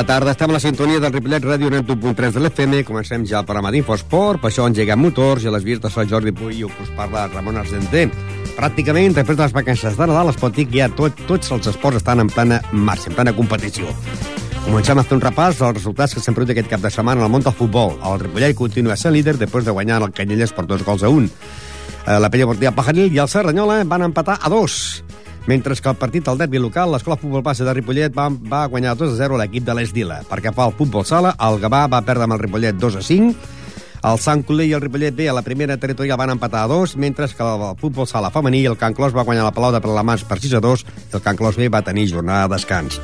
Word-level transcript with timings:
Bona 0.00 0.14
tarda, 0.14 0.32
estem 0.32 0.48
a 0.48 0.54
la 0.54 0.60
sintonia 0.64 0.96
del 0.96 1.12
Ripollet 1.12 1.44
Ràdio 1.44 1.68
91.3 1.68 2.32
de 2.32 2.40
l'FM. 2.40 2.78
Comencem 2.88 3.26
ja 3.28 3.42
el 3.42 3.44
programa 3.44 3.68
d'Infosport, 3.74 4.40
per 4.40 4.48
això 4.48 4.64
engeguem 4.64 5.02
motors 5.04 5.44
i 5.44 5.50
a 5.50 5.52
les 5.52 5.66
vies 5.66 5.82
de 5.82 5.90
Sant 5.92 6.08
Jordi 6.08 6.32
Puy 6.32 6.62
us 6.64 6.88
parla 6.96 7.26
Ramon 7.28 7.58
Argenter. 7.60 8.06
Pràcticament, 8.56 9.12
després 9.12 9.36
de 9.36 9.44
les 9.44 9.52
vacances 9.52 9.98
de 9.98 10.08
Nadal, 10.08 10.32
es 10.32 10.40
pot 10.40 10.56
dir 10.56 10.64
que 10.70 10.78
ja 10.78 10.88
tot, 10.88 11.20
tots 11.28 11.52
els 11.52 11.68
esports 11.68 12.00
estan 12.00 12.24
en 12.24 12.32
plena 12.32 12.62
marxa, 12.72 13.10
en 13.10 13.18
plena 13.18 13.36
competició. 13.36 13.92
Comencem 14.64 14.96
a 14.96 15.04
fer 15.04 15.18
un 15.18 15.24
repàs 15.26 15.60
dels 15.60 15.76
resultats 15.82 16.16
que 16.16 16.24
s'han 16.24 16.38
produït 16.38 16.56
aquest 16.56 16.72
cap 16.72 16.80
de 16.80 16.96
setmana 16.96 17.20
en 17.20 17.28
el 17.28 17.34
món 17.36 17.44
del 17.44 17.58
futbol. 17.60 17.98
El 18.00 18.24
Ripollet 18.24 18.56
continua 18.56 18.96
sent 18.96 19.12
líder 19.12 19.36
després 19.36 19.68
de 19.68 19.76
guanyar 19.76 20.00
el 20.00 20.14
Canyelles 20.16 20.56
per 20.56 20.64
dos 20.64 20.80
gols 20.86 21.04
a 21.04 21.12
un. 21.12 21.28
Eh, 21.28 22.16
La 22.16 22.32
Pella 22.32 22.48
Portilla 22.48 22.72
Pajaril 22.72 23.12
i 23.12 23.20
el 23.20 23.28
Serranyola 23.28 23.82
van 23.84 24.08
empatar 24.08 24.40
a 24.40 24.48
dos. 24.48 25.04
Mentre 25.46 25.74
que 25.74 25.88
el 25.88 25.96
partit 25.96 26.28
al 26.28 26.38
derbi 26.38 26.60
local, 26.60 26.92
l'Escola 26.92 27.16
Futbol 27.16 27.42
Base 27.42 27.64
de 27.64 27.72
Ripollet 27.74 28.12
va, 28.16 28.28
va 28.28 28.66
guanyar 28.68 28.96
2 28.96 29.14
a 29.14 29.16
0 29.22 29.38
a 29.38 29.40
l'equip 29.40 29.64
de 29.64 29.74
l'Esdila. 29.74 30.20
Perquè 30.28 30.52
fa 30.52 30.66
el 30.68 30.76
futbol 30.76 31.06
sala, 31.08 31.32
el 31.40 31.58
Gavà 31.62 31.86
va 31.90 32.02
perdre 32.04 32.28
amb 32.28 32.36
el 32.36 32.42
Ripollet 32.44 32.76
2 32.76 33.00
a 33.00 33.02
5, 33.06 33.56
el 34.00 34.16
Sant 34.16 34.40
Coler 34.48 34.64
i 34.70 34.74
el 34.76 34.80
Ripollet 34.80 35.16
B 35.16 35.26
a 35.28 35.34
la 35.36 35.44
primera 35.44 35.76
territorial 35.76 36.16
van 36.16 36.32
empatar 36.32 36.62
a 36.64 36.68
2, 36.72 36.96
mentre 36.96 37.26
que 37.28 37.44
el 37.44 37.64
futbol 37.80 38.06
sala 38.08 38.30
femení 38.32 38.62
el 38.64 38.78
Can 38.80 38.94
Clos 38.96 39.16
va 39.16 39.26
guanyar 39.28 39.44
la 39.44 39.52
Palau 39.52 39.74
de 39.74 39.80
Palamans 39.84 40.24
per 40.24 40.38
6 40.40 40.54
a 40.56 40.60
2 40.64 40.84
i 40.86 41.18
el 41.18 41.24
Can 41.24 41.36
Clos 41.36 41.58
B 41.60 41.68
va 41.68 41.82
tenir 41.84 42.08
jornada 42.08 42.46
de 42.48 42.54
descans. 42.54 43.00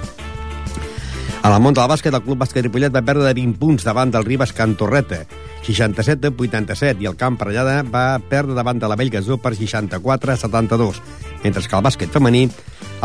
En 1.44 1.52
el 1.52 1.60
món 1.60 1.76
del 1.76 1.86
bàsquet, 1.86 2.14
el 2.16 2.24
Club 2.24 2.40
Bàsquet 2.40 2.64
Ripollet 2.64 2.94
va 2.94 3.04
perdre 3.04 3.28
de 3.28 3.34
20 3.36 3.60
punts 3.60 3.84
davant 3.84 4.10
del 4.10 4.24
Ribes 4.24 4.54
Cantorreta, 4.56 5.26
67 5.66 6.28
a 6.28 6.30
87, 6.30 7.02
i 7.02 7.08
el 7.10 7.16
Camp 7.18 7.38
Parellada 7.40 7.80
va 7.82 8.20
perdre 8.30 8.54
davant 8.54 8.78
de 8.78 8.86
la 8.86 8.96
Bellgasó 8.96 9.40
per 9.42 9.56
64 9.58 10.32
a 10.32 10.36
72, 10.38 11.02
mentre 11.42 11.64
que 11.66 11.76
el 11.76 11.84
bàsquet 11.84 12.14
femení, 12.14 12.46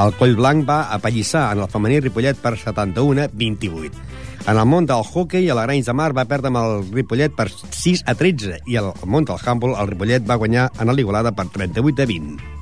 el 0.01 0.13
Coll 0.19 0.37
Blanc 0.37 0.67
va 0.69 0.83
apallissar 0.93 1.49
en 1.55 1.65
el 1.65 1.71
femení 1.73 1.99
Ripollet 1.99 2.37
per 2.37 2.53
71 2.57 3.25
a 3.25 3.29
28. 3.33 3.91
En 4.47 4.57
el 4.57 4.65
món 4.65 4.87
del 4.89 5.03
hockey, 5.03 5.49
a 5.49 5.57
la 5.57 5.67
Granys 5.67 5.89
de 5.89 5.93
Mar 5.97 6.11
va 6.17 6.29
perdre 6.29 6.53
amb 6.53 6.61
el 6.61 6.87
Ripollet 6.93 7.33
per 7.33 7.49
6 7.49 8.05
a 8.05 8.15
13, 8.17 8.61
i 8.69 8.77
al 8.77 8.93
món 9.05 9.25
del 9.25 9.41
handball, 9.41 9.77
el 9.81 9.93
Ripollet 9.93 10.25
va 10.29 10.39
guanyar 10.41 10.71
en 10.79 10.93
l'Igualada 10.95 11.33
per 11.33 11.49
38 11.49 12.01
a 12.01 12.09
20. 12.13 12.60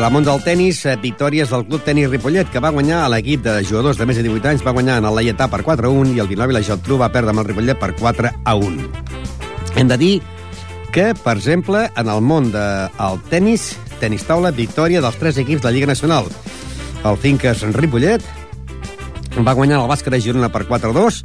La 0.00 0.08
món 0.08 0.24
del 0.24 0.40
tennis, 0.40 0.78
eh, 0.86 0.94
victòries 0.96 1.50
del 1.52 1.66
Club 1.66 1.82
Tenis 1.84 2.08
Ripollet, 2.08 2.48
que 2.48 2.60
va 2.64 2.70
guanyar 2.72 3.02
a 3.04 3.08
l'equip 3.12 3.42
de 3.44 3.58
jugadors 3.68 3.98
de 3.98 4.06
més 4.08 4.16
de 4.16 4.22
18 4.24 4.48
anys, 4.48 4.62
va 4.64 4.72
guanyar 4.72 4.96
en 4.96 5.04
el 5.04 5.12
Laietà 5.12 5.44
per 5.52 5.60
4 5.62 5.90
a 5.90 5.90
1 5.92 6.14
i 6.16 6.22
el 6.24 6.28
Vilanova 6.30 6.56
la 6.56 6.62
Geltrú 6.64 6.96
va 6.96 7.10
perdre 7.12 7.34
amb 7.34 7.42
el 7.42 7.44
Ripollet 7.44 7.76
per 7.78 7.90
4 7.98 8.30
a 8.42 8.54
1. 8.56 8.88
Hem 9.76 9.88
de 9.88 9.98
dir 10.00 10.22
que, 10.90 11.12
per 11.14 11.36
exemple, 11.36 11.90
en 11.94 12.08
el 12.08 12.22
món 12.22 12.48
del 12.50 12.88
de, 12.96 13.20
tennis, 13.28 13.76
tenis 14.00 14.24
taula, 14.24 14.50
victòria 14.56 15.02
dels 15.04 15.20
tres 15.20 15.36
equips 15.36 15.60
de 15.60 15.68
la 15.68 15.74
Lliga 15.76 15.92
Nacional. 15.92 16.32
El 17.04 17.20
Finques 17.20 17.60
Ripollet 17.76 18.24
va 19.44 19.52
guanyar 19.52 19.82
el 19.82 19.90
bàsquet 19.90 20.16
de 20.16 20.22
Girona 20.24 20.48
per 20.48 20.64
4 20.64 20.94
a 20.94 20.96
2, 20.96 21.22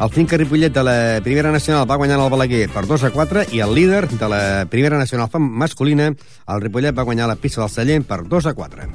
el 0.00 0.10
Finca 0.10 0.36
Ripollet 0.36 0.72
de 0.72 0.82
la 0.82 1.20
Primera 1.22 1.52
Nacional 1.52 1.88
va 1.88 1.96
guanyar 1.96 2.18
el 2.18 2.30
Balaguer 2.30 2.68
per 2.68 2.82
2 2.86 3.04
a 3.04 3.10
4 3.14 3.44
i 3.54 3.60
el 3.62 3.74
líder 3.74 4.08
de 4.08 4.28
la 4.28 4.66
Primera 4.70 4.98
Nacional 4.98 5.28
masculina, 5.38 6.08
el 6.08 6.60
Ripollet, 6.60 6.96
va 6.96 7.06
guanyar 7.06 7.28
la 7.28 7.36
pista 7.36 7.60
del 7.60 7.70
Sallent 7.70 8.04
per 8.04 8.24
2 8.26 8.46
a 8.46 8.54
4. 8.54 8.88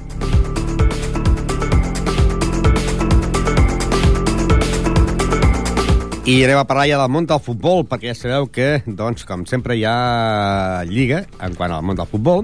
I 6.30 6.44
anem 6.46 6.60
a 6.60 6.66
parlar 6.68 6.86
ja 6.86 6.98
del 7.00 7.10
món 7.10 7.26
del 7.26 7.40
futbol, 7.42 7.88
perquè 7.90 8.12
ja 8.12 8.18
sabeu 8.18 8.50
que, 8.54 8.84
doncs, 8.86 9.24
com 9.26 9.48
sempre, 9.50 9.80
hi 9.80 9.86
ha 9.88 10.84
lliga 10.86 11.24
en 11.42 11.56
quant 11.58 11.74
al 11.74 11.82
món 11.82 11.98
del 11.98 12.12
futbol, 12.12 12.44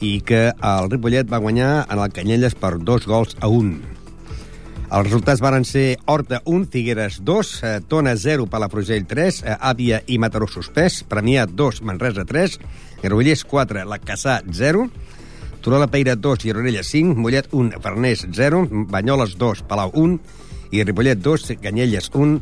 i 0.00 0.20
que 0.24 0.46
el 0.54 0.88
Ripollet 0.88 1.28
va 1.28 1.42
guanyar 1.42 1.82
en 1.90 1.98
el 1.98 2.14
Canyelles 2.14 2.54
per 2.54 2.78
dos 2.78 3.04
gols 3.10 3.36
a 3.40 3.50
un. 3.52 4.01
Els 4.92 5.06
resultats 5.06 5.40
varen 5.40 5.64
ser 5.64 5.96
Horta 6.04 6.42
1, 6.44 6.66
Figueres 6.68 7.14
2, 7.24 7.50
eh, 7.64 7.80
Tona 7.88 8.12
0, 8.14 8.44
Palafrugell 8.52 9.06
3, 9.08 9.38
eh, 9.40 9.54
Àvia 9.56 10.02
i 10.06 10.18
Mataró 10.20 10.44
suspès, 10.44 10.98
Premià 11.08 11.46
2, 11.48 11.80
Manresa 11.80 12.26
3, 12.28 12.58
Granollers 13.00 13.44
4, 13.48 13.86
La 13.88 13.98
Caçà 13.98 14.42
0, 14.52 14.90
Turó 15.62 15.78
la 15.78 15.86
Peira 15.86 16.14
2, 16.14 16.42
Gironella 16.42 16.82
5, 16.82 17.16
Mollet 17.16 17.48
1, 17.52 17.80
Farners 17.80 18.26
0, 18.34 18.68
Banyoles 18.92 19.38
2, 19.38 19.62
Palau 19.62 19.92
1 19.94 20.20
i 20.72 20.84
Ripollet 20.84 21.22
2, 21.24 21.56
Canyelles 21.62 22.10
1, 22.12 22.40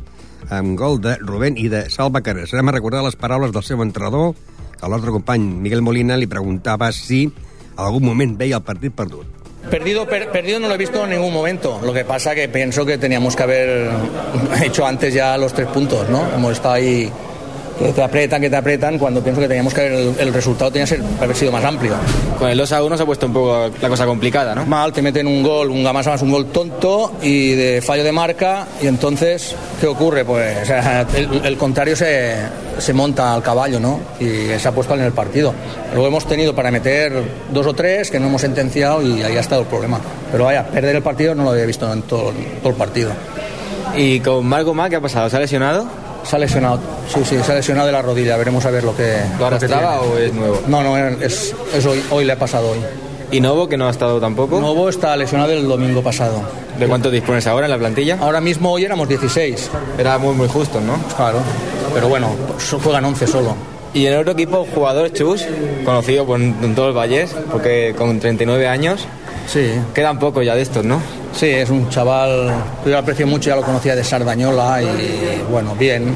amb 0.49 0.75
gol 0.77 0.99
de 0.99 1.15
Rubén 1.21 1.55
i 1.55 1.69
de 1.69 1.85
Salva 1.89 2.19
Cares. 2.19 2.51
Anem 2.51 2.67
a 2.67 2.75
recordar 2.81 3.05
les 3.05 3.15
paraules 3.15 3.53
del 3.55 3.63
seu 3.63 3.81
entrenador, 3.81 4.33
que 4.75 4.85
el 4.85 4.91
nostre 4.91 5.15
company 5.15 5.47
Miguel 5.47 5.85
Molina 5.85 6.19
li 6.19 6.27
preguntava 6.27 6.91
si 6.91 7.29
en 7.29 7.85
algun 7.85 8.09
moment 8.11 8.35
veia 8.35 8.59
el 8.59 8.67
partit 8.67 8.91
perdut. 8.91 9.40
Perdido, 9.69 10.07
per, 10.07 10.29
perdido 10.31 10.59
no 10.59 10.67
lo 10.67 10.75
he 10.75 10.77
visto 10.77 11.03
en 11.03 11.11
ningún 11.11 11.33
momento. 11.33 11.79
Lo 11.83 11.93
que 11.93 12.03
pasa 12.03 12.33
que 12.33 12.49
pienso 12.49 12.85
que 12.85 12.97
teníamos 12.97 13.35
que 13.35 13.43
haber 13.43 13.89
hecho 14.63 14.85
antes 14.85 15.13
ya 15.13 15.37
los 15.37 15.53
tres 15.53 15.67
puntos, 15.67 16.09
¿no? 16.09 16.27
Hemos 16.33 16.53
estado 16.53 16.75
ahí 16.75 17.11
que 17.77 17.93
te 17.93 18.01
apretan, 18.01 18.41
que 18.41 18.49
te 18.49 18.55
apretan, 18.55 18.97
cuando 18.97 19.21
pienso 19.21 19.41
que 19.41 19.47
teníamos 19.47 19.73
que 19.73 19.87
el, 19.87 20.15
el 20.19 20.33
resultado 20.33 20.71
tenía 20.71 20.85
que 20.85 20.97
ser, 20.97 21.03
haber 21.21 21.35
sido 21.35 21.51
más 21.51 21.63
amplio. 21.63 21.93
Con 22.37 22.49
el 22.49 22.57
2 22.57 22.71
a 22.71 22.83
1 22.83 22.97
se 22.97 23.03
ha 23.03 23.05
puesto 23.05 23.25
un 23.27 23.33
poco 23.33 23.69
la 23.81 23.89
cosa 23.89 24.05
complicada, 24.05 24.55
¿no? 24.55 24.65
Mal, 24.65 24.93
te 24.93 25.01
meten 25.01 25.27
un 25.27 25.43
gol, 25.43 25.69
un 25.69 25.83
más 25.83 26.05
más 26.05 26.21
un 26.21 26.31
gol 26.31 26.47
tonto 26.47 27.13
y 27.21 27.53
de 27.53 27.81
fallo 27.81 28.03
de 28.03 28.11
marca, 28.11 28.67
y 28.81 28.87
entonces, 28.87 29.55
¿qué 29.79 29.87
ocurre? 29.87 30.25
Pues 30.25 30.69
el, 31.15 31.45
el, 31.45 31.57
contrario 31.57 31.95
se, 31.95 32.35
se 32.77 32.93
monta 32.93 33.33
al 33.33 33.43
caballo, 33.43 33.79
¿no? 33.79 33.99
Y 34.19 34.59
se 34.59 34.67
ha 34.67 34.71
puesto 34.71 34.93
en 34.93 35.01
el 35.01 35.11
partido. 35.11 35.53
Luego 35.93 36.07
hemos 36.07 36.25
tenido 36.25 36.55
para 36.55 36.71
meter 36.71 37.13
dos 37.51 37.67
o 37.67 37.73
tres 37.73 38.09
que 38.09 38.19
no 38.19 38.27
hemos 38.27 38.41
sentenciado 38.41 39.01
y 39.01 39.23
ahí 39.23 39.35
ha 39.35 39.41
estado 39.41 39.61
el 39.61 39.67
problema. 39.67 39.99
Pero 40.31 40.45
vaya, 40.45 40.65
perder 40.65 40.95
el 40.95 41.03
partido 41.03 41.35
no 41.35 41.43
lo 41.43 41.51
había 41.51 41.65
visto 41.65 41.91
en 41.91 42.01
todo, 42.03 42.33
todo 42.61 42.69
el 42.69 42.75
partido. 42.75 43.11
¿Y 43.95 44.19
con 44.21 44.45
Marco 44.45 44.73
Ma 44.73 44.89
qué 44.89 44.95
ha 44.95 45.01
pasado? 45.01 45.29
¿Se 45.29 45.37
ha 45.37 45.39
lesionado? 45.39 46.00
Se 46.23 46.35
ha 46.35 46.39
lesionado, 46.39 46.79
sí, 47.07 47.21
sí, 47.25 47.37
se 47.43 47.51
ha 47.51 47.55
lesionado 47.55 47.87
de 47.87 47.93
la 47.93 48.01
rodilla. 48.01 48.37
Veremos 48.37 48.65
a 48.65 48.71
ver 48.71 48.83
lo 48.83 48.95
que. 48.95 49.17
¿Lo 49.39 49.47
arrastraba 49.47 50.01
o 50.01 50.17
es 50.17 50.33
nuevo? 50.33 50.61
No, 50.67 50.83
no, 50.83 50.97
es, 50.97 51.55
es 51.73 51.85
hoy, 51.85 52.03
hoy 52.11 52.25
le 52.25 52.33
ha 52.33 52.39
pasado 52.39 52.69
hoy. 52.71 52.79
¿Y 53.31 53.39
Novo, 53.39 53.69
que 53.69 53.77
no 53.77 53.87
ha 53.87 53.91
estado 53.91 54.19
tampoco? 54.19 54.59
Novo 54.59 54.89
está 54.89 55.15
lesionado 55.15 55.53
el 55.53 55.65
domingo 55.65 56.01
pasado. 56.01 56.41
¿De 56.77 56.85
cuánto 56.87 57.09
dispones 57.09 57.47
ahora 57.47 57.65
en 57.65 57.71
la 57.71 57.77
plantilla? 57.77 58.17
Ahora 58.19 58.41
mismo 58.41 58.71
hoy 58.71 58.83
éramos 58.83 59.07
16. 59.07 59.69
Era 59.97 60.17
muy, 60.17 60.35
muy 60.35 60.49
justo, 60.49 60.81
¿no? 60.81 60.97
Claro, 61.15 61.39
pero 61.93 62.09
bueno, 62.09 62.29
juegan 62.83 63.05
11 63.05 63.27
solo. 63.27 63.55
Y 63.93 64.05
en 64.05 64.13
el 64.13 64.19
otro 64.19 64.33
equipo, 64.33 64.65
jugador 64.73 65.11
Chus, 65.13 65.45
conocido 65.85 66.25
por 66.25 66.41
en 66.41 66.75
todos 66.75 66.89
los 66.89 66.97
valles, 66.97 67.35
porque 67.51 67.93
con 67.97 68.19
39 68.19 68.67
años. 68.67 69.05
Sí. 69.47 69.71
Quedan 69.93 70.19
poco 70.19 70.41
ya 70.41 70.55
de 70.55 70.61
estos, 70.61 70.83
¿no? 70.83 71.01
Sí, 71.33 71.47
es 71.47 71.69
un 71.69 71.89
chaval 71.89 72.51
yo 72.85 72.91
lo 72.91 72.97
aprecio 72.97 73.25
mucho, 73.25 73.49
ya 73.49 73.55
lo 73.55 73.61
conocía 73.61 73.95
de 73.95 74.03
Sardañola 74.03 74.81
y 74.81 75.41
bueno, 75.49 75.75
bien, 75.75 76.13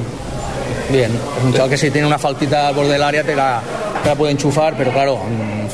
bien. 0.91 1.11
Es 1.11 1.43
un 1.43 1.53
chaval 1.53 1.69
que 1.69 1.77
si 1.77 1.89
tiene 1.91 2.05
una 2.07 2.17
faltita 2.19 2.67
al 2.67 2.75
borde 2.75 2.93
del 2.93 3.03
área 3.03 3.23
te 3.23 3.35
la, 3.35 3.61
te 4.03 4.09
la 4.09 4.15
puede 4.15 4.33
enchufar, 4.33 4.75
pero 4.77 4.91
claro, 4.91 5.19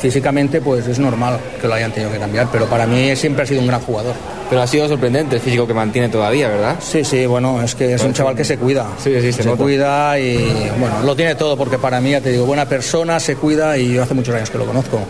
físicamente 0.00 0.60
pues 0.60 0.86
es 0.86 0.98
normal 0.98 1.38
que 1.60 1.66
lo 1.68 1.74
hayan 1.74 1.92
tenido 1.92 2.12
que 2.12 2.18
cambiar, 2.18 2.48
pero 2.52 2.66
para 2.66 2.86
mí 2.86 3.14
siempre 3.16 3.42
ha 3.42 3.46
sido 3.46 3.60
un 3.60 3.66
gran 3.66 3.80
jugador. 3.80 4.14
Pero 4.48 4.62
ha 4.62 4.66
sido 4.66 4.86
sorprendente 4.86 5.36
el 5.36 5.40
físico 5.40 5.66
que 5.66 5.72
mantiene 5.74 6.08
todavía, 6.10 6.48
¿verdad? 6.48 6.76
Sí, 6.78 7.04
sí, 7.04 7.24
bueno, 7.24 7.62
es 7.62 7.74
que 7.74 7.94
es 7.94 8.04
un 8.04 8.12
chaval 8.12 8.36
que 8.36 8.44
se 8.44 8.58
cuida. 8.58 8.86
Sí, 9.02 9.10
sí, 9.20 9.32
se, 9.32 9.42
se 9.42 9.50
cuida 9.50 10.18
y 10.18 10.70
bueno, 10.78 11.00
lo 11.04 11.16
tiene 11.16 11.34
todo 11.34 11.56
porque 11.56 11.78
para 11.78 12.00
mí, 12.02 12.10
ya 12.10 12.20
te 12.20 12.30
digo, 12.30 12.44
buena 12.44 12.66
persona, 12.66 13.18
se 13.18 13.36
cuida 13.36 13.78
y 13.78 13.94
yo 13.94 14.02
hace 14.02 14.12
muchos 14.14 14.34
años 14.34 14.50
que 14.50 14.58
lo 14.58 14.66
conozco. 14.66 15.00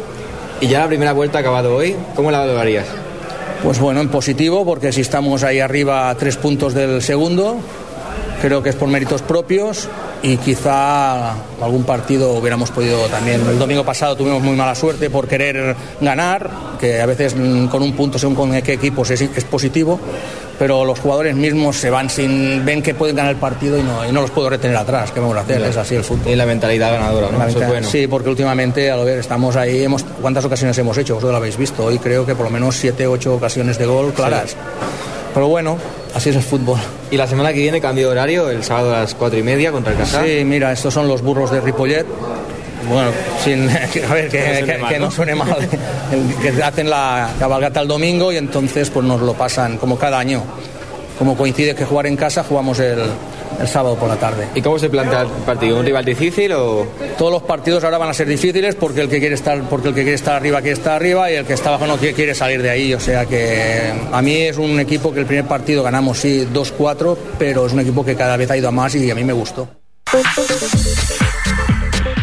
Y 0.61 0.69
ya 0.69 0.79
la 0.81 0.87
primera 0.87 1.13
vuelta 1.13 1.39
ha 1.39 1.41
acabado 1.41 1.75
hoy, 1.75 1.97
¿cómo 2.15 2.31
la 2.31 2.39
valorarías? 2.39 2.87
Pues 3.63 3.79
bueno, 3.79 4.01
en 4.01 4.09
positivo, 4.09 4.65
porque 4.65 4.91
si 4.91 5.03
estamos 5.03 5.45
ahí 5.45 5.61
arriba 5.61 6.11
a 6.11 6.17
tres 6.17 6.37
puntos 6.37 6.75
del 6.75 7.01
segundo, 7.01 7.59
creo 8.41 8.61
que 8.61 8.71
es 8.71 8.75
por 8.75 8.89
méritos 8.89 9.23
propios 9.23 9.89
y 10.21 10.37
quizá 10.37 11.31
algún 11.63 11.85
partido 11.85 12.33
hubiéramos 12.33 12.73
podido 12.73 13.07
también. 13.07 13.41
El 13.49 13.61
domingo 13.61 13.85
pasado 13.85 14.17
tuvimos 14.17 14.43
muy 14.43 14.57
mala 14.57 14.75
suerte 14.75 15.11
por 15.11 15.29
querer 15.29 15.77
ganar, 16.01 16.51
que 16.81 17.01
a 17.01 17.07
veces 17.07 17.35
con 17.35 17.83
un 17.83 17.93
punto 17.93 18.19
según 18.19 18.35
con 18.35 18.63
qué 18.63 18.73
equipos 18.73 19.11
es, 19.11 19.21
es 19.21 19.45
positivo, 19.45 20.01
pero 20.63 20.85
los 20.85 21.01
jugadores 21.01 21.35
mismos 21.35 21.77
se 21.77 21.91
van 21.91 22.09
sin 22.09 22.65
ven 22.65 22.81
que 22.83 22.95
pueden 22.95 23.17
ganar 23.17 23.33
el 23.33 23.39
partido 23.41 23.77
y 23.77 23.83
no, 23.83 24.07
y 24.09 24.13
no 24.13 24.21
los 24.21 24.31
puedo 24.31 24.49
retener 24.49 24.77
atrás. 24.77 25.11
¿Qué 25.11 25.19
vamos 25.19 25.37
a 25.37 25.41
hacer? 25.41 25.61
Es 25.61 25.77
así 25.77 25.97
el 25.97 26.05
fútbol. 26.05 26.29
Y 26.33 26.37
la 26.37 26.47
mentalidad 26.47 26.93
ganadora, 26.93 27.33
¿no? 27.33 27.39
La 27.39 27.47
Eso 27.47 27.49
es 27.49 27.55
mentalidad- 27.57 27.69
bueno. 27.69 27.89
Sí, 27.89 28.07
porque 28.07 28.29
últimamente, 28.29 28.89
a 28.89 28.95
lo 28.97 29.05
ver, 29.05 29.19
estamos 29.19 29.57
ahí. 29.57 29.83
Hemos, 29.83 30.05
¿Cuántas 30.21 30.45
ocasiones 30.45 30.79
hemos 30.79 30.97
hecho? 30.97 31.15
Vosotros 31.15 31.33
lo 31.33 31.39
habéis 31.39 31.57
visto. 31.57 31.85
Hoy 31.85 31.99
creo 31.99 32.25
que 32.25 32.37
por 32.37 32.45
lo 32.47 32.51
menos 32.53 32.77
siete, 32.77 33.09
ocho 33.09 33.35
ocasiones 33.35 33.77
de 33.77 33.87
gol 33.87 34.13
claras. 34.13 34.55
Pero 35.35 35.49
bueno, 35.49 35.79
así 36.15 36.31
es 36.31 36.37
el 36.37 36.43
fútbol. 36.45 36.79
Y 37.11 37.17
la 37.17 37.27
semana 37.27 37.53
que 37.53 37.59
viene 37.59 37.81
cambio 37.81 38.07
de 38.07 38.13
horario, 38.13 38.49
el 38.49 38.63
sábado 38.63 38.95
a 38.95 39.01
las 39.01 39.17
cuatro 39.17 39.41
y 39.41 39.43
media 39.43 39.73
contra 39.73 39.91
el 39.95 39.99
Casar. 39.99 40.25
Sí, 40.25 40.45
mira, 40.45 40.71
estos 40.71 40.95
son 40.95 41.09
los 41.09 41.23
burros 41.23 41.51
de 41.51 41.61
Ripollet. 41.61 42.07
Bueno, 42.89 43.11
sin, 43.43 43.69
a 44.11 44.15
ver, 44.15 44.29
que, 44.29 44.39
no 44.41 44.55
suene 44.55 44.67
que- 44.73 44.79
mal, 44.79 44.93
que 44.93 44.99
no 44.99 45.05
¿no? 45.07 45.11
suene 45.11 45.35
mal. 45.35 45.57
Que 46.43 46.63
hacen 46.63 46.91
la 46.91 47.31
cabalgata 47.39 47.81
el 47.81 47.89
domingo 47.89 48.33
y 48.33 48.37
entonces 48.37 48.91
pues 48.91 49.07
nos 49.07 49.21
lo 49.21 49.35
pasan 49.35 49.79
como 49.79 49.99
cada 49.99 50.19
año. 50.19 50.43
Como 51.19 51.37
coincide 51.37 51.75
que 51.75 51.85
jugar 51.85 52.07
en 52.07 52.17
casa, 52.17 52.43
jugamos 52.43 52.79
el, 52.81 52.99
el 53.61 53.69
sábado 53.69 53.95
por 53.97 54.09
la 54.09 54.17
tarde. 54.17 54.49
¿Y 54.55 54.61
cómo 54.63 54.79
se 54.79 54.91
plantea 54.91 55.23
el 55.23 55.29
partido? 55.29 55.79
¿Un 55.79 55.85
rival 55.85 56.05
difícil 56.05 56.53
o...? 56.53 56.87
Todos 57.17 57.31
los 57.33 57.43
partidos 57.43 57.85
ahora 57.85 57.99
van 57.99 58.09
a 58.11 58.15
ser 58.15 58.27
difíciles 58.27 58.75
porque 58.75 59.03
el 59.03 59.09
que 59.09 59.21
quiere 59.21 59.37
estar, 59.37 59.61
porque 59.69 59.89
el 59.89 59.95
que 59.95 60.01
quiere 60.03 60.17
estar 60.17 60.35
arriba 60.35 60.61
quiere 60.61 60.73
estar 60.75 60.95
arriba 60.95 61.31
y 61.31 61.35
el 61.37 61.45
que 61.47 61.53
está 61.53 61.69
abajo 61.69 61.87
no 61.87 61.97
quiere, 61.97 62.15
quiere 62.15 62.35
salir 62.35 62.61
de 62.61 62.71
ahí. 62.71 62.93
O 62.95 62.99
sea 63.01 63.25
que 63.27 63.93
a 64.11 64.21
mí 64.21 64.35
es 64.35 64.57
un 64.59 64.81
equipo 64.81 65.13
que 65.13 65.21
el 65.21 65.27
primer 65.27 65.45
partido 65.45 65.83
ganamos 65.85 66.19
sí 66.19 66.49
2-4, 66.53 67.17
pero 67.39 67.67
es 67.67 67.73
un 67.73 67.81
equipo 67.81 68.05
que 68.05 68.17
cada 68.17 68.37
vez 68.37 68.51
ha 68.51 68.57
ido 68.57 68.69
a 68.69 68.73
más 68.73 68.95
y 68.97 69.09
a 69.11 69.15
mí 69.15 69.23
me 69.23 69.33
gustó. 69.35 69.69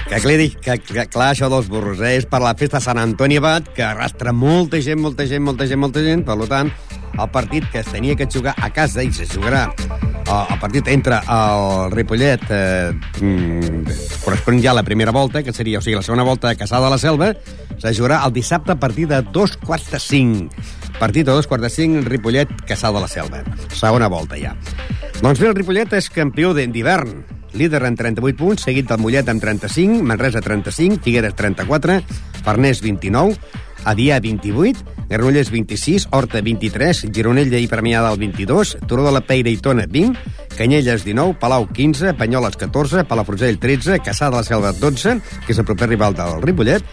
Que, 0.09 0.15
aclari, 0.17 0.49
que, 0.49 0.79
que 0.81 1.03
clar, 1.05 1.27
això 1.35 1.51
dels 1.53 1.67
burros, 1.69 1.99
eh? 2.01 2.15
és 2.17 2.25
per 2.25 2.39
la 2.41 2.55
festa 2.57 2.79
Sant 2.81 2.97
Antoni 2.97 3.37
Abat, 3.37 3.67
que 3.75 3.83
arrastra 3.85 4.33
molta 4.33 4.79
gent, 4.81 4.97
molta 4.97 5.27
gent, 5.29 5.43
molta 5.45 5.67
gent, 5.69 5.79
molta 5.83 6.01
gent, 6.01 6.23
per 6.25 6.37
tant, 6.49 6.71
el 7.13 7.29
partit 7.29 7.67
que 7.69 7.83
es 7.83 7.91
tenia 7.93 8.15
que 8.17 8.25
jugar 8.25 8.55
a 8.57 8.71
casa 8.73 9.05
i 9.05 9.11
se 9.13 9.27
jugarà 9.29 9.67
el, 9.69 10.43
el 10.55 10.59
partit 10.61 10.89
entre 10.89 11.21
el 11.21 11.93
Ripollet 11.93 12.41
eh, 12.49 12.89
mm, 13.21 13.95
corresponent 14.25 14.65
ja 14.65 14.73
a 14.73 14.79
la 14.79 14.85
primera 14.87 15.13
volta, 15.13 15.43
que 15.45 15.53
seria, 15.53 15.77
o 15.77 15.85
sigui, 15.85 15.97
la 15.99 16.05
segona 16.05 16.25
volta 16.25 16.49
de 16.49 16.57
Caçada 16.57 16.89
de 16.89 16.93
la 16.95 17.01
Selva, 17.01 17.31
se 17.77 17.93
jugarà 17.93 18.23
el 18.25 18.33
dissabte 18.33 18.73
a 18.73 18.79
partir 18.81 19.07
de 19.13 19.21
dos 19.29 19.57
quarts 19.57 19.91
de 19.93 20.01
cinc. 20.01 20.61
Partit 20.99 21.29
a 21.29 21.37
dos 21.37 21.47
quarts 21.47 21.69
de 21.69 21.73
cinc, 21.73 22.05
Ripollet, 22.09 22.51
Caçada 22.65 22.97
de 22.97 23.05
la 23.05 23.13
Selva. 23.13 23.43
Segona 23.77 24.09
volta 24.09 24.41
ja. 24.41 24.57
Doncs 25.21 25.37
bé, 25.37 25.51
el 25.51 25.57
Ripollet 25.57 25.93
és 26.01 26.09
campió 26.13 26.53
d'hivern, 26.57 27.19
líder 27.53 27.83
en 27.87 27.95
38 27.97 28.37
punts, 28.37 28.63
seguit 28.67 28.89
del 28.89 29.01
Mollet 29.01 29.29
amb 29.31 29.41
35, 29.43 30.03
Manresa 30.03 30.41
35, 30.41 31.01
Figueres 31.03 31.35
34, 31.35 31.99
Farners 32.43 32.81
29, 32.81 33.37
Adià 33.89 34.19
28, 34.19 34.83
Granollers 35.09 35.49
26, 35.51 36.09
Horta 36.11 36.41
23, 36.45 37.05
Gironella 37.15 37.59
i 37.59 37.69
Premià 37.71 38.03
del 38.05 38.19
22, 38.19 38.77
Turó 38.87 39.05
de 39.07 39.13
la 39.15 39.23
Peira 39.25 39.49
i 39.49 39.57
Tona 39.57 39.87
20, 39.89 40.19
Canyelles 40.57 41.05
19, 41.05 41.37
Palau 41.39 41.67
15, 41.67 42.13
Banyoles 42.19 42.59
14, 42.59 43.05
Palafrugell 43.09 43.59
13, 43.59 44.01
Caçà 44.05 44.29
de 44.29 44.37
la 44.37 44.43
Selva 44.43 44.73
12, 44.75 45.15
que 45.45 45.55
és 45.55 45.61
el 45.61 45.65
proper 45.65 45.89
rival 45.89 46.17
del 46.17 46.41
Ripollet, 46.43 46.85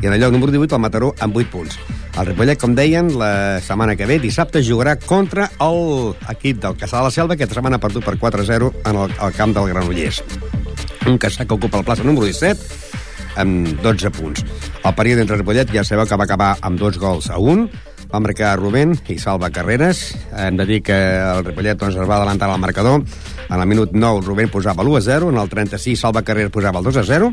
i 0.00 0.06
en 0.06 0.14
el 0.14 0.20
lloc 0.20 0.32
número 0.32 0.52
18 0.52 0.76
el 0.76 0.80
Mataró 0.82 1.14
amb 1.20 1.36
8 1.36 1.50
punts. 1.52 1.78
El 2.18 2.26
Ripollet, 2.26 2.58
com 2.60 2.74
deien, 2.74 3.12
la 3.18 3.60
setmana 3.64 3.94
que 3.96 4.08
ve, 4.08 4.18
dissabte, 4.20 4.62
jugarà 4.66 4.96
contra 4.98 5.50
l'equip 5.60 6.62
del 6.62 6.78
Caçà 6.80 6.98
de 6.98 7.06
la 7.06 7.12
Selva, 7.14 7.36
que 7.36 7.44
aquesta 7.44 7.60
setmana 7.60 7.78
ha 7.78 7.82
perdut 7.82 8.04
per 8.04 8.16
4-0 8.18 8.72
en 8.84 8.96
el, 9.04 9.14
el 9.14 9.36
camp 9.36 9.54
del 9.56 9.68
Granollers. 9.70 10.22
Un 11.08 11.20
Caçà 11.20 11.46
que 11.46 11.56
ocupa 11.56 11.80
la 11.80 11.86
plaça 11.86 12.06
número 12.06 12.26
17 12.26 13.38
amb 13.40 13.70
12 13.84 14.10
punts. 14.16 14.44
El 14.82 14.96
període 14.96 15.22
entre 15.24 15.38
Ripollet 15.38 15.70
ja 15.72 15.84
sabeu 15.86 16.08
que 16.08 16.18
va 16.18 16.26
acabar 16.26 16.50
amb 16.66 16.80
dos 16.80 16.98
gols 16.98 17.30
a 17.30 17.38
un, 17.38 17.68
va 18.10 18.18
marcar 18.24 18.56
Rubén 18.58 18.96
i 19.08 19.18
Salva 19.22 19.52
Carreras. 19.54 20.02
Hem 20.34 20.58
de 20.58 20.66
dir 20.66 20.80
que 20.82 20.96
el 20.96 21.44
Ripollet 21.46 21.78
doncs, 21.78 21.94
es 21.94 22.08
va 22.10 22.18
adelantar 22.18 22.50
al 22.50 22.60
marcador. 22.60 23.04
En 23.48 23.60
el 23.60 23.68
minut 23.70 23.94
9 23.94 24.26
Rubén 24.26 24.50
posava 24.50 24.82
l'1 24.82 24.98
a 24.98 25.06
0, 25.12 25.30
en 25.30 25.38
el 25.38 25.48
36 25.52 26.06
Salva 26.06 26.24
Carreras 26.26 26.52
posava 26.52 26.80
el 26.80 26.90
2 26.90 27.02
a 27.04 27.06
0 27.06 27.32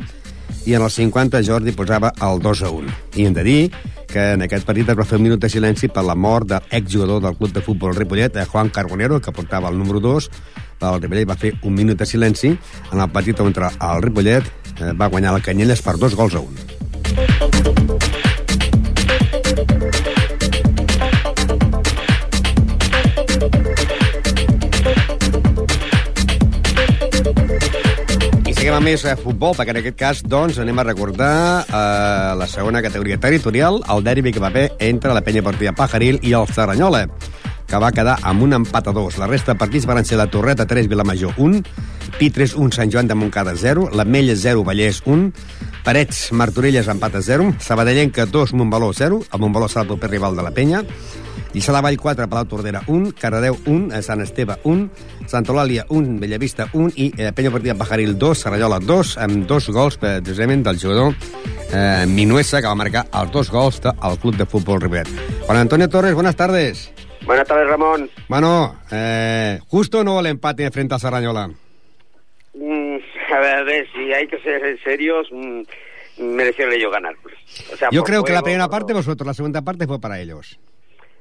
i 0.66 0.76
en 0.76 0.84
el 0.84 0.92
50 0.92 1.42
Jordi 1.46 1.72
posava 1.72 2.12
el 2.22 2.42
2 2.44 2.64
a 2.64 2.72
1. 2.72 2.96
I 3.16 3.28
hem 3.28 3.38
de 3.38 3.44
dir 3.44 3.62
que 4.08 4.34
en 4.34 4.44
aquest 4.46 4.66
partit 4.68 4.90
es 4.90 4.98
va 4.98 5.06
fer 5.08 5.20
un 5.20 5.26
minut 5.28 5.42
de 5.44 5.50
silenci 5.52 5.90
per 5.92 6.04
la 6.08 6.16
mort 6.16 6.48
de 6.48 6.60
l'exjugador 6.72 7.22
del 7.24 7.38
club 7.38 7.54
de 7.54 7.64
futbol 7.64 7.96
Ripollet, 7.96 8.36
eh, 8.36 8.46
Juan 8.46 8.70
Carbonero, 8.70 9.22
que 9.22 9.32
portava 9.32 9.70
el 9.70 9.78
número 9.78 10.00
2. 10.00 10.30
El 10.82 11.02
Ripollet 11.02 11.30
va 11.30 11.40
fer 11.40 11.54
un 11.64 11.76
minut 11.76 12.00
de 12.00 12.06
silenci 12.06 12.54
en 12.92 13.00
el 13.00 13.10
partit 13.12 13.38
contra 13.38 13.72
el 13.92 14.04
Ripollet. 14.04 14.44
Eh, 14.80 14.94
va 14.94 15.12
guanyar 15.12 15.34
la 15.34 15.44
Canyelles 15.44 15.82
per 15.82 15.98
dos 15.98 16.16
gols 16.16 16.36
a 16.36 16.44
un. 16.44 18.07
Amb 28.78 28.86
més 28.86 29.02
eh, 29.10 29.16
futbol, 29.18 29.56
perquè 29.58 29.74
en 29.74 29.80
aquest 29.80 29.96
cas 29.98 30.20
doncs, 30.22 30.60
anem 30.62 30.78
a 30.78 30.84
recordar 30.86 31.30
eh, 31.66 32.34
la 32.38 32.46
segona 32.46 32.84
categoria 32.86 33.18
territorial, 33.18 33.80
el 33.90 34.04
derbi 34.06 34.30
que 34.30 34.44
va 34.44 34.52
haver 34.52 34.68
entre 34.86 35.16
la 35.18 35.24
penya 35.26 35.42
partida 35.42 35.74
Pajaril 35.74 36.20
i 36.22 36.36
el 36.38 36.46
Cerdanyola 36.54 37.08
que 37.68 37.80
va 37.82 37.90
quedar 37.92 38.20
amb 38.22 38.46
un 38.46 38.54
empat 38.60 38.92
a 38.92 38.94
dos. 38.94 39.18
La 39.18 39.26
resta 39.26 39.56
de 39.56 39.60
partits 39.60 39.90
van 39.90 40.06
ser 40.06 40.20
la 40.22 40.30
Torreta 40.30 40.68
3, 40.70 40.92
Vilamajor 40.94 41.34
1, 41.42 41.64
Pitres 42.20 42.54
1, 42.54 42.70
Sant 42.78 42.94
Joan 42.94 43.10
de 43.10 43.18
Montcada 43.18 43.56
0, 43.58 43.90
l'Ametlla 43.98 44.38
0, 44.38 44.62
Vallès 44.68 45.02
1, 45.10 45.32
Parets, 45.84 46.28
Martorelles 46.38 46.88
empat 46.94 47.18
a 47.18 47.24
0, 47.26 47.56
Sabadellenca 47.58 48.28
2, 48.30 48.54
Montbaló 48.54 48.94
0, 48.94 49.24
el 49.26 49.42
Montbaló 49.42 49.74
serà 49.74 49.88
el 49.88 49.96
proper 49.96 50.14
rival 50.14 50.38
de 50.38 50.46
la 50.46 50.54
penya, 50.54 50.86
Lliçà 51.54 51.74
de 51.74 51.82
Vall 51.82 51.98
4, 51.98 52.28
Palau 52.30 52.46
Tordera 52.46 52.82
1, 52.88 53.12
Cardedeu 53.20 53.58
1, 53.66 54.02
Sant 54.04 54.22
Esteve 54.22 54.58
1, 54.64 54.90
Santa 55.28 55.52
Eulàlia 55.54 55.86
1, 55.90 56.20
Bellavista 56.22 56.68
1 56.74 56.92
i 56.96 57.08
eh, 57.18 57.32
Penya 57.34 57.52
Partida 57.52 57.76
Pajaril 57.76 58.18
2, 58.20 58.38
Serranyola 58.44 58.80
2, 58.84 59.16
amb 59.24 59.48
dos 59.50 59.70
gols 59.74 59.98
eh, 60.02 60.20
precisament 60.22 60.64
del 60.68 60.78
jugador 60.80 61.16
eh, 61.74 62.06
Minuesa, 62.08 62.62
que 62.62 62.68
va 62.68 62.76
marcar 62.78 63.06
els 63.12 63.32
dos 63.32 63.50
gols 63.52 63.82
del 63.82 64.20
Club 64.22 64.36
de 64.38 64.46
Futbol 64.46 64.82
Ripollet. 64.82 65.10
Juan 65.48 65.58
Antonio 65.64 65.90
Torres, 65.90 66.14
buenas 66.14 66.36
tardes. 66.36 66.92
Buenas 67.26 67.48
tardes, 67.48 67.68
Ramón. 67.68 68.10
Bueno, 68.30 68.76
eh, 68.92 69.60
justo 69.68 70.00
o 70.00 70.04
no 70.04 70.20
el 70.20 70.28
empate 70.28 70.70
frente 70.72 70.96
a 70.96 71.00
Serranyola. 71.00 71.48
Mm, 72.54 72.98
a, 73.34 73.40
ver, 73.40 73.56
a 73.60 73.64
ver, 73.64 73.88
si 73.94 74.14
hay 74.14 74.28
que 74.28 74.40
ser 74.40 74.80
serios, 74.84 75.28
mm, 75.32 75.62
merecieron 76.36 76.74
ellos 76.74 76.92
ganar. 76.92 77.16
O 77.74 77.76
sea, 77.78 77.90
Yo 77.92 78.04
creo 78.04 78.24
que 78.24 78.32
la 78.32 78.40
juego, 78.40 78.46
primera 78.46 78.66
por- 78.68 78.80
parte 78.80 78.94
vosotros, 78.94 79.26
la 79.28 79.34
segunda 79.34 79.62
parte 79.62 79.86
fue 79.88 80.00
para 80.00 80.20
ellos. 80.22 80.58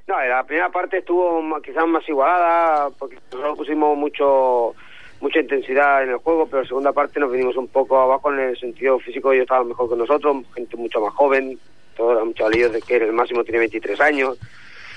No, 0.09 0.25
la 0.25 0.45
primera 0.45 0.71
parte 0.71 0.99
estuvo 0.99 1.43
quizás 1.63 1.87
más 1.87 2.09
igualada, 2.09 2.91
porque 2.97 3.17
nosotros 3.33 3.59
pusimos 3.59 3.97
mucho 3.97 4.75
mucha 5.21 5.41
intensidad 5.41 6.05
en 6.05 6.11
el 6.11 6.19
juego, 6.19 6.47
pero 6.47 6.63
la 6.63 6.69
segunda 6.69 6.93
parte 6.93 7.19
nos 7.19 7.33
vinimos 7.33 7.57
un 7.57 7.69
poco 7.69 7.99
abajo 7.99 8.33
en 8.33 8.41
el 8.41 8.59
sentido 8.59 8.99
físico, 8.99 9.33
ellos 9.33 9.43
estaban 9.45 9.67
mejor 9.69 9.89
que 9.89 9.97
nosotros, 9.97 10.45
gente 10.55 10.77
mucho 10.77 11.01
más 11.01 11.13
joven, 11.15 11.59
todos 11.97 12.17
eran 12.17 12.35
chavalillos 12.35 12.73
de 12.73 12.83
que 12.83 12.97
el 12.97 13.13
máximo 13.13 13.43
tiene 13.43 13.61
23 13.61 14.01
años, 14.01 14.39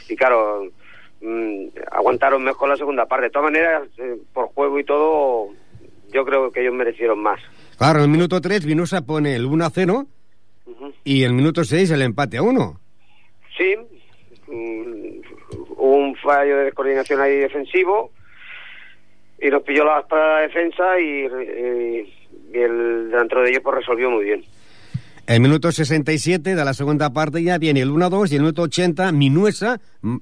y 0.09 0.15
claro, 0.15 0.65
mm, 1.21 1.67
aguantaron 1.91 2.43
mejor 2.43 2.69
la 2.69 2.75
segunda 2.75 3.05
parte. 3.05 3.27
De 3.27 3.31
todas 3.31 3.51
maneras, 3.51 3.87
eh, 3.97 4.17
por 4.33 4.47
juego 4.47 4.77
y 4.77 4.83
todo, 4.83 5.49
yo 6.11 6.25
creo 6.25 6.51
que 6.51 6.61
ellos 6.61 6.73
merecieron 6.73 7.19
más. 7.19 7.39
Claro, 7.77 7.99
en 7.99 8.05
el 8.05 8.11
minuto 8.11 8.41
3 8.41 8.65
Vinosa 8.65 9.05
pone 9.05 9.35
el 9.35 9.45
1 9.45 9.65
a 9.65 9.69
0 9.69 10.05
Ujú. 10.65 10.93
y 11.05 11.23
en 11.23 11.29
el 11.29 11.33
minuto 11.33 11.63
6 11.63 11.91
el 11.91 12.01
empate 12.01 12.37
a 12.37 12.41
1. 12.41 12.79
Sí, 13.57 13.75
un 15.79 16.15
fallo 16.15 16.57
de 16.57 16.63
descoordinación 16.65 17.21
ahí 17.21 17.37
defensivo 17.37 18.11
y 19.41 19.49
nos 19.49 19.63
pilló 19.63 19.85
la 19.85 20.05
para 20.07 20.35
la 20.35 20.41
defensa 20.41 20.99
y, 20.99 21.25
y- 21.25 22.13
y 22.53 22.57
el 22.57 23.09
delantero 23.11 23.41
de 23.43 23.49
ellos 23.51 23.61
pues 23.63 23.75
resolvió 23.77 24.09
muy 24.09 24.25
bien. 24.25 24.43
El 25.27 25.41
minuto 25.41 25.71
67 25.71 26.55
de 26.55 26.65
la 26.65 26.73
segunda 26.73 27.11
parte 27.11 27.43
ya 27.43 27.57
viene 27.59 27.81
el 27.81 27.91
1 27.91 28.05
a 28.05 28.09
2 28.09 28.31
y 28.31 28.35
el 28.35 28.41
minuto 28.41 28.63
80 28.63 29.11
Minuesa 29.11 29.79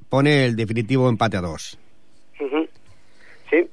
pone 0.10 0.46
el 0.46 0.56
definitivo 0.58 1.08
empate 1.08 1.38
a 1.38 1.42
2. 1.42 1.80
Ujú. 2.42 2.68
Sí, 3.50 3.66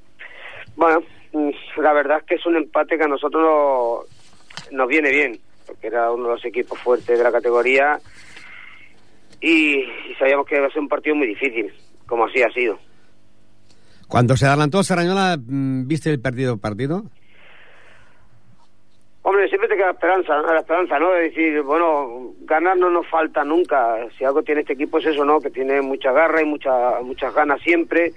bueno, 0.77 1.03
mm, 1.33 1.51
la 1.83 1.93
verdad 1.93 2.19
es 2.21 2.25
que 2.25 2.35
es 2.37 2.47
un 2.47 2.55
empate 2.57 2.97
que 2.97 3.03
a 3.05 3.09
nosotros 3.09 3.43
nos, 3.43 4.73
nos 4.73 4.89
viene 4.89 5.11
bien, 5.11 5.41
porque 5.67 5.89
era 5.89 6.13
uno 6.13 6.29
de 6.29 6.35
los 6.35 6.45
equipos 6.45 6.79
fuertes 6.79 7.19
de 7.19 7.25
la 7.25 7.33
categoría 7.33 7.99
y, 9.45 9.81
y 10.11 10.15
sabíamos 10.19 10.47
que 10.47 10.57
iba 10.57 10.67
a 10.67 10.71
ser 10.71 10.81
un 10.81 10.89
partido 10.89 11.15
muy 11.15 11.27
difícil, 11.27 11.71
como 12.07 12.25
así 12.25 12.43
ha 12.43 12.51
sido. 12.51 12.79
Cuando 14.09 14.37
se 14.37 14.47
adelantó 14.47 14.83
Sarañola, 14.83 15.37
mm, 15.37 15.87
¿viste 15.87 16.11
el 16.11 16.21
partido 16.21 16.57
partido? 16.57 17.03
Hombre, 19.23 19.49
siempre 19.49 19.69
te 19.69 19.77
queda 19.77 19.91
esperanza, 19.91 20.41
la 20.43 20.61
esperanza, 20.61 20.99
¿no? 20.99 21.11
De 21.13 21.23
decir, 21.25 21.63
bueno, 21.63 22.33
ganar 22.41 22.77
no 22.77 22.91
nos 22.91 23.07
falta 23.09 23.43
nunca. 23.45 23.97
Si 24.19 24.25
algo 24.25 24.43
tiene 24.43 24.63
este 24.63 24.75
equipo 24.75 24.99
es 24.99 25.07
eso, 25.07 25.25
¿no? 25.25 25.41
Que 25.41 25.51
tiene 25.51 25.81
mucha 25.81 26.13
garra 26.13 26.43
y 26.43 26.45
mucha, 26.45 27.01
muchas 27.03 27.35
ganas 27.35 27.61
siempre. 27.63 28.13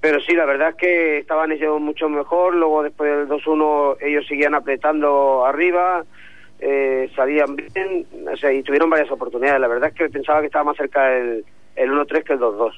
Pero 0.00 0.20
sí, 0.20 0.34
la 0.34 0.44
verdad 0.44 0.70
es 0.70 0.76
que 0.76 1.18
estaban 1.18 1.50
ellos 1.50 1.80
mucho 1.80 2.08
mejor. 2.08 2.54
Luego, 2.54 2.84
después 2.84 3.10
del 3.10 3.28
2-1, 3.28 3.96
ellos 4.00 4.26
seguían 4.28 4.54
apretando 4.54 5.44
arriba, 5.44 6.04
eh, 6.60 7.10
salían 7.14 7.56
bien, 7.56 8.06
o 8.32 8.36
sea, 8.36 8.52
y 8.52 8.62
tuvieron 8.62 8.90
varias 8.90 9.10
oportunidades. 9.10 9.60
La 9.60 9.68
verdad 9.68 9.90
es 9.90 9.94
que 9.96 10.08
pensaba 10.08 10.40
que 10.40 10.46
estaba 10.46 10.64
más 10.64 10.76
cerca 10.76 11.16
el, 11.16 11.44
el 11.76 11.90
1-3 11.90 12.24
que 12.24 12.32
el 12.34 12.38
2-2. 12.40 12.72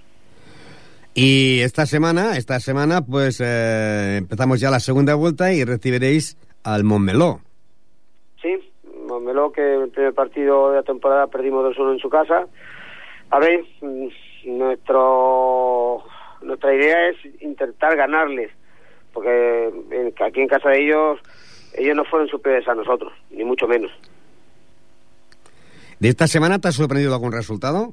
Y 1.15 1.61
esta 1.61 1.87
semana, 1.87 2.37
esta 2.37 2.61
semana, 2.61 3.03
pues 3.03 3.41
eh, 3.45 4.17
empezamos 4.19 4.61
ya 4.61 4.71
la 4.71 4.81
segunda 4.81 5.15
vuelta 5.15 5.53
y 5.53 5.65
recibiréis 5.65 6.37
al 6.63 6.85
Montmeló. 6.85 7.41
Sí, 8.41 8.57
Montmeló, 9.07 9.51
que 9.51 9.75
el 9.75 9.89
primer 9.91 10.15
partido 10.15 10.71
de 10.71 10.77
la 10.77 10.83
temporada 10.85 11.27
perdimos 11.27 11.65
2-1 11.77 11.95
en 11.95 11.99
su 11.99 12.09
casa. 12.09 12.47
A 13.31 13.39
ver, 13.41 13.65
mm, 13.81 14.09
nuestro 14.59 16.03
nuestra 16.43 16.75
idea 16.75 17.09
es 17.11 17.17
intentar 17.43 17.97
ganarles, 17.97 18.51
porque 19.13 19.71
en- 19.91 20.15
aquí 20.25 20.41
en 20.41 20.49
casa 20.49 20.71
de 20.71 20.85
ellos, 20.85 21.19
ellos 21.75 21.97
no 21.97 22.05
fueron 22.05 22.29
superiores 22.29 22.69
a 22.69 22.75
nosotros, 22.75 23.13
ni 23.31 23.45
mucho 23.45 23.67
menos. 23.67 23.91
¿De 25.99 26.09
esta 26.09 26.27
semana 26.27 26.59
te 26.59 26.69
ha 26.69 26.73
sorprendido 26.73 27.13
algún 27.15 27.33
resultado? 27.33 27.93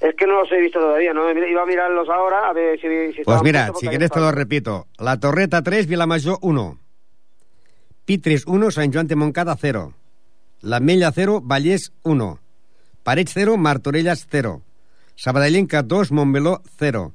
Es 0.00 0.14
que 0.14 0.26
no 0.26 0.40
los 0.40 0.50
he 0.52 0.60
visto 0.60 0.78
todavía, 0.78 1.12
¿no? 1.12 1.30
Iba 1.30 1.62
a 1.62 1.66
mirarlos 1.66 2.08
ahora 2.08 2.48
a 2.48 2.52
ver 2.52 2.80
si... 2.80 3.12
si 3.12 3.22
Pues 3.22 3.42
mira, 3.42 3.70
si 3.78 3.86
quieres 3.86 4.10
te 4.10 4.20
lo 4.20 4.32
repito. 4.32 4.86
La 4.98 5.20
Torreta 5.20 5.62
3, 5.62 5.86
Vilamajor 5.86 6.38
1. 6.40 6.78
Pitres 8.06 8.46
1, 8.46 8.70
Sant 8.70 8.94
Joan 8.94 9.08
de 9.08 9.16
Montcada 9.16 9.56
0. 9.60 9.92
La 10.62 10.80
Mella 10.80 11.12
0, 11.12 11.42
Vallès 11.44 11.92
1. 12.02 12.38
Parets 13.02 13.32
0, 13.34 13.56
Martorelles 13.58 14.26
0. 14.30 14.62
Sabadellenca 15.16 15.82
2, 15.82 16.12
Montmeló 16.12 16.62
0. 16.78 17.12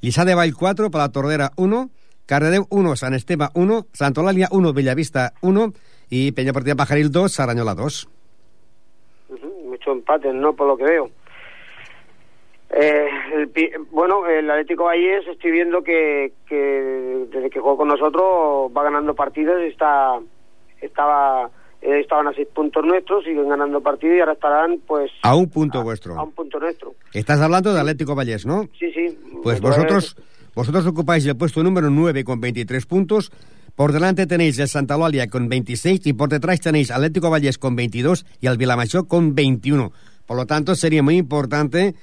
Lliçà 0.00 0.24
de 0.24 0.34
Vall 0.34 0.54
4, 0.54 0.90
per 0.90 1.00
la 1.00 1.12
Tordera 1.12 1.50
1. 1.56 1.90
Cardedeu 2.26 2.66
1, 2.70 2.96
Sant 2.96 3.14
Esteve 3.14 3.48
1. 3.54 3.86
Sant 3.92 4.16
Eulàlia 4.16 4.48
1, 4.50 4.72
Bellavista 4.72 5.32
1. 5.42 5.72
I 6.10 6.32
Peña 6.32 6.52
Partida 6.52 6.74
Pajaril 6.76 7.10
2, 7.10 7.32
Saranyola 7.32 7.74
2. 7.74 8.08
Ujú, 9.30 9.70
Mucho 9.70 9.92
empate, 9.92 10.32
¿no? 10.32 10.54
Por 10.54 10.68
lo 10.68 10.76
que 10.76 10.84
veo. 10.84 11.10
Eh, 12.70 13.08
el 13.34 13.50
bueno, 13.92 14.26
el 14.26 14.50
Atlético 14.50 14.84
Vallés 14.84 15.26
estoy 15.28 15.50
viendo 15.52 15.82
que, 15.82 16.32
que 16.48 16.56
desde 17.30 17.48
que 17.50 17.60
jugó 17.60 17.76
con 17.76 17.88
nosotros 17.88 18.70
va 18.76 18.82
ganando 18.82 19.14
partidos 19.14 19.62
y 19.62 19.68
está, 19.68 20.18
estaba, 20.80 21.50
eh, 21.82 22.00
estaban 22.00 22.26
a 22.26 22.32
seis 22.32 22.48
puntos 22.52 22.84
nuestros, 22.84 23.22
siguen 23.24 23.48
ganando 23.48 23.80
partidos 23.80 24.16
y 24.16 24.20
ahora 24.20 24.32
estarán 24.32 24.80
pues 24.88 25.12
A 25.22 25.36
un 25.36 25.48
punto 25.50 25.78
a 25.78 25.82
vuestro. 25.84 26.20
un 26.20 26.32
punto 26.32 26.58
nuestro. 26.58 26.94
Estás 27.12 27.40
hablando 27.40 27.72
de 27.72 27.78
Atlético 27.78 28.16
Vallés, 28.16 28.44
¿no? 28.44 28.64
Sí, 28.76 28.90
sí. 28.92 29.16
Pues 29.42 29.58
Entonces, 29.58 29.60
vosotros, 29.60 30.16
vosotros 30.54 30.86
ocupáis 30.86 31.26
el 31.26 31.36
puesto 31.36 31.62
número 31.62 31.90
9 31.90 32.24
con 32.24 32.40
23 32.40 32.86
puntos. 32.86 33.32
Por 33.74 33.92
delante 33.92 34.26
tenéis 34.26 34.58
el 34.60 34.68
Santa 34.68 34.94
Eulalia 34.94 35.26
con 35.26 35.48
26 35.48 36.06
y 36.06 36.12
por 36.12 36.28
detrás 36.28 36.60
tenéis 36.60 36.92
Atlético 36.92 37.28
Vallés 37.28 37.58
con 37.58 37.74
22 37.74 38.24
y 38.40 38.46
el 38.46 38.56
Vilamajor 38.56 39.08
con 39.08 39.34
21. 39.34 39.92
Por 40.26 40.36
lo 40.36 40.46
tanto, 40.46 40.74
sería 40.74 41.02
muy 41.02 41.16
importante 41.16 41.94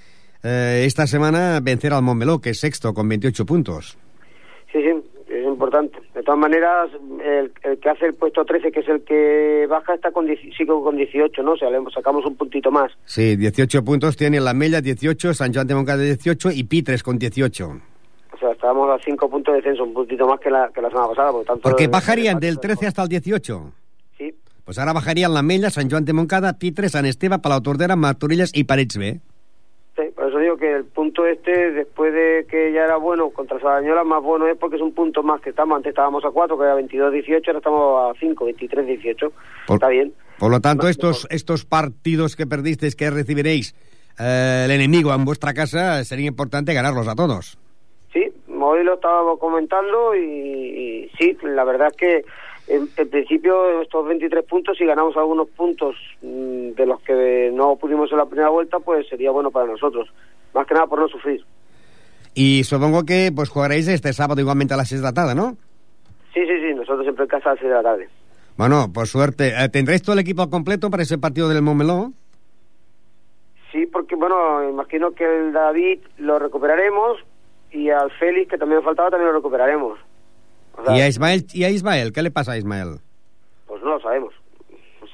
eh, 0.44 0.84
esta 0.86 1.08
semana 1.08 1.60
vencer 1.62 1.94
al 1.94 2.04
Montmeló, 2.04 2.40
que 2.40 2.52
es 2.52 2.60
sexto 2.60 2.94
con 2.94 3.08
28 3.08 3.46
puntos. 3.46 3.98
Sí, 4.72 4.80
sí, 4.82 4.90
es 5.30 5.46
importante. 5.46 5.98
De 6.14 6.24
todas 6.24 6.40
maneras, 6.40 6.90
el, 7.24 7.52
el 7.64 7.80
que 7.80 7.90
hace 7.90 8.08
el 8.08 8.16
puesto 8.16 8.44
13, 8.44 8.72
que 8.72 8.82
es 8.82 8.88
el 8.90 9.04
que 9.04 9.66
baja, 9.70 9.94
está 9.94 10.12
con, 10.12 10.28
sigue 10.28 10.66
con 10.66 10.98
18, 10.98 11.42
¿no? 11.42 11.54
O 11.54 11.58
sea, 11.58 11.70
le 11.70 11.80
sacamos 11.94 12.26
un 12.26 12.36
puntito 12.36 12.70
más. 12.70 12.92
Sí, 13.06 13.36
18 13.38 13.84
puntos 13.84 14.18
tiene 14.18 14.40
la 14.40 14.54
Mella 14.54 14.82
18, 14.82 15.34
San 15.34 15.54
Joan 15.54 15.68
de 15.68 15.76
Moncada 15.76 16.04
18 16.04 16.52
y 16.52 16.64
Pitres 16.66 17.02
con 17.02 17.18
18. 17.18 17.92
Sea, 18.42 18.52
estábamos 18.54 18.90
a 18.90 18.98
5 19.04 19.30
puntos 19.30 19.54
de 19.54 19.62
descenso, 19.62 19.84
un 19.84 19.94
puntito 19.94 20.28
más 20.28 20.40
que 20.40 20.50
la, 20.50 20.70
que 20.74 20.82
la 20.82 20.90
semana 20.90 21.08
pasada, 21.10 21.32
por 21.32 21.46
tanto... 21.46 21.62
Porque 21.62 21.88
bajarían 21.88 22.36
el- 22.36 22.42
del 22.42 22.60
13 22.60 22.88
hasta 22.88 23.04
el 23.04 23.08
18. 23.10 23.72
Sí, 24.18 24.34
Pues 24.66 24.80
ahora 24.80 24.94
bajarían 24.94 25.34
la 25.34 25.44
Mella, 25.44 25.70
San 25.70 25.90
Joan 25.90 26.06
de 26.06 26.14
Moncada, 26.14 26.58
Pitres, 26.58 26.94
San 26.94 27.06
Esteve, 27.06 27.38
Palau 27.40 27.62
Tordera, 27.62 27.96
Martorelles 27.96 28.52
y 28.56 28.64
Parets 28.64 28.98
B. 28.98 29.20
sí, 29.96 30.02
por 30.16 30.28
eso 30.30 30.40
digo 30.40 30.58
que 30.58 30.72
el 30.78 30.86
punto 30.86 31.26
este, 31.28 31.72
después 31.72 32.12
de 32.14 32.48
que 32.50 32.72
ya 32.74 32.86
era 32.86 32.98
bueno 32.98 33.30
contra 33.30 33.60
Sarañola, 33.60 34.04
más 34.04 34.24
bueno 34.24 34.48
es 34.48 34.58
porque 34.58 34.78
es 34.78 34.82
un 34.82 34.94
punto 34.96 35.22
más 35.22 35.40
que 35.42 35.52
estamos. 35.52 35.76
Antes 35.78 35.92
estábamos 35.92 36.26
a 36.26 36.32
4, 36.32 36.58
que 36.58 36.64
era 36.64 36.76
22-18, 36.76 37.48
ahora 37.48 37.58
estamos 37.60 38.16
a 38.16 38.20
5, 38.20 38.46
23-18. 38.48 39.32
Por- 39.68 39.76
Está 39.76 39.88
bien. 39.90 40.14
Por 40.40 40.50
lo 40.50 40.60
tanto, 40.60 40.86
Más 40.86 40.92
estos, 40.92 41.28
estos 41.30 41.66
partidos 41.66 42.36
que 42.36 42.48
perdisteis, 42.48 42.96
que 42.96 43.12
recibiréis 43.12 43.76
eh, 44.18 44.64
el 44.66 44.72
enemigo 44.72 45.14
en 45.14 45.24
vuestra 45.26 45.54
casa, 45.54 46.04
sería 46.04 46.26
importante 46.28 46.74
ganarlos 46.74 47.08
a 47.08 47.14
todos. 47.14 47.60
Sí, 48.14 48.32
hoy 48.50 48.84
lo 48.84 48.96
estábamos 48.96 49.40
comentando 49.40 50.16
y, 50.16 50.20
y 50.20 51.12
sí, 51.18 51.38
la 51.44 51.64
verdad 51.64 51.88
es 51.90 51.98
que 51.98 52.26
en, 52.68 52.90
en 52.98 53.10
principio 53.10 53.82
estos 53.82 54.06
23 54.06 54.46
puntos, 54.46 54.78
si 54.78 54.86
ganamos 54.86 55.16
algunos 55.18 55.50
puntos 55.50 55.96
mm, 56.22 56.72
de 56.72 56.86
los 56.86 57.02
que 57.02 57.52
no 57.54 57.76
pudimos 57.78 58.12
en 58.12 58.18
la 58.18 58.26
primera 58.26 58.50
vuelta, 58.50 58.80
pues 58.80 59.08
sería 59.08 59.32
bueno 59.32 59.52
para 59.52 59.68
nosotros. 59.68 60.10
Más 60.54 60.68
que 60.68 60.74
nada 60.74 60.88
por 60.88 61.00
no 61.00 61.08
sufrir. 61.08 61.44
Y 62.34 62.64
supongo 62.64 63.06
que 63.06 63.32
pues 63.36 63.50
jugaréis 63.50 63.88
este 63.88 64.14
sábado 64.14 64.40
igualmente 64.42 64.74
a 64.74 64.78
las 64.78 64.90
6 64.90 65.02
de 65.02 65.08
la 65.08 65.14
tarde, 65.14 65.36
¿no? 65.36 65.58
Sí, 66.34 66.42
sí, 66.46 66.62
sí, 66.62 66.74
nosotros 66.74 67.04
siempre 67.04 67.24
en 67.24 67.30
casa 67.30 67.50
a 67.50 67.54
las 67.54 67.60
6 67.60 67.70
de 67.70 67.76
la 67.76 67.84
tarde. 67.84 68.10
Bueno, 68.58 68.92
por 68.94 69.08
suerte. 69.08 69.54
Eh, 69.58 69.70
¿Tendréis 69.70 70.02
todo 70.02 70.14
el 70.14 70.20
equipo 70.20 70.50
completo 70.50 70.90
para 70.90 71.04
ese 71.04 71.18
partido 71.18 71.50
del 71.50 71.62
Montmeló? 71.62 72.12
Sí, 73.72 73.86
porque 73.86 74.16
bueno, 74.16 74.70
imagino 74.70 75.12
que 75.12 75.24
el 75.24 75.54
David 75.54 76.00
lo 76.18 76.40
recuperaremos 76.40 77.18
y 77.72 77.90
al 77.90 78.12
Félix, 78.12 78.50
que 78.50 78.58
también 78.58 78.84
faltaba, 78.84 79.10
también 79.10 79.30
lo 79.30 79.38
recuperaremos. 79.38 80.00
O 80.78 80.86
sea, 80.86 80.98
¿Y 80.98 81.02
a, 81.02 81.08
Ismael, 81.08 81.46
¿Y 81.54 81.64
a 81.64 81.70
Ismael? 81.70 82.14
¿Qué 82.14 82.22
le 82.22 82.32
pasa 82.32 82.54
a 82.54 82.58
Ismael? 82.58 83.00
Pues 83.68 83.82
no 83.82 83.92
lo 83.92 84.00
sabemos. 84.00 84.34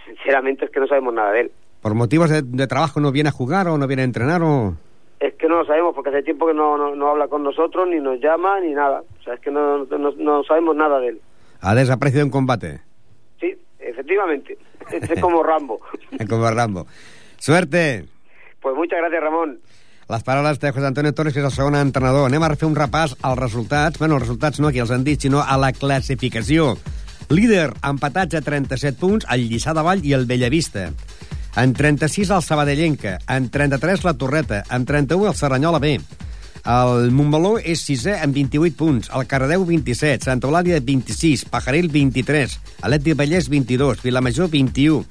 Sinceramente 0.06 0.66
es 0.66 0.72
que 0.72 0.80
no 0.80 0.88
sabemos 0.88 1.14
nada 1.14 1.32
de 1.32 1.42
él. 1.42 1.52
¿Por 1.82 1.94
motivos 1.94 2.30
de, 2.30 2.42
de 2.42 2.68
trabajo 2.68 3.00
no 3.00 3.12
viene 3.12 3.30
a 3.30 3.32
jugar 3.32 3.68
o 3.68 3.78
no 3.78 3.88
viene 3.88 4.02
a 4.04 4.06
entrenar 4.06 4.42
o...? 4.42 4.76
Es 5.20 5.34
que 5.34 5.48
no 5.48 5.58
lo 5.58 5.66
sabemos 5.66 5.96
porque 5.96 6.10
hace 6.10 6.24
tiempo 6.24 6.46
que 6.46 6.54
no, 6.54 6.78
no, 6.78 6.96
no 6.96 7.08
habla 7.10 7.28
con 7.28 7.44
nosotros, 7.44 7.88
ni 7.88 8.00
nos 8.00 8.20
llama, 8.20 8.60
ni 8.60 8.74
nada. 8.74 9.02
O 9.20 9.24
sea, 9.24 9.34
es 9.34 9.40
que 9.40 9.50
no, 9.50 9.86
no, 9.86 10.12
no 10.12 10.44
sabemos 10.44 10.76
nada 10.76 11.00
de 11.00 11.10
él. 11.10 11.22
Ha 11.62 11.74
desaparecido 11.74 12.24
en 12.24 12.30
combate. 12.30 12.82
Sí, 13.40 13.56
efectivamente. 13.80 14.58
Es 14.90 15.20
como 15.20 15.44
Rambo. 15.44 15.80
Como 16.30 16.50
Rambo. 16.50 16.86
Suerte! 17.40 18.06
Pues 18.62 18.76
muchas 18.76 19.00
gracias, 19.00 19.22
Ramon. 19.22 19.60
Les 20.08 20.24
paraules 20.24 20.60
de 20.60 20.72
José 20.72 20.88
Antonio 20.88 21.12
Torres, 21.12 21.34
que 21.36 21.42
és 21.44 21.48
el 21.50 21.52
segon 21.52 21.76
entrenador. 21.76 22.30
Anem 22.30 22.44
a 22.46 22.54
fer 22.56 22.70
un 22.70 22.78
repàs 22.80 23.18
als 23.28 23.40
resultats. 23.42 24.00
Bueno, 24.00 24.16
els 24.16 24.24
resultats 24.24 24.62
no 24.64 24.70
aquí 24.70 24.80
els 24.80 24.94
han 24.96 25.04
dit, 25.04 25.20
sinó 25.20 25.42
a 25.44 25.58
la 25.60 25.74
classificació. 25.76 26.78
Líder, 27.28 27.74
empatats 27.84 28.40
a 28.40 28.42
37 28.42 28.96
punts, 29.02 29.28
el 29.28 29.50
Lliçà 29.50 29.74
de 29.76 29.84
Vall 29.84 30.06
i 30.08 30.16
el 30.16 30.24
Bellavista. 30.30 30.86
En 31.60 31.74
36 31.76 32.32
el 32.32 32.46
Sabadellenca, 32.46 33.18
en 33.28 33.50
33 33.52 34.06
la 34.08 34.14
Torreta, 34.14 34.64
en 34.72 34.86
31 34.86 35.28
el 35.28 35.36
Serranyola 35.36 35.84
B. 35.84 35.98
El 36.68 37.12
Montmeló 37.12 37.58
és 37.60 37.84
sisè 37.84 38.18
amb 38.24 38.36
28 38.36 38.80
punts, 38.80 39.12
el 39.12 39.28
Cardedeu 39.28 39.68
27, 39.68 40.24
Santa 40.24 40.48
Eulàlia 40.48 40.80
26, 40.84 41.48
Pajaril 41.52 41.92
23, 41.92 42.58
Alet 42.88 43.04
de 43.04 43.16
Vallès 43.16 43.48
22, 43.52 44.04
Vilamajor 44.04 44.52
21, 44.56 45.04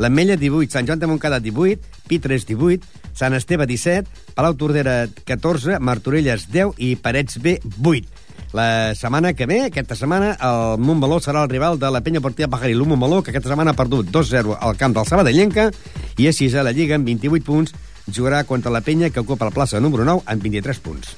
l'Ametlla 0.00 0.36
18, 0.40 0.72
Sant 0.72 0.88
Joan 0.88 1.00
de 1.00 1.08
Montcada 1.08 1.40
18, 1.40 1.93
Pitres 2.08 2.46
18, 2.46 2.84
Sant 3.14 3.34
Esteve 3.34 3.66
17, 3.70 4.08
Palau 4.34 4.56
Tordera 4.58 5.06
14, 5.24 5.78
Martorelles 5.80 6.48
10 6.52 6.78
i 6.78 6.94
Parets 6.96 7.40
B 7.40 7.58
8. 7.82 8.22
La 8.54 8.94
setmana 8.94 9.32
que 9.34 9.46
ve, 9.50 9.64
aquesta 9.66 9.96
setmana, 9.98 10.36
el 10.38 10.78
Montmeló 10.78 11.18
serà 11.18 11.42
el 11.42 11.50
rival 11.50 11.80
de 11.82 11.90
la 11.90 12.04
penya 12.06 12.22
partida 12.22 12.46
Pajaril. 12.48 12.84
Un 12.84 12.92
Montmeló 12.94 13.22
que 13.22 13.32
aquesta 13.34 13.50
setmana 13.50 13.74
ha 13.74 13.80
perdut 13.80 14.12
2-0 14.14 14.58
al 14.60 14.78
camp 14.78 14.94
del 14.94 15.08
Sabadellenca 15.10 15.70
i 16.18 16.30
és 16.30 16.38
sisè 16.38 16.62
a 16.62 16.66
la 16.66 16.74
Lliga 16.76 16.94
amb 16.94 17.10
28 17.10 17.42
punts. 17.42 17.74
Jugarà 18.06 18.44
contra 18.46 18.70
la 18.70 18.84
penya 18.84 19.10
que 19.10 19.24
ocupa 19.24 19.50
la 19.50 19.56
plaça 19.56 19.82
número 19.82 20.06
9 20.06 20.22
amb 20.30 20.46
23 20.46 20.84
punts. 20.86 21.16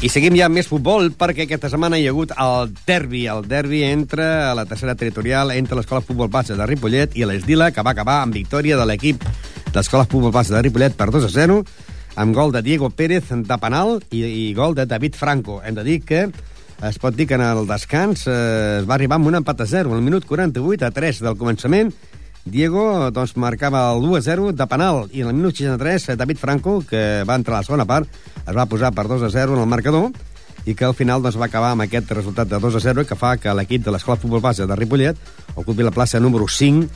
I 0.00 0.08
seguim 0.08 0.32
ja 0.32 0.46
amb 0.48 0.56
més 0.56 0.64
futbol 0.64 1.10
perquè 1.12 1.44
aquesta 1.44 1.68
setmana 1.68 1.98
hi 2.00 2.06
ha 2.08 2.12
hagut 2.14 2.30
el 2.32 2.70
derbi, 2.88 3.26
el 3.28 3.44
derbi 3.44 3.82
entre 3.84 4.24
la 4.56 4.62
tercera 4.64 4.94
territorial, 4.96 5.50
entre 5.52 5.76
l'Escola 5.76 6.00
Futbol 6.00 6.30
Base 6.32 6.56
de 6.56 6.68
Ripollet 6.70 7.18
i 7.20 7.26
l'Esdila, 7.28 7.68
que 7.68 7.84
va 7.84 7.92
acabar 7.92 8.22
amb 8.22 8.32
victòria 8.32 8.78
de 8.80 8.86
l'equip 8.88 9.26
d'Escola 9.74 10.06
Futbol 10.08 10.32
Base 10.32 10.54
de 10.54 10.62
Ripollet 10.64 10.96
per 10.96 11.10
2 11.12 11.26
a 11.28 11.30
0, 11.34 11.58
amb 12.24 12.32
gol 12.34 12.56
de 12.56 12.62
Diego 12.64 12.88
Pérez 12.88 13.28
de 13.28 13.58
penal 13.60 13.98
i, 14.08 14.24
i 14.24 14.46
gol 14.56 14.72
de 14.78 14.88
David 14.88 15.20
Franco. 15.20 15.60
Hem 15.60 15.76
de 15.76 15.84
dir 15.84 15.98
que 16.00 16.22
es 16.88 16.96
pot 16.96 17.12
dir 17.12 17.28
que 17.28 17.36
en 17.36 17.44
el 17.44 17.68
descans 17.68 18.24
eh, 18.24 18.80
es 18.80 18.88
va 18.88 18.96
arribar 18.96 19.20
amb 19.20 19.28
un 19.28 19.36
empat 19.42 19.66
a 19.66 19.68
0, 19.68 19.92
al 19.92 20.00
minut 20.00 20.24
48 20.24 20.88
a 20.88 20.94
3 20.96 21.20
del 21.28 21.36
començament, 21.36 21.92
Diego 22.50 23.10
doncs, 23.14 23.36
marcava 23.38 23.84
el 23.94 24.02
2-0 24.02 24.50
de 24.58 24.66
penal 24.66 25.04
i 25.14 25.22
en 25.22 25.30
el 25.30 25.36
minut 25.38 25.54
63 25.54 26.16
David 26.18 26.38
Franco, 26.40 26.80
que 26.82 27.22
va 27.28 27.36
entrar 27.38 27.58
a 27.58 27.60
la 27.62 27.68
segona 27.68 27.86
part, 27.86 28.10
es 28.42 28.56
va 28.56 28.66
posar 28.66 28.90
per 28.96 29.06
2-0 29.06 29.54
en 29.54 29.62
el 29.62 29.70
marcador 29.70 30.10
i 30.66 30.74
que 30.74 30.84
al 30.84 30.96
final 30.98 31.22
doncs, 31.22 31.38
va 31.40 31.46
acabar 31.46 31.70
amb 31.72 31.86
aquest 31.86 32.10
resultat 32.12 32.50
de 32.50 32.58
2-0 32.60 33.06
que 33.06 33.16
fa 33.16 33.36
que 33.38 33.54
l'equip 33.54 33.86
de 33.86 33.94
l'Escola 33.94 34.18
Futbol 34.20 34.42
Base 34.42 34.66
de 34.66 34.76
Ripollet 34.76 35.16
ocupi 35.54 35.86
la 35.86 35.94
plaça 35.94 36.20
número 36.20 36.48
5 36.50 36.88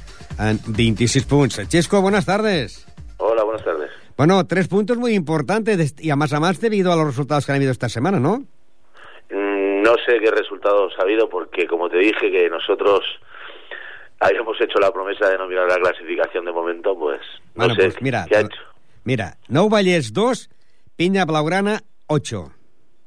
en 0.42 0.58
26 0.66 1.24
punts. 1.30 1.62
Chesco, 1.68 2.02
buenas 2.02 2.26
tardes. 2.26 2.84
Hola, 3.18 3.44
buenas 3.44 3.64
tardes. 3.64 3.90
Bueno, 4.16 4.44
tres 4.46 4.68
puntos 4.68 4.98
muy 4.98 5.14
importantes 5.14 5.94
y 6.00 6.10
a 6.10 6.16
más 6.16 6.32
a 6.32 6.40
más 6.40 6.60
debido 6.60 6.92
a 6.92 6.96
los 6.96 7.06
resultados 7.06 7.46
que 7.46 7.52
han 7.52 7.56
habido 7.56 7.72
esta 7.72 7.88
semana, 7.88 8.18
¿no? 8.18 8.38
Mm, 9.30 9.82
No 9.82 9.94
sé 10.04 10.18
qué 10.22 10.30
resultados 10.30 10.92
ha 10.98 11.02
habido 11.02 11.28
porque, 11.28 11.66
como 11.66 11.88
te 11.88 11.98
dije, 11.98 12.30
que 12.30 12.48
nosotros 12.50 13.00
habíamos 14.24 14.56
hecho 14.60 14.78
la 14.80 14.90
promesa 14.90 15.28
de 15.28 15.36
no 15.38 15.46
mirar 15.46 15.68
la 15.68 15.76
clasificación 15.76 16.44
de 16.44 16.52
momento, 16.52 16.96
pues 16.98 17.20
no 17.54 17.66
bueno, 17.66 17.74
sé 17.74 17.82
pues 17.82 18.02
mira, 18.02 18.26
qué 18.28 18.36
ha 18.36 18.40
hecho. 18.40 18.60
mira, 19.04 19.36
Nou 19.48 19.68
Vallès 19.68 20.12
2, 20.12 20.48
Piña 20.96 21.24
Blaugrana 21.24 21.82
8. 22.08 22.52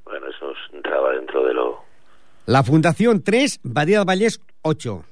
Bueno, 0.06 0.28
eso 0.30 0.54
entraba 0.74 1.12
dentro 1.14 1.44
de 1.46 1.54
lo... 1.54 1.80
La 2.46 2.64
Fundación 2.64 3.24
3, 3.24 3.60
Badía 3.64 3.98
del 4.00 4.06
Vallès 4.08 4.40
8. 4.62 5.04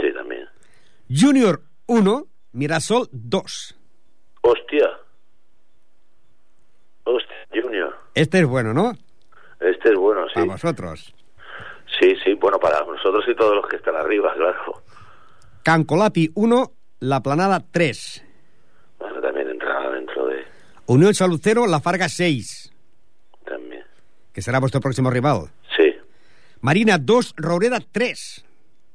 Sí, 0.00 0.12
también. 0.12 0.48
Junior 1.08 1.62
1, 1.86 2.26
Mirasol 2.52 3.08
2. 3.12 3.76
Hostia. 4.42 4.90
Hostia, 7.04 7.36
Junior. 7.62 7.94
Este 8.14 8.40
es 8.40 8.46
bueno, 8.46 8.72
¿no? 8.74 8.92
Este 9.60 9.90
es 9.90 9.98
bueno, 9.98 10.26
sí. 10.28 10.34
Para 10.34 10.46
vosotros. 10.52 11.14
Sí, 12.00 12.14
sí, 12.24 12.34
bueno, 12.34 12.58
para 12.58 12.80
nosotros 12.84 13.24
y 13.28 13.34
todos 13.36 13.54
los 13.56 13.66
que 13.68 13.76
están 13.76 13.94
arriba, 13.94 14.32
claro. 14.36 14.82
Cancolapi 15.62 16.30
1, 16.34 16.72
La 17.00 17.22
Planada 17.22 17.62
3. 17.70 18.24
Bueno, 18.98 19.20
también 19.20 19.50
entra 19.50 19.90
dentro 19.90 20.26
de... 20.26 20.44
Unión 20.86 21.14
Salud 21.14 21.38
0, 21.42 21.66
La 21.68 21.80
Farga 21.80 22.08
6, 22.08 22.72
También. 23.44 23.84
que 24.32 24.42
será 24.42 24.58
vuestro 24.58 24.80
próximo 24.80 25.10
rival. 25.10 25.50
Sí. 25.76 25.94
Marina 26.62 26.98
2, 26.98 27.34
Roureda 27.36 27.78
3. 27.92 28.44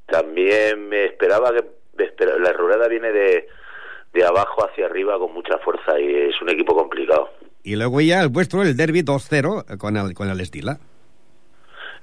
También 0.06 0.88
me 0.88 1.06
esperaba 1.06 1.52
que... 1.52 1.64
me 1.96 2.04
espera- 2.04 2.38
la 2.38 2.52
Rureda 2.52 2.88
viene 2.88 3.10
de, 3.12 3.46
de 4.12 4.24
abajo 4.24 4.66
hacia 4.68 4.86
arriba 4.86 5.18
con 5.18 5.32
mucha 5.32 5.58
fuerza 5.58 5.98
y 6.00 6.28
es 6.28 6.40
un 6.42 6.50
equipo 6.50 6.74
complicado. 6.74 7.30
Y 7.62 7.76
luego 7.76 8.00
ya 8.00 8.20
el 8.22 8.28
vuestro, 8.28 8.62
el 8.62 8.76
Derby 8.76 9.02
2-0 9.02 9.78
con 9.78 9.96
el, 9.96 10.14
con 10.14 10.28
el 10.28 10.40
Estila. 10.40 10.78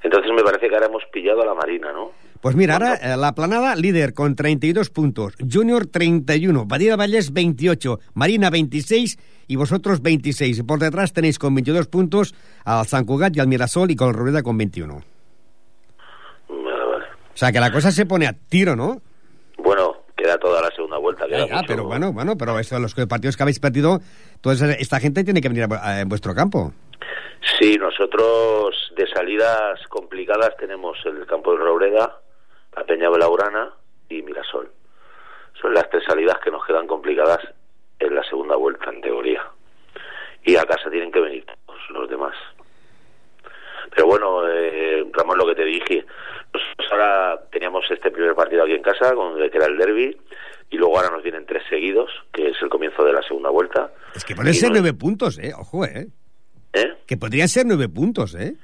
Entonces 0.04 0.32
me 0.36 0.44
parece 0.44 0.68
que 0.68 0.76
ahora 0.76 0.88
hemos 0.88 1.04
pillado 1.12 1.42
a 1.42 1.46
la 1.46 1.54
Marina, 1.54 1.92
¿no? 1.94 2.12
Pues 2.42 2.56
mira, 2.58 2.74
ahora 2.74 2.96
eh, 2.96 3.16
la 3.18 3.34
planada 3.34 3.74
líder 3.76 4.14
con 4.14 4.36
32 4.36 4.90
puntos, 4.90 5.34
Junior 5.50 5.86
31, 5.88 6.66
Badía 6.66 6.98
Vallés 6.98 7.32
28, 7.32 8.00
Marina 8.14 8.50
26 8.50 9.18
y 9.48 9.56
vosotros 9.56 10.02
26. 10.02 10.60
Y 10.60 10.64
por 10.64 10.80
detrás 10.80 11.14
tenéis 11.14 11.40
con 11.40 11.56
22 11.56 11.88
puntos 11.88 12.36
al 12.66 12.86
San 12.86 13.06
Cugat 13.06 13.36
y 13.38 13.40
al 13.40 13.48
Mirasol 13.48 13.92
y 13.92 13.96
con 13.96 14.14
Rueda 14.14 14.44
con 14.44 14.58
21. 14.58 14.94
O 16.50 16.54
Vale, 16.64 16.86
vale. 16.86 17.06
sea 17.34 17.52
que 17.54 17.60
la 17.62 17.72
cosa 17.72 17.92
se 17.92 18.06
pone 18.06 18.28
a 18.28 18.34
tiro, 18.34 18.76
¿no? 18.76 19.02
Bueno, 19.58 19.94
queda 20.18 20.38
toda 20.38 20.62
la 20.62 20.70
segunda 20.76 20.98
vuelta. 20.98 21.24
Ya, 21.30 21.38
Queda 21.38 21.48
ya, 21.48 21.56
mucho. 21.56 21.68
pero 21.68 21.86
bueno, 21.86 22.12
bueno, 22.12 22.36
pero 22.38 22.60
eso, 22.60 22.78
los 22.80 22.94
partidos 23.08 23.38
que 23.38 23.44
habéis 23.44 23.60
perdido, 23.60 24.02
toda 24.42 24.56
esa- 24.56 24.74
esta 24.74 25.00
gente 25.00 25.24
tiene 25.24 25.40
que 25.40 25.48
venir 25.50 25.66
a, 25.72 26.02
en 26.02 26.10
vuestro 26.10 26.36
campo. 26.36 26.74
Sí, 27.60 27.78
nosotros 27.78 28.92
de 28.96 29.08
salidas 29.08 29.80
complicadas 29.90 30.56
tenemos 30.58 30.98
el 31.06 31.26
campo 31.26 31.52
de 31.52 31.58
Roureda, 31.64 32.20
la 32.76 32.84
Peña 32.86 33.10
Belaurana 33.10 33.74
y 34.10 34.22
Mirasol. 34.22 34.72
Son 35.62 35.74
las 35.74 35.90
tres 35.90 36.04
salidas 36.08 36.38
que 36.44 36.52
nos 36.52 36.66
quedan 36.66 36.88
complicadas 36.88 37.40
en 38.00 38.16
la 38.16 38.24
segunda 38.24 38.56
vuelta, 38.56 38.90
en 38.90 39.02
teoría. 39.02 39.44
Y 40.44 40.56
a 40.56 40.66
casa 40.66 40.90
tienen 40.90 41.12
que 41.12 41.20
venir 41.20 41.46
todos 41.66 41.80
los 41.92 42.10
demás. 42.10 42.36
Pero 43.96 44.08
bueno, 44.08 44.48
eh, 44.50 45.06
Ramón, 45.12 45.38
lo 45.38 45.46
que 45.46 45.56
te 45.56 45.64
dije, 45.66 46.06
nosotros 46.54 46.88
ahora 46.92 47.42
teníamos 47.52 47.86
este 47.92 48.10
primer 48.10 48.34
partido 48.36 48.64
aquí 48.64 48.74
en 48.74 48.82
casa, 48.82 49.14
con, 49.14 49.36
que 49.38 49.56
era 49.58 49.68
el 49.68 49.78
derby, 49.78 50.18
y 50.72 50.78
luego 50.78 50.98
ahora 50.98 51.12
nos 51.12 51.22
vienen 51.24 51.46
tres 51.46 51.64
seguidos, 51.70 52.10
que 52.34 52.50
es 52.50 52.62
el 52.62 52.70
comienzo 52.70 53.04
de 53.04 53.14
la 53.14 53.22
segunda 53.22 53.50
vuelta. 53.50 53.92
Es 54.16 54.26
que 54.26 54.34
no- 54.34 54.42
nueve 54.72 54.94
puntos, 54.94 55.38
¿eh? 55.38 55.54
Ojo, 55.58 55.86
¿eh? 55.86 56.08
¿Eh? 56.74 56.94
Que 57.06 57.18
podrían 57.18 57.48
ser 57.48 57.66
nueve 57.66 57.88
puntos, 57.88 58.36
¿eh? 58.36 58.56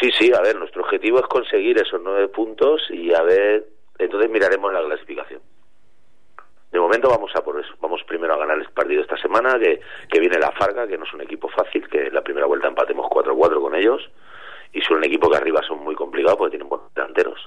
Sí, 0.00 0.10
sí, 0.18 0.32
a 0.32 0.40
ver, 0.40 0.56
nuestro 0.56 0.82
objetivo 0.82 1.18
es 1.18 1.26
conseguir 1.26 1.78
esos 1.78 2.00
nueve 2.02 2.28
puntos 2.28 2.82
y 2.90 3.12
a 3.14 3.22
ver, 3.22 3.66
entonces 3.98 4.30
miraremos 4.30 4.72
la 4.72 4.84
clasificación. 4.84 5.40
De 6.70 6.78
momento 6.78 7.08
vamos 7.08 7.30
a 7.34 7.42
por 7.42 7.58
eso, 7.58 7.72
vamos 7.80 8.02
primero 8.06 8.34
a 8.34 8.38
ganar 8.38 8.58
el 8.58 8.68
partido 8.70 9.00
esta 9.00 9.16
semana, 9.16 9.58
que, 9.58 9.80
que 10.10 10.20
viene 10.20 10.38
la 10.38 10.52
Farga, 10.52 10.86
que 10.86 10.98
no 10.98 11.04
es 11.04 11.14
un 11.14 11.22
equipo 11.22 11.48
fácil, 11.48 11.88
que 11.88 12.08
en 12.08 12.14
la 12.14 12.22
primera 12.22 12.46
vuelta 12.46 12.68
empatemos 12.68 13.06
4-4 13.06 13.60
con 13.60 13.74
ellos, 13.74 14.02
y 14.72 14.80
son 14.82 14.98
un 14.98 15.04
equipo 15.04 15.30
que 15.30 15.38
arriba 15.38 15.62
son 15.66 15.82
muy 15.82 15.94
complicados 15.94 16.36
porque 16.36 16.52
tienen 16.52 16.68
buenos 16.68 16.92
delanteros. 16.94 17.40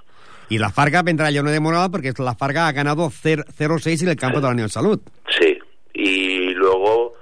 Y 0.50 0.58
la 0.58 0.70
Farga 0.70 1.04
vendrá 1.04 1.30
ya 1.30 1.44
no 1.44 1.52
de 1.52 1.60
morada 1.60 1.90
porque 1.90 2.12
la 2.18 2.36
Farga 2.36 2.68
ha 2.68 2.72
ganado 2.72 3.10
0-6 3.10 4.02
en 4.02 4.10
el 4.10 4.16
campo 4.16 4.40
de 4.40 4.48
la 4.48 4.54
Unión 4.54 4.70
Salud. 4.70 5.00
Sí, 5.40 5.58
y 5.94 6.54
luego, 6.56 7.14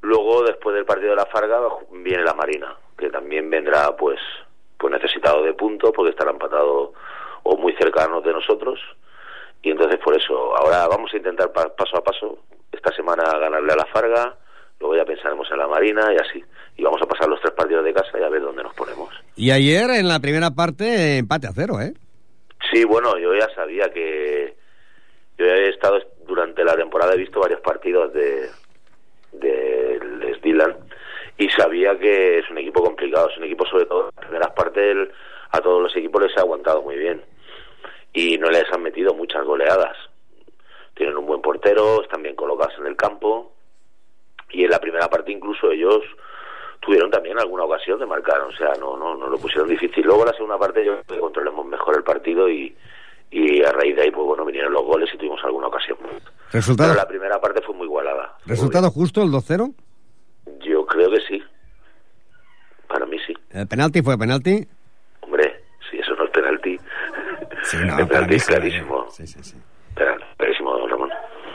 luego 0.00 0.42
después 0.42 0.74
del 0.74 0.86
partido 0.86 1.10
de 1.10 1.16
la 1.16 1.26
Farga 1.26 1.60
la 2.32 2.36
Marina, 2.38 2.74
que 2.96 3.10
también 3.10 3.48
vendrá 3.50 3.94
pues, 3.96 4.18
pues 4.78 4.92
necesitado 4.92 5.42
de 5.42 5.52
puntos 5.54 5.92
porque 5.94 6.10
estará 6.10 6.30
empatado 6.30 6.92
o 7.42 7.56
muy 7.56 7.74
cercanos 7.74 8.24
de 8.24 8.32
nosotros. 8.32 8.80
Y 9.62 9.70
entonces 9.70 9.98
por 10.02 10.16
eso, 10.16 10.56
ahora 10.56 10.88
vamos 10.88 11.12
a 11.12 11.16
intentar 11.16 11.52
pa- 11.52 11.74
paso 11.74 11.96
a 11.98 12.02
paso, 12.04 12.38
esta 12.72 12.92
semana 12.94 13.22
ganarle 13.38 13.72
a 13.72 13.76
la 13.76 13.86
Farga, 13.86 14.34
luego 14.80 14.96
ya 14.96 15.04
pensaremos 15.04 15.48
en 15.52 15.58
la 15.58 15.68
Marina 15.68 16.12
y 16.12 16.16
así. 16.16 16.44
Y 16.76 16.82
vamos 16.82 17.00
a 17.02 17.06
pasar 17.06 17.28
los 17.28 17.40
tres 17.40 17.52
partidos 17.52 17.84
de 17.84 17.92
casa 17.92 18.18
y 18.18 18.22
a 18.22 18.28
ver 18.28 18.40
dónde 18.42 18.62
nos 18.62 18.74
ponemos. 18.74 19.14
Y 19.36 19.50
ayer 19.50 19.90
en 19.90 20.08
la 20.08 20.18
primera 20.20 20.50
parte 20.50 21.18
empate 21.18 21.46
a 21.46 21.52
cero, 21.54 21.80
¿eh? 21.80 21.92
Sí, 22.72 22.84
bueno, 22.84 23.18
yo 23.18 23.34
ya 23.34 23.48
sabía 23.54 23.90
que 23.92 24.56
yo 25.38 25.44
he 25.46 25.68
estado 25.68 25.98
durante 26.26 26.64
la 26.64 26.74
temporada 26.76 27.14
he 27.14 27.18
visto 27.18 27.40
varios 27.40 27.60
partidos 27.60 28.12
de 28.12 28.48
Dylan 30.42 30.76
y 31.38 31.48
sabía 31.50 31.98
que 31.98 32.38
es 32.38 32.50
un 32.50 32.58
equipo 32.58 32.82
complicado, 32.82 33.28
es 33.30 33.38
un 33.38 33.44
equipo 33.44 33.66
sobre 33.66 33.86
todo 33.86 34.08
en 34.08 34.14
las 34.16 34.24
primeras 34.24 34.50
partes 34.52 35.08
a 35.50 35.60
todos 35.60 35.82
los 35.82 35.96
equipos 35.96 36.22
les 36.22 36.36
ha 36.36 36.40
aguantado 36.40 36.82
muy 36.82 36.96
bien 36.96 37.22
y 38.12 38.38
no 38.38 38.50
les 38.50 38.64
han 38.72 38.82
metido 38.82 39.14
muchas 39.14 39.44
goleadas. 39.44 39.96
Tienen 40.94 41.16
un 41.16 41.26
buen 41.26 41.40
portero, 41.40 42.02
están 42.02 42.22
bien 42.22 42.36
colocados 42.36 42.74
en 42.78 42.86
el 42.86 42.96
campo 42.96 43.52
y 44.50 44.64
en 44.64 44.70
la 44.70 44.78
primera 44.78 45.08
parte 45.08 45.32
incluso 45.32 45.70
ellos 45.70 46.02
tuvieron 46.80 47.10
también 47.10 47.38
alguna 47.38 47.64
ocasión 47.64 47.98
de 47.98 48.06
marcar, 48.06 48.40
o 48.42 48.52
sea, 48.52 48.72
no, 48.78 48.96
no, 48.96 49.14
no 49.16 49.28
lo 49.28 49.38
pusieron 49.38 49.68
difícil. 49.68 50.04
Luego 50.04 50.24
la 50.24 50.32
segunda 50.32 50.58
parte 50.58 50.84
yo 50.84 50.92
creo 50.94 51.04
que 51.04 51.20
controlamos 51.20 51.64
mejor 51.66 51.96
el 51.96 52.02
partido 52.02 52.48
y, 52.50 52.74
y 53.30 53.62
a 53.62 53.72
raíz 53.72 53.96
de 53.96 54.02
ahí, 54.02 54.10
pues 54.10 54.26
bueno, 54.26 54.44
vinieron 54.44 54.72
los 54.72 54.84
goles 54.84 55.08
y 55.14 55.16
tuvimos 55.16 55.42
alguna 55.44 55.68
ocasión. 55.68 55.96
Resultado, 56.50 56.90
Pero 56.90 57.02
la 57.02 57.08
primera 57.08 57.40
parte 57.40 57.62
fue 57.62 57.74
muy 57.74 57.86
igualada. 57.86 58.36
Resultado 58.46 58.90
justo 58.90 59.22
el 59.22 59.30
2-0. 59.30 59.56
bien. 59.56 60.60
Yo 60.60 60.81
que 61.12 61.20
sí. 61.28 61.42
Para 62.88 63.06
mí 63.06 63.16
sí. 63.26 63.34
El 63.50 63.66
penalti 63.66 64.02
fue 64.02 64.18
penalti. 64.18 64.66
Hombre, 65.20 65.62
si 65.90 65.98
eso 65.98 66.14
no 66.14 66.24
es 66.24 66.30
penalti. 66.30 66.78
Sí, 67.64 67.76
el 67.80 67.88
para 67.88 68.06
penalti 68.06 68.34
es 68.36 68.46
clarísimo. 68.46 69.06
Sí, 69.10 69.26
sí, 69.26 69.38
sí. 69.42 69.56
Clarísimo, 70.36 70.76
don 70.76 70.90
Ramón. 70.90 71.10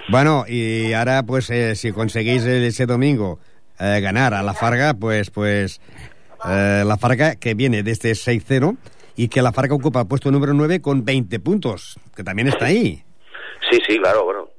Bueno, 0.10 0.46
y 0.48 0.93
ahora 0.93 1.24
pues 1.24 1.50
eh, 1.50 1.76
si 1.76 1.91
conseguís 1.91 2.46
el- 2.46 2.63
ese 2.63 2.86
domingo 2.86 3.39
eh, 3.80 4.00
ganar 4.02 4.34
a 4.34 4.41
la 4.43 4.54
Farga, 4.54 4.93
pues 4.93 5.30
pues 5.32 5.82
eh, 6.48 6.84
la 6.86 6.98
Farga 6.98 7.36
que 7.36 7.54
viene 7.56 7.84
de 7.84 7.91
este 7.91 8.12
6-0 8.12 8.78
y 9.15 9.28
que 9.30 9.41
la 9.41 9.52
Farga 9.52 9.76
ocupa 9.76 10.02
el 10.02 10.08
puesto 10.08 10.32
número 10.32 10.54
9 10.54 10.82
con 10.82 11.04
20 11.04 11.39
puntos, 11.39 12.00
que 12.15 12.24
también 12.24 12.48
está 12.48 12.65
ahí. 12.67 13.04
Sí, 13.70 13.80
sí, 13.88 13.98
claro, 14.00 14.24
bueno. 14.26 14.50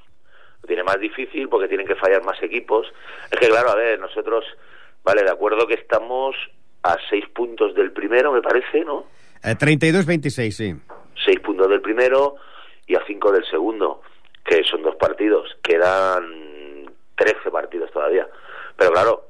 Tiene 0.66 0.82
más 0.84 1.00
difícil 1.00 1.48
porque 1.48 1.66
tienen 1.66 1.87
que 1.87 1.94
fallar 1.94 2.22
más 2.24 2.37
equipos. 2.42 2.87
Es 3.30 3.38
que, 3.40 3.48
claro, 3.48 3.70
a 3.70 3.74
ver, 3.74 3.98
nosotros, 3.98 4.44
vale, 5.04 5.22
de 5.22 5.30
acuerdo 5.30 5.66
que 5.66 5.74
estamos 5.74 6.34
a 6.82 6.96
seis 7.11 7.24
puntos 7.34 7.74
del 7.74 7.92
primero, 7.92 8.32
me 8.32 8.42
parece, 8.42 8.84
¿no? 8.84 9.06
Eh, 9.42 9.54
32-26, 9.54 10.50
sí. 10.50 10.74
Seis 11.24 11.40
puntos 11.40 11.68
del 11.68 11.80
primero 11.80 12.37
y 12.87 12.94
a 12.94 13.02
cinco 13.06 13.32
del 13.32 13.44
segundo, 13.50 14.02
que 14.44 14.62
son 14.64 14.82
dos 14.82 14.96
partidos. 14.96 15.56
Quedan 15.62 16.87
trece 17.16 17.50
partidos 17.50 17.90
todavía. 17.90 18.26
Pero 18.76 18.92
claro, 18.92 19.28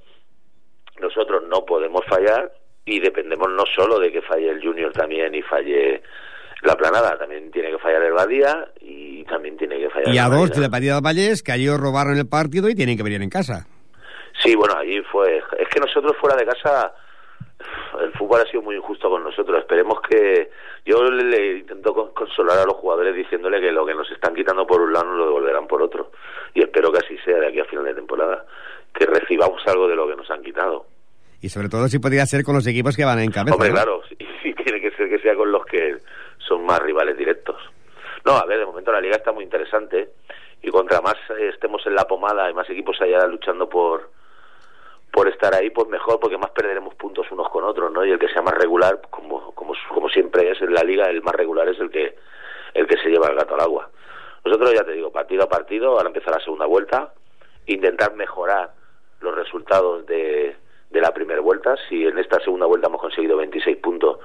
nosotros 1.01 1.43
no 1.49 1.65
podemos 1.65 2.05
fallar 2.07 2.53
y 2.85 3.01
dependemos 3.01 3.49
no 3.51 3.65
solo 3.75 3.99
de 3.99 4.13
que 4.13 4.23
falle 4.23 4.51
el 4.51 4.63
Junior 4.63 4.93
también 4.93 5.35
y 5.35 5.43
falle 5.43 6.03
la 6.63 6.75
planada, 6.75 7.17
también 7.19 7.51
tiene 7.51 7.71
que 7.71 7.79
fallar 7.79 8.03
el 8.03 8.13
Badía 8.13 8.69
y 8.81 9.25
también 9.25 9.57
tiene 9.57 9.79
que 9.79 9.91
fallar 9.91 10.13
Y 10.13 10.19
a 10.19 10.29
dos 10.29 10.51
de 10.51 10.61
la 10.61 10.71
Partida 10.71 10.97
de 10.97 11.01
Valles 11.01 11.43
que 11.43 11.53
ayer 11.53 11.77
robaron 11.77 12.17
el 12.17 12.29
partido 12.29 12.69
y 12.69 12.75
tienen 12.75 12.97
que 12.97 13.03
venir 13.03 13.23
en 13.23 13.31
casa. 13.31 13.67
Sí, 14.43 14.55
bueno, 14.55 14.75
allí 14.77 15.01
fue. 15.03 15.39
Es 15.59 15.69
que 15.69 15.81
nosotros 15.81 16.17
fuera 16.21 16.37
de 16.37 16.47
casa, 16.47 16.95
el 18.01 18.13
fútbol 18.13 18.41
ha 18.41 18.51
sido 18.51 18.63
muy 18.63 18.77
injusto 18.77 19.11
con 19.11 19.25
nosotros. 19.25 19.59
Esperemos 19.59 20.01
que. 20.09 20.51
Yo 20.85 21.03
le, 21.11 21.25
le 21.25 21.59
intento 21.59 21.93
con- 21.93 22.13
consolar 22.15 22.59
a 22.59 22.65
los 22.65 22.75
jugadores 22.77 23.15
diciéndole 23.15 23.61
que 23.61 23.73
lo 23.73 23.85
que 23.85 23.95
nos 23.95 24.11
están 24.11 24.35
quitando 24.35 24.67
por 24.67 24.81
un 24.81 24.93
lado 24.93 25.07
nos 25.07 25.19
lo 25.19 25.27
devolverán 25.27 25.67
por 25.67 25.83
otro. 25.83 26.13
Y 26.55 26.63
espero 26.63 26.91
que 26.93 26.99
así 26.99 27.17
sea 27.25 27.39
de 27.39 27.49
aquí 27.49 27.61
a 27.61 27.65
final 27.65 27.85
de 27.85 27.95
temporada. 27.95 28.45
Que 28.95 29.07
recibamos 29.07 29.61
algo 29.67 29.87
de 29.89 29.97
lo 29.97 30.07
que 30.09 30.17
nos 30.17 30.31
han 30.31 30.43
quitado. 30.43 30.87
Y 31.41 31.49
sobre 31.51 31.69
todo 31.69 31.87
si 31.89 31.99
podría 31.99 32.27
ser 32.27 32.43
con 32.45 32.55
los 32.55 32.67
equipos 32.67 32.97
que 32.97 33.05
van 33.05 33.21
en 33.21 33.31
cabeza. 33.31 33.55
Hombre, 33.55 33.69
¿no? 33.69 33.75
claro, 33.75 34.03
y 34.45 34.55
tiene 34.55 34.81
que 34.81 34.91
ser 34.93 35.09
que 35.09 35.19
sea 35.21 35.35
con 35.37 35.53
los 35.53 35.65
que 35.67 35.97
son 36.39 36.65
más 36.65 36.81
rivales 36.81 37.17
directos. 37.19 37.57
No, 38.25 38.33
a 38.37 38.45
ver, 38.47 38.59
de 38.59 38.67
momento 38.67 38.91
la 38.93 39.01
liga 39.01 39.17
está 39.17 39.31
muy 39.33 39.45
interesante 39.45 40.11
y 40.63 40.71
contra 40.71 41.01
más 41.01 41.15
eh, 41.39 41.51
estemos 41.55 41.87
en 41.87 41.95
la 41.95 42.05
pomada 42.05 42.51
y 42.51 42.55
más 42.55 42.69
equipos 42.71 43.01
allá 43.01 43.25
luchando 43.27 43.69
por 43.69 44.11
por 45.11 45.29
estar 45.29 45.55
ahí, 45.55 45.71
pues 45.71 45.89
mejor, 45.89 46.21
porque 46.21 46.39
más 46.39 46.51
perderemos 46.51 46.95
puntos 46.95 47.27
unos 47.31 47.49
con 47.51 47.65
otros, 47.65 47.91
¿no? 47.93 48.05
Y 48.05 48.11
el 48.11 48.19
que 48.19 48.29
sea 48.29 48.43
más 48.43 48.55
regular, 48.55 49.01
como 49.11 49.55
como 49.55 49.75
como 49.89 50.09
siempre 50.09 50.51
es 50.51 50.61
en 50.61 50.75
la 50.75 50.83
liga, 50.83 51.09
el 51.09 51.23
más 51.23 51.35
regular 51.35 51.69
es 51.69 51.79
el 51.81 51.91
que 51.91 52.17
el 52.75 52.87
que 52.87 52.99
se 52.99 53.09
lleva 53.09 53.29
el 53.29 53.37
gato 53.37 53.55
al 53.55 53.61
agua. 53.61 53.91
Nosotros 54.45 54.73
ya 54.75 54.85
te 54.85 54.93
digo, 54.93 55.11
partido 55.11 55.45
a 55.45 55.49
partido, 55.49 55.91
ahora 55.93 56.09
empieza 56.09 56.31
la 56.31 56.41
segunda 56.41 56.67
vuelta, 56.67 57.13
intentar 57.67 58.15
mejorar 58.15 58.73
los 59.21 59.35
resultados 59.35 60.07
de, 60.07 60.57
de 60.91 61.01
la 61.01 61.13
primera 61.13 61.41
vuelta. 61.41 61.75
Si 61.89 62.07
en 62.07 62.19
esta 62.19 62.41
segunda 62.41 62.67
vuelta 62.67 62.89
hemos 62.89 63.01
conseguido 63.01 63.37
26 63.37 63.77
puntos, 63.79 64.19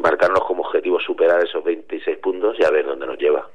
marcarnos 0.00 0.44
como 0.44 0.62
objetivo 0.62 1.00
superar 1.00 1.42
esos 1.42 1.64
26 1.64 2.18
puntos 2.18 2.56
y 2.58 2.64
a 2.64 2.70
ver 2.70 2.86
dónde 2.86 3.06
nos 3.06 3.18
lleva. 3.18 3.48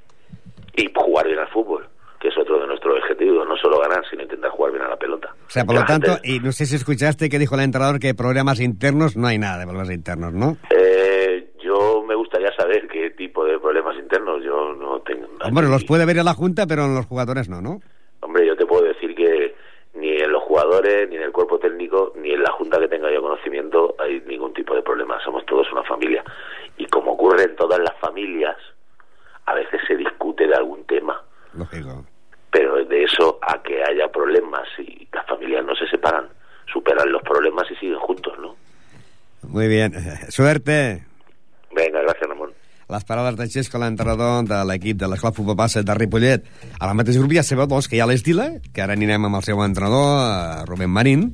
Y 0.76 0.92
jugar 0.94 1.28
bien 1.28 1.40
al 1.40 1.48
fútbol, 1.48 1.88
que 2.28 2.34
es 2.34 2.38
otro 2.38 2.60
de 2.60 2.68
nuestros 2.68 2.98
objetivos, 2.98 3.48
no 3.48 3.56
solo 3.58 3.80
ganar, 3.80 4.04
sino 4.10 4.24
intentar 4.24 4.52
jugar 4.52 4.74
bien 4.74 4.84
a 4.84 4.90
la 4.90 4.98
pelota. 4.98 5.34
O 5.48 5.50
sea, 5.50 5.64
por 5.64 5.76
lo 5.76 5.86
tanto, 5.86 6.14
gente- 6.16 6.30
y 6.30 6.40
no 6.40 6.52
sé 6.52 6.66
si 6.66 6.76
escuchaste 6.76 7.30
que 7.30 7.40
dijo 7.40 7.56
el 7.56 7.62
entrenador 7.62 8.00
que 8.00 8.14
problemas 8.14 8.60
internos, 8.60 9.16
no 9.16 9.28
hay 9.28 9.38
nada 9.38 9.60
de 9.60 9.64
problemas 9.66 9.92
internos, 9.92 10.34
¿no? 10.34 10.58
Eh, 10.70 11.52
yo 11.64 12.04
me 12.06 12.16
gustaría 12.16 12.52
saber 12.56 12.88
tengo... 15.02 15.28
Hombre, 15.44 15.68
los 15.68 15.86
puede 15.86 16.06
ver 16.06 16.18
en 16.18 16.26
la 16.26 16.34
Junta, 16.34 16.68
pero 16.68 16.86
en 16.86 16.96
los 16.96 17.06
jugadores 17.06 17.48
no, 17.50 17.62
¿no? 17.62 17.80
Hombre, 18.20 18.46
yo 18.46 18.56
te 18.58 18.66
puedo 18.66 18.84
decir 18.84 19.16
que 19.16 19.56
ni 19.94 20.18
en 20.18 20.32
los 20.32 20.44
jugadores, 20.44 21.10
ni 21.10 21.16
en 21.16 21.24
el 21.24 21.32
cuerpo 21.32 21.60
técnico, 21.60 22.14
ni 22.18 22.32
en 22.32 22.44
la 22.44 22.52
Junta 22.52 22.80
que 22.80 22.88
tenga 22.88 23.12
yo 23.12 23.22
conocimiento 23.22 23.96
hay 24.00 24.22
ningún 24.28 24.54
tipo 24.54 24.76
de 24.76 24.82
problema. 24.82 25.18
Somos 25.24 25.46
todos 25.46 25.72
una 25.72 25.84
familia. 25.84 26.24
Y 26.78 26.86
como 26.88 27.14
ocurre 27.14 27.44
en 27.44 27.56
todas 27.56 27.80
las 27.80 27.98
familias, 28.00 28.56
a 29.46 29.54
veces 29.56 29.80
se 29.88 29.96
discute 29.96 30.46
de 30.46 30.56
algún 30.56 30.84
tema. 30.86 31.22
Lógico. 31.54 32.06
Problemas 34.38 34.68
y 34.80 35.08
las 35.14 35.26
familias 35.26 35.66
no 35.66 35.76
se 35.76 35.88
separan, 35.88 36.26
superan 36.72 37.12
los 37.12 37.22
problemas 37.24 37.66
y 37.72 37.76
siguen 37.76 38.00
juntos, 38.00 38.34
¿no? 38.40 38.56
Muy 39.44 39.68
bien. 39.68 39.94
Suerte. 40.30 41.04
Venga, 41.74 42.02
gracias, 42.02 42.30
Ramon. 42.30 42.54
les 42.90 43.04
paraules 43.04 43.36
de 43.36 43.50
Xesco, 43.52 43.76
l'entrenador 43.82 44.46
de 44.48 44.62
l'equip 44.64 44.96
de 44.96 45.10
l'Escola 45.12 45.34
Futbol 45.36 45.58
Base 45.60 45.82
de 45.84 45.92
Ripollet. 45.92 46.46
A 46.80 46.88
la 46.88 46.94
mateixa 46.96 47.20
grup 47.20 47.34
ja 47.36 47.44
sabeu 47.44 47.68
doncs, 47.68 47.90
que 47.92 47.98
hi 47.98 48.00
ha 48.00 48.08
l'Estila, 48.08 48.46
que 48.72 48.80
ara 48.80 48.96
anirem 48.96 49.28
amb 49.28 49.36
el 49.36 49.44
seu 49.44 49.60
entrenador, 49.60 50.08
eh, 50.24 50.64
Rubén 50.70 50.94
Marín, 50.96 51.26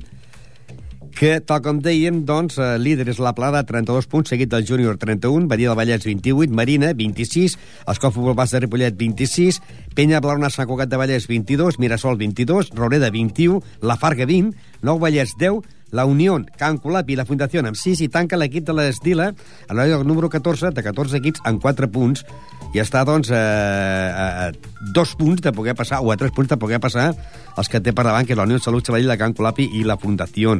que, 1.24 1.38
tal 1.40 1.62
com 1.64 1.78
dèiem, 1.80 2.18
doncs, 2.28 2.58
eh, 2.60 2.74
líder 2.76 3.06
és 3.08 3.18
la 3.22 3.32
Plada, 3.32 3.62
32 3.64 4.04
punts, 4.12 4.28
seguit 4.28 4.50
del 4.52 4.66
Júnior, 4.68 4.98
31, 5.00 5.46
Badia 5.48 5.70
del 5.70 5.78
Vallès, 5.78 6.04
28, 6.04 6.52
Marina, 6.52 6.92
26, 6.92 7.56
Escola 7.88 8.12
Futbol 8.12 8.34
Base 8.36 8.52
de 8.56 8.60
Ripollet, 8.66 8.92
26, 8.98 9.62
Penya 9.94 10.20
Blauna, 10.20 10.50
Sant 10.50 10.68
Cugat 10.68 10.90
de 10.90 10.98
Vallès, 11.00 11.24
22, 11.26 11.78
Mirasol, 11.78 12.18
22, 12.18 12.68
Roureda, 12.76 13.08
21, 13.08 13.62
La 13.80 13.96
Farga, 13.96 14.26
20, 14.26 14.52
Nou 14.82 14.98
Vallès, 15.00 15.32
10, 15.40 15.62
la 15.92 16.04
Unió, 16.04 16.36
Can 16.58 16.76
Colapi 16.76 17.14
i 17.14 17.16
la 17.16 17.24
Fundació 17.24 17.62
amb 17.64 17.78
6 17.78 18.02
i 18.04 18.10
tanca 18.12 18.36
l'equip 18.36 18.66
de 18.66 18.74
l'Esdila 18.74 19.30
a 19.32 19.72
l'hora 19.72 20.02
número 20.04 20.28
14 20.28 20.74
de 20.74 20.82
14 20.84 21.22
equips 21.22 21.40
en 21.46 21.60
4 21.62 21.88
punts. 21.88 22.26
I 22.74 22.82
està 22.82 23.04
doncs 23.06 23.30
a, 23.30 23.38
a, 23.38 24.26
a 24.48 24.92
dos 24.92 25.14
punts 25.16 25.40
de 25.40 25.54
poder 25.54 25.76
passar 25.78 26.02
o 26.02 26.10
a 26.10 26.18
tres 26.18 26.34
punts 26.34 26.50
de 26.50 26.58
poder 26.58 26.82
passar 26.82 27.14
els 27.56 27.70
que 27.70 27.80
té 27.80 27.94
per 27.94 28.04
davant 28.04 28.26
que 28.26 28.34
és 28.34 28.40
la 28.42 28.44
Unió 28.44 28.58
Salut 28.58 28.84
Sabadell, 28.84 29.08
la 29.08 29.16
Can 29.16 29.32
Colapi 29.32 29.70
i 29.78 29.86
la 29.86 29.96
Fundació 29.96 30.58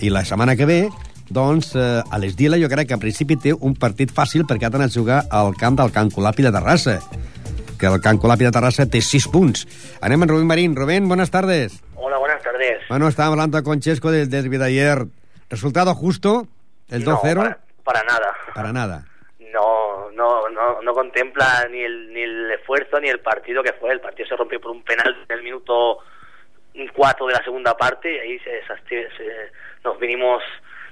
i 0.00 0.10
la 0.10 0.24
setmana 0.24 0.56
que 0.56 0.66
ve 0.66 0.80
doncs 1.28 1.74
eh, 1.76 2.00
a 2.00 2.18
l'Esdila 2.20 2.58
jo 2.60 2.68
crec 2.72 2.88
que 2.88 2.96
en 2.96 3.02
principi 3.02 3.36
té 3.36 3.52
un 3.52 3.74
partit 3.76 4.12
fàcil 4.14 4.46
perquè 4.48 4.68
ha 4.68 4.72
d'anar 4.72 4.88
a 4.88 4.94
jugar 4.94 5.24
al 5.30 5.52
camp 5.60 5.76
del 5.80 5.92
Can 5.92 6.10
Colapi 6.14 6.46
de 6.46 6.52
Terrassa 6.54 6.98
que 7.78 7.86
el 7.86 8.00
Can 8.00 8.18
Colapi 8.18 8.48
de 8.48 8.50
Terrassa 8.50 8.88
té 8.90 9.00
6 9.04 9.28
punts. 9.30 9.62
Anem 10.02 10.24
amb 10.24 10.32
Rubén 10.32 10.48
Marín. 10.50 10.74
Rubén, 10.74 11.06
buenas 11.06 11.30
tardes. 11.30 11.78
Hola, 11.94 12.18
buenas 12.18 12.42
tardes. 12.42 12.82
Bueno, 12.88 13.06
estábamos 13.06 13.38
hablando 13.38 13.62
con 13.62 13.78
Chesco 13.78 14.10
del 14.10 14.28
derbi 14.28 14.58
de 14.58 14.64
ayer. 14.64 14.98
¿Resultado 15.48 15.94
justo? 15.94 16.48
¿El 16.90 17.04
2-0? 17.04 17.06
No, 17.06 17.42
para, 17.42 17.60
para, 17.84 18.02
nada. 18.02 18.34
Para 18.52 18.72
nada. 18.72 19.06
No, 19.54 20.10
no, 20.10 20.48
no, 20.48 20.82
no 20.82 20.92
contempla 20.92 21.68
ni 21.70 21.80
el, 21.80 22.12
ni 22.12 22.22
el 22.22 22.50
esfuerzo 22.50 22.98
ni 22.98 23.08
el 23.08 23.20
partido 23.20 23.62
que 23.62 23.72
fue. 23.74 23.92
El 23.92 24.00
partido 24.00 24.28
se 24.28 24.36
rompió 24.36 24.60
por 24.60 24.72
un 24.72 24.82
penal 24.82 25.16
en 25.28 25.36
el 25.38 25.44
minuto 25.44 25.98
4 26.94 27.26
de 27.26 27.32
la 27.32 27.44
segunda 27.44 27.76
parte 27.76 28.12
y 28.12 28.18
ahí 28.18 28.38
se, 28.40 28.60
se, 28.66 29.16
se 29.16 29.52
nos 29.88 29.98
vinimos, 29.98 30.42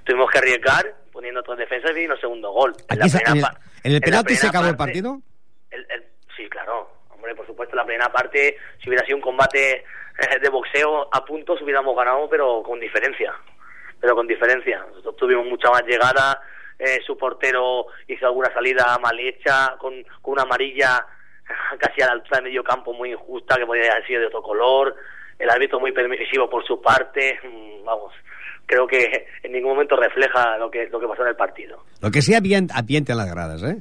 tuvimos 0.05 0.31
que 0.31 0.39
arriesgar 0.39 0.95
poniendo 1.13 1.43
todas 1.43 1.59
defensas 1.59 1.93
y 1.93 2.01
vino 2.01 2.17
segundo 2.17 2.51
gol. 2.53 2.75
En, 2.89 2.99
la 2.99 3.07
primera, 3.07 3.31
en, 3.31 3.39
el, 3.39 3.45
en 3.85 3.93
el 3.93 4.01
penalti 4.01 4.35
se 4.35 4.49
acabó 4.49 4.65
parte, 4.65 4.71
el 4.71 4.77
partido? 4.77 5.21
El, 5.71 5.87
el, 5.91 6.05
sí, 6.37 6.49
claro. 6.49 6.91
Hombre, 7.11 7.35
por 7.35 7.47
supuesto, 7.47 7.75
la 7.75 7.85
primera 7.85 8.11
parte, 8.13 8.57
si 8.83 8.89
hubiera 8.89 9.05
sido 9.05 9.17
un 9.17 9.23
combate 9.23 9.77
eh, 10.19 10.39
de 10.41 10.49
boxeo 10.49 11.09
a 11.13 11.25
puntos, 11.25 11.61
hubiéramos 11.63 11.97
ganado, 11.97 12.29
pero 12.29 12.63
con 12.63 12.81
diferencia. 12.81 13.35
Pero 14.01 14.15
con 14.15 14.27
diferencia. 14.27 14.85
Nosotros 14.89 15.17
tuvimos 15.17 15.47
mucha 15.47 15.71
más 15.71 15.83
llegada. 15.85 16.41
Eh, 16.79 17.01
su 17.07 17.17
portero 17.17 17.87
hizo 18.07 18.27
alguna 18.27 18.53
salida 18.53 18.99
mal 18.99 19.19
hecha, 19.19 19.77
con, 19.79 20.03
con 20.21 20.33
una 20.33 20.43
amarilla 20.43 21.07
casi 21.79 22.03
a 22.03 22.07
la 22.07 22.13
altura 22.13 22.39
de 22.39 22.45
medio 22.45 22.63
campo 22.63 22.93
muy 22.93 23.13
injusta, 23.13 23.57
que 23.57 23.67
podría 23.67 23.93
haber 23.93 24.07
sido 24.07 24.21
de 24.21 24.27
otro 24.27 24.43
color. 24.43 24.95
El 25.39 25.51
árbitro 25.51 25.81
muy 25.81 25.93
permisivo 25.93 26.49
por 26.49 26.67
su 26.67 26.81
parte. 26.81 27.41
Vamos, 27.85 28.13
creo 28.67 28.87
que 28.87 29.27
en 29.43 29.53
ningún 29.53 29.73
momento 29.73 29.97
refleja 29.97 30.59
lo 30.59 30.71
que, 30.71 30.89
lo 30.89 31.01
que 31.01 31.07
pasó 31.07 31.23
en 31.23 31.29
el 31.29 31.37
partido. 31.37 31.85
Lo 32.03 32.11
que 32.11 32.23
sí 32.23 32.35
había 32.35 32.59
ambiente 32.59 33.13
en 33.13 33.19
las 33.19 33.31
gradas, 33.31 33.63
¿eh? 33.63 33.79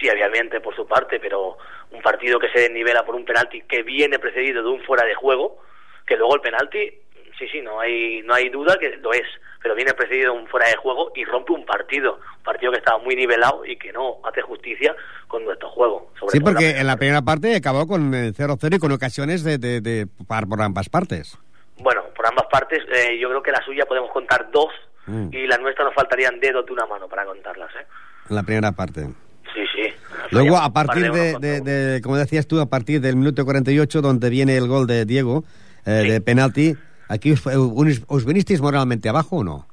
Sí, 0.00 0.08
había 0.08 0.26
ambiente 0.26 0.60
por 0.60 0.74
su 0.74 0.86
parte, 0.86 1.20
pero 1.20 1.56
un 1.92 2.02
partido 2.02 2.38
que 2.38 2.48
se 2.48 2.60
desnivela 2.60 3.04
por 3.04 3.14
un 3.14 3.24
penalti 3.24 3.62
que 3.62 3.82
viene 3.82 4.18
precedido 4.18 4.62
de 4.62 4.68
un 4.68 4.82
fuera 4.82 5.06
de 5.06 5.14
juego, 5.14 5.58
que 6.06 6.16
luego 6.16 6.34
el 6.34 6.40
penalti, 6.40 6.90
sí, 7.38 7.46
sí, 7.50 7.60
no 7.60 7.78
hay, 7.80 8.22
no 8.22 8.34
hay 8.34 8.48
duda 8.48 8.76
que 8.80 8.96
lo 8.96 9.12
es, 9.12 9.26
pero 9.62 9.74
viene 9.74 9.92
precedido 9.92 10.32
de 10.32 10.40
un 10.40 10.48
fuera 10.48 10.66
de 10.68 10.76
juego 10.76 11.12
y 11.14 11.24
rompe 11.24 11.52
un 11.52 11.64
partido, 11.64 12.18
un 12.38 12.42
partido 12.42 12.72
que 12.72 12.78
estaba 12.78 12.98
muy 12.98 13.14
nivelado 13.14 13.64
y 13.64 13.76
que 13.76 13.92
no 13.92 14.16
hace 14.24 14.42
justicia 14.42 14.94
con 15.28 15.44
nuestro 15.44 15.70
juego. 15.70 16.10
Sobre 16.18 16.32
sí, 16.32 16.40
porque 16.40 16.70
en 16.70 16.86
la 16.86 16.96
primera 16.96 17.22
parte 17.22 17.54
acabó 17.54 17.86
con 17.86 18.12
0-0 18.12 18.74
y 18.74 18.78
con 18.78 18.92
ocasiones 18.92 19.44
de, 19.44 19.58
de, 19.58 19.80
de, 19.80 20.06
por 20.26 20.62
ambas 20.62 20.88
partes. 20.88 21.38
Bueno, 21.78 22.02
por 22.22 22.28
ambas 22.28 22.46
partes, 22.46 22.84
eh, 22.94 23.18
yo 23.18 23.28
creo 23.28 23.42
que 23.42 23.50
la 23.50 23.60
suya 23.64 23.84
podemos 23.84 24.12
contar 24.12 24.48
dos 24.52 24.68
mm. 25.06 25.30
y 25.32 25.46
la 25.48 25.58
nuestra 25.58 25.84
nos 25.84 25.92
faltarían 25.92 26.38
dedos 26.38 26.64
de 26.64 26.72
una 26.72 26.86
mano 26.86 27.08
para 27.08 27.24
contarlas. 27.24 27.70
¿eh? 27.74 27.84
La 28.28 28.44
primera 28.44 28.70
parte. 28.70 29.08
Sí, 29.52 29.64
sí. 29.74 29.92
Luego, 30.30 30.56
a 30.56 30.72
partir 30.72 31.10
de, 31.10 31.36
de, 31.40 31.60
de, 31.60 32.00
como 32.00 32.16
decías 32.16 32.46
tú, 32.46 32.60
a 32.60 32.66
partir 32.66 33.00
del 33.00 33.16
minuto 33.16 33.44
48, 33.44 34.00
donde 34.00 34.30
viene 34.30 34.56
el 34.56 34.68
gol 34.68 34.86
de 34.86 35.04
Diego, 35.04 35.42
eh, 35.84 36.02
sí. 36.04 36.10
de 36.10 36.20
penalti, 36.20 36.76
¿aquí 37.08 37.32
os, 37.32 37.44
os, 37.44 38.02
os, 38.06 38.24
vinisteis 38.24 38.60
moralmente 38.60 39.08
abajo 39.08 39.38
o 39.38 39.44
no? 39.44 39.66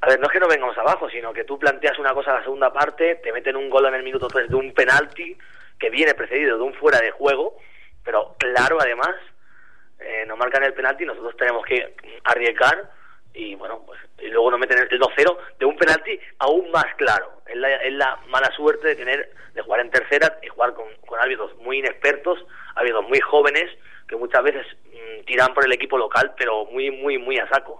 A 0.00 0.06
ver, 0.06 0.18
no 0.18 0.28
es 0.28 0.32
que 0.32 0.40
no 0.40 0.48
vengamos 0.48 0.78
abajo, 0.78 1.10
sino 1.10 1.34
que 1.34 1.44
tú 1.44 1.58
planteas 1.58 1.98
una 1.98 2.14
cosa 2.14 2.30
en 2.30 2.36
la 2.38 2.42
segunda 2.42 2.72
parte, 2.72 3.16
te 3.16 3.32
meten 3.32 3.54
un 3.54 3.68
gol 3.68 3.84
en 3.84 3.94
el 3.94 4.02
minuto 4.02 4.28
3 4.28 4.48
de 4.48 4.56
un 4.56 4.72
penalti 4.72 5.36
que 5.78 5.90
viene 5.90 6.14
precedido 6.14 6.56
de 6.56 6.64
un 6.64 6.72
fuera 6.72 7.00
de 7.00 7.10
juego, 7.10 7.54
pero 8.02 8.34
claro, 8.38 8.78
además, 8.80 9.14
eh, 10.00 10.24
nos 10.26 10.38
marcan 10.38 10.62
el 10.64 10.74
penalti 10.74 11.04
nosotros 11.04 11.36
tenemos 11.36 11.64
que 11.64 11.94
arriesgar 12.24 12.90
y 13.34 13.54
bueno, 13.54 13.82
pues 13.86 14.00
y 14.18 14.28
luego 14.28 14.50
nos 14.50 14.60
meten 14.60 14.78
el 14.78 14.88
2-0 14.88 15.36
de 15.58 15.66
un 15.66 15.76
penalti 15.76 16.18
aún 16.38 16.70
más 16.70 16.86
claro. 16.96 17.42
Es 17.46 17.56
la, 17.56 17.74
es 17.76 17.92
la, 17.92 18.18
mala 18.28 18.50
suerte 18.56 18.88
de 18.88 18.96
tener 18.96 19.30
de 19.54 19.62
jugar 19.62 19.80
en 19.80 19.90
tercera 19.90 20.38
y 20.42 20.48
jugar 20.48 20.74
con, 20.74 20.86
con 21.06 21.20
árbitros 21.20 21.56
muy 21.58 21.78
inexpertos, 21.78 22.38
árbitros 22.74 23.06
muy 23.08 23.20
jóvenes 23.20 23.64
que 24.08 24.16
muchas 24.16 24.42
veces 24.42 24.66
mmm, 24.86 25.24
tiran 25.26 25.52
por 25.52 25.64
el 25.64 25.72
equipo 25.72 25.98
local, 25.98 26.32
pero 26.38 26.64
muy, 26.66 26.90
muy, 26.90 27.18
muy 27.18 27.38
a 27.38 27.48
saco. 27.48 27.78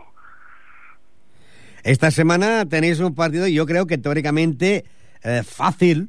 Esta 1.83 2.11
semana 2.11 2.69
tenéis 2.69 3.01
un 3.01 3.15
partido, 3.15 3.47
yo 3.47 3.65
creo 3.65 3.87
que 3.87 3.97
teóricamente 3.97 4.85
eh, 5.23 5.43
fácil, 5.43 6.09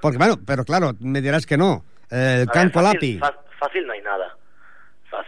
porque 0.00 0.18
bueno, 0.18 0.36
pero 0.44 0.64
claro, 0.64 0.92
me 1.00 1.20
dirás 1.20 1.46
que 1.46 1.56
no. 1.56 1.84
Eh, 2.10 2.38
el 2.40 2.46
Campo 2.48 2.80
Lapi. 2.80 3.20
Fácil 3.58 3.86
no 3.86 3.92
hay 3.92 4.00
nada 4.00 4.38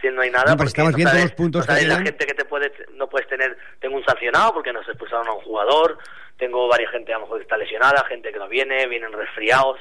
no 0.09 0.21
hay 0.21 0.31
nada. 0.31 0.51
No, 0.51 0.57
pero 0.57 0.67
estamos 0.69 0.95
viendo 0.95 1.11
sabes, 1.11 1.25
los 1.25 1.33
puntos 1.33 1.67
no 1.67 1.75
que 1.75 1.85
la 1.85 1.95
gente 2.01 2.25
que 2.25 2.33
te 2.33 2.45
puede, 2.45 2.71
no 2.95 3.07
puedes 3.07 3.27
tener, 3.27 3.57
tengo 3.79 3.95
un 3.97 4.03
sancionado 4.05 4.53
porque 4.53 4.73
nos 4.73 4.87
expulsaron 4.87 5.27
a 5.27 5.33
un 5.33 5.41
jugador, 5.41 5.97
tengo 6.37 6.67
varias 6.67 6.91
gente 6.91 7.13
a 7.13 7.17
lo 7.17 7.25
mejor 7.25 7.37
que 7.37 7.43
está 7.43 7.57
lesionada, 7.57 8.03
gente 8.07 8.31
que 8.31 8.39
no 8.39 8.47
viene, 8.47 8.87
vienen 8.87 9.11
resfriados, 9.13 9.77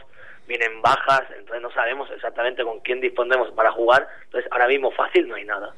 vienen 0.47 0.83
bajas, 0.83 1.23
entonces 1.39 1.63
no 1.63 1.71
sabemos 1.73 2.11
exactamente 2.15 2.63
con 2.65 2.81
quién 2.81 3.01
disponemos 3.01 3.51
para 3.53 3.71
jugar, 3.73 4.07
entonces 4.25 4.51
ahora 4.53 4.67
mismo 4.69 4.91
fácil 4.91 5.27
no 5.29 5.37
hay 5.37 5.45
nada. 5.45 5.73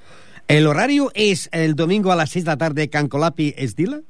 ¿El 0.48 0.66
horario 0.66 1.10
es 1.14 1.48
el 1.52 1.76
domingo 1.76 2.10
a 2.10 2.16
las 2.16 2.30
6 2.30 2.44
de 2.46 2.50
la 2.50 2.56
tarde 2.56 2.90
Cancolapi 2.90 3.54
Esdila? 3.56 4.00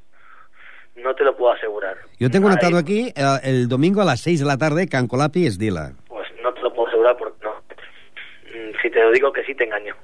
No 0.96 1.14
te 1.14 1.24
lo 1.24 1.36
puedo 1.36 1.52
asegurar. 1.52 1.96
Yo 2.18 2.30
tengo 2.30 2.48
Ahí- 2.48 2.52
anotado 2.54 2.78
aquí 2.78 3.12
eh, 3.14 3.38
el 3.44 3.68
domingo 3.68 4.02
a 4.02 4.04
las 4.04 4.20
6 4.20 4.40
de 4.40 4.46
la 4.46 4.56
tarde 4.56 4.88
Cancolapi 4.88 5.46
Esdila. 5.46 5.92
Pues 6.08 6.28
no 6.42 6.52
te 6.54 6.60
lo 6.62 6.72
puedo 6.72 6.88
asegurar 6.88 7.16
porque 7.16 7.44
no. 7.44 7.50
Mm, 7.52 8.72
Si 8.82 8.90
te 8.90 9.00
lo 9.02 9.10
digo 9.12 9.32
que 9.32 9.44
sí 9.44 9.54
te 9.54 9.64
engaño. 9.64 9.94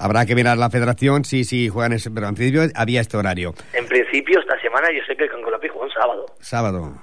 Habrá 0.00 0.24
que 0.24 0.34
mirar 0.34 0.56
la 0.56 0.70
federación 0.70 1.26
si, 1.26 1.44
si 1.44 1.68
juegan 1.68 1.92
ese, 1.92 2.10
pero 2.10 2.26
en 2.26 2.34
principio 2.34 2.62
había 2.74 3.02
este 3.02 3.18
horario. 3.18 3.54
En 3.74 3.86
principio 3.86 4.40
esta 4.40 4.58
semana 4.62 4.88
yo 4.94 5.04
sé 5.06 5.14
que 5.14 5.24
el 5.24 5.30
Cancolapi 5.30 5.68
jugó 5.68 5.84
un 5.84 5.90
sábado. 5.90 6.26
Sábado. 6.40 6.94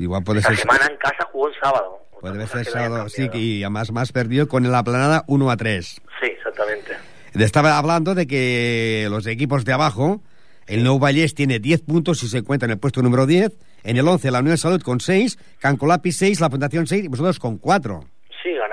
Igual 0.00 0.24
puede 0.24 0.40
Esta 0.40 0.50
ser... 0.50 0.60
semana 0.62 0.86
en 0.90 0.96
casa 0.96 1.24
jugó 1.30 1.46
un 1.46 1.52
sábado. 1.62 1.98
Puede 2.20 2.44
ser 2.48 2.64
sábado, 2.64 3.08
sí, 3.08 3.30
y 3.34 3.62
además 3.62 3.92
más 3.92 4.10
perdido 4.10 4.48
con 4.48 4.68
la 4.68 4.82
planada 4.82 5.22
1 5.28 5.50
a 5.50 5.56
3. 5.56 5.86
Sí, 6.20 6.26
exactamente. 6.26 6.96
Estaba 7.34 7.78
hablando 7.78 8.16
de 8.16 8.26
que 8.26 9.06
los 9.08 9.24
equipos 9.28 9.64
de 9.64 9.72
abajo, 9.72 10.20
el 10.66 10.82
Nou 10.82 10.98
Vallès 10.98 11.34
tiene 11.34 11.60
10 11.60 11.82
puntos 11.82 12.20
y 12.24 12.28
se 12.28 12.38
encuentra 12.38 12.66
en 12.66 12.72
el 12.72 12.78
puesto 12.78 13.00
número 13.00 13.26
10. 13.26 13.56
En 13.84 13.96
el 13.96 14.08
11, 14.08 14.32
la 14.32 14.40
Unión 14.40 14.54
de 14.54 14.58
Salud 14.58 14.82
con 14.82 14.98
6, 14.98 15.38
Cancolapi 15.60 16.10
6, 16.10 16.40
la 16.40 16.50
Fundación 16.50 16.88
6 16.88 17.04
y 17.04 17.08
vosotros 17.08 17.38
con 17.38 17.58
4. 17.58 18.04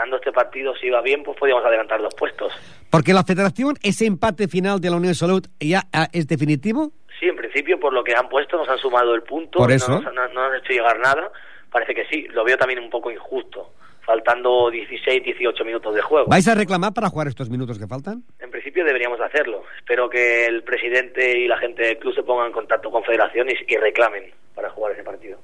Ganando 0.05 0.17
este 0.17 0.31
partido, 0.31 0.75
si 0.75 0.85
iba 0.85 1.01
bien, 1.01 1.23
pues 1.23 1.35
podíamos 1.35 1.65
adelantar 1.65 1.99
dos 1.99 2.13
puestos. 2.13 2.53
Porque 2.91 3.11
la 3.11 3.23
Federación, 3.23 3.75
ese 3.81 4.05
empate 4.05 4.47
final 4.47 4.79
de 4.79 4.91
la 4.91 4.97
Unión 4.97 5.13
de 5.13 5.15
Salud 5.15 5.43
ya 5.59 5.81
ah, 5.91 6.07
es 6.13 6.27
definitivo. 6.27 6.91
Sí, 7.19 7.25
en 7.25 7.35
principio, 7.35 7.79
por 7.79 7.91
lo 7.91 8.03
que 8.03 8.13
han 8.13 8.29
puesto, 8.29 8.55
nos 8.55 8.69
han 8.69 8.77
sumado 8.77 9.15
el 9.15 9.23
punto. 9.23 9.57
Por 9.57 9.69
no 9.69 9.75
eso. 9.75 9.89
nos, 9.89 10.03
no, 10.03 10.11
no 10.11 10.27
nos 10.27 10.51
han 10.51 10.59
hecho 10.59 10.73
llegar 10.73 10.99
nada. 10.99 11.31
Parece 11.71 11.95
que 11.95 12.05
sí. 12.05 12.27
Lo 12.33 12.43
veo 12.43 12.55
también 12.55 12.83
un 12.83 12.91
poco 12.91 13.09
injusto. 13.09 13.73
Faltando 14.05 14.69
16, 14.69 15.23
18 15.23 15.65
minutos 15.65 15.95
de 15.95 16.03
juego. 16.03 16.27
¿Vais 16.27 16.47
a 16.47 16.53
reclamar 16.53 16.93
para 16.93 17.09
jugar 17.09 17.27
estos 17.27 17.49
minutos 17.49 17.79
que 17.79 17.87
faltan? 17.87 18.23
En 18.39 18.51
principio 18.51 18.85
deberíamos 18.85 19.19
hacerlo. 19.19 19.63
Espero 19.79 20.07
que 20.07 20.45
el 20.45 20.61
presidente 20.61 21.39
y 21.39 21.47
la 21.47 21.57
gente 21.57 21.81
del 21.81 21.97
club 21.97 22.13
se 22.13 22.21
pongan 22.21 22.47
en 22.47 22.53
contacto 22.53 22.91
con 22.91 23.03
Federación 23.03 23.47
y, 23.49 23.73
y 23.73 23.77
reclamen 23.77 24.31
para 24.53 24.69
jugar 24.69 24.91
ese 24.91 25.03
partido. 25.03 25.39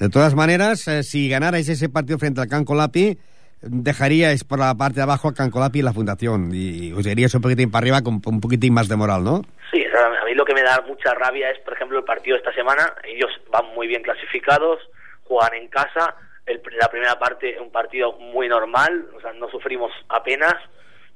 De 0.00 0.08
todas 0.08 0.34
maneras, 0.34 0.88
eh, 0.88 1.04
si 1.04 1.28
ganarais 1.28 1.68
ese 1.68 1.88
partido 1.88 2.18
frente 2.18 2.40
al 2.40 2.48
Cancolapi, 2.48 3.16
dejaríais 3.62 4.44
por 4.44 4.58
la 4.58 4.74
parte 4.74 4.96
de 4.96 5.02
abajo 5.02 5.28
a 5.28 5.34
Cancolapi 5.34 5.78
y 5.80 5.82
la 5.82 5.92
fundación 5.92 6.50
y 6.54 6.92
os 6.92 7.06
iríais 7.06 7.34
un 7.34 7.42
poquitín 7.42 7.70
para 7.70 7.82
arriba 7.84 8.02
con 8.02 8.20
un 8.26 8.40
poquitín 8.40 8.74
más 8.74 8.88
de 8.88 8.96
moral, 8.96 9.24
¿no? 9.24 9.42
Sí, 9.72 9.84
a 9.84 10.24
mí 10.24 10.34
lo 10.34 10.44
que 10.44 10.54
me 10.54 10.62
da 10.62 10.82
mucha 10.86 11.14
rabia 11.14 11.50
es, 11.50 11.58
por 11.60 11.72
ejemplo, 11.74 11.98
el 11.98 12.04
partido 12.04 12.34
de 12.36 12.40
esta 12.42 12.52
semana. 12.54 12.94
Ellos 13.04 13.30
van 13.50 13.66
muy 13.74 13.86
bien 13.86 14.02
clasificados, 14.02 14.78
juegan 15.24 15.54
en 15.54 15.68
casa. 15.68 16.14
El- 16.44 16.62
la 16.80 16.88
primera 16.88 17.18
parte, 17.18 17.58
un 17.60 17.72
partido 17.72 18.12
muy 18.12 18.48
normal, 18.48 19.06
o 19.16 19.20
sea, 19.20 19.32
no 19.32 19.48
sufrimos 19.50 19.90
apenas. 20.08 20.54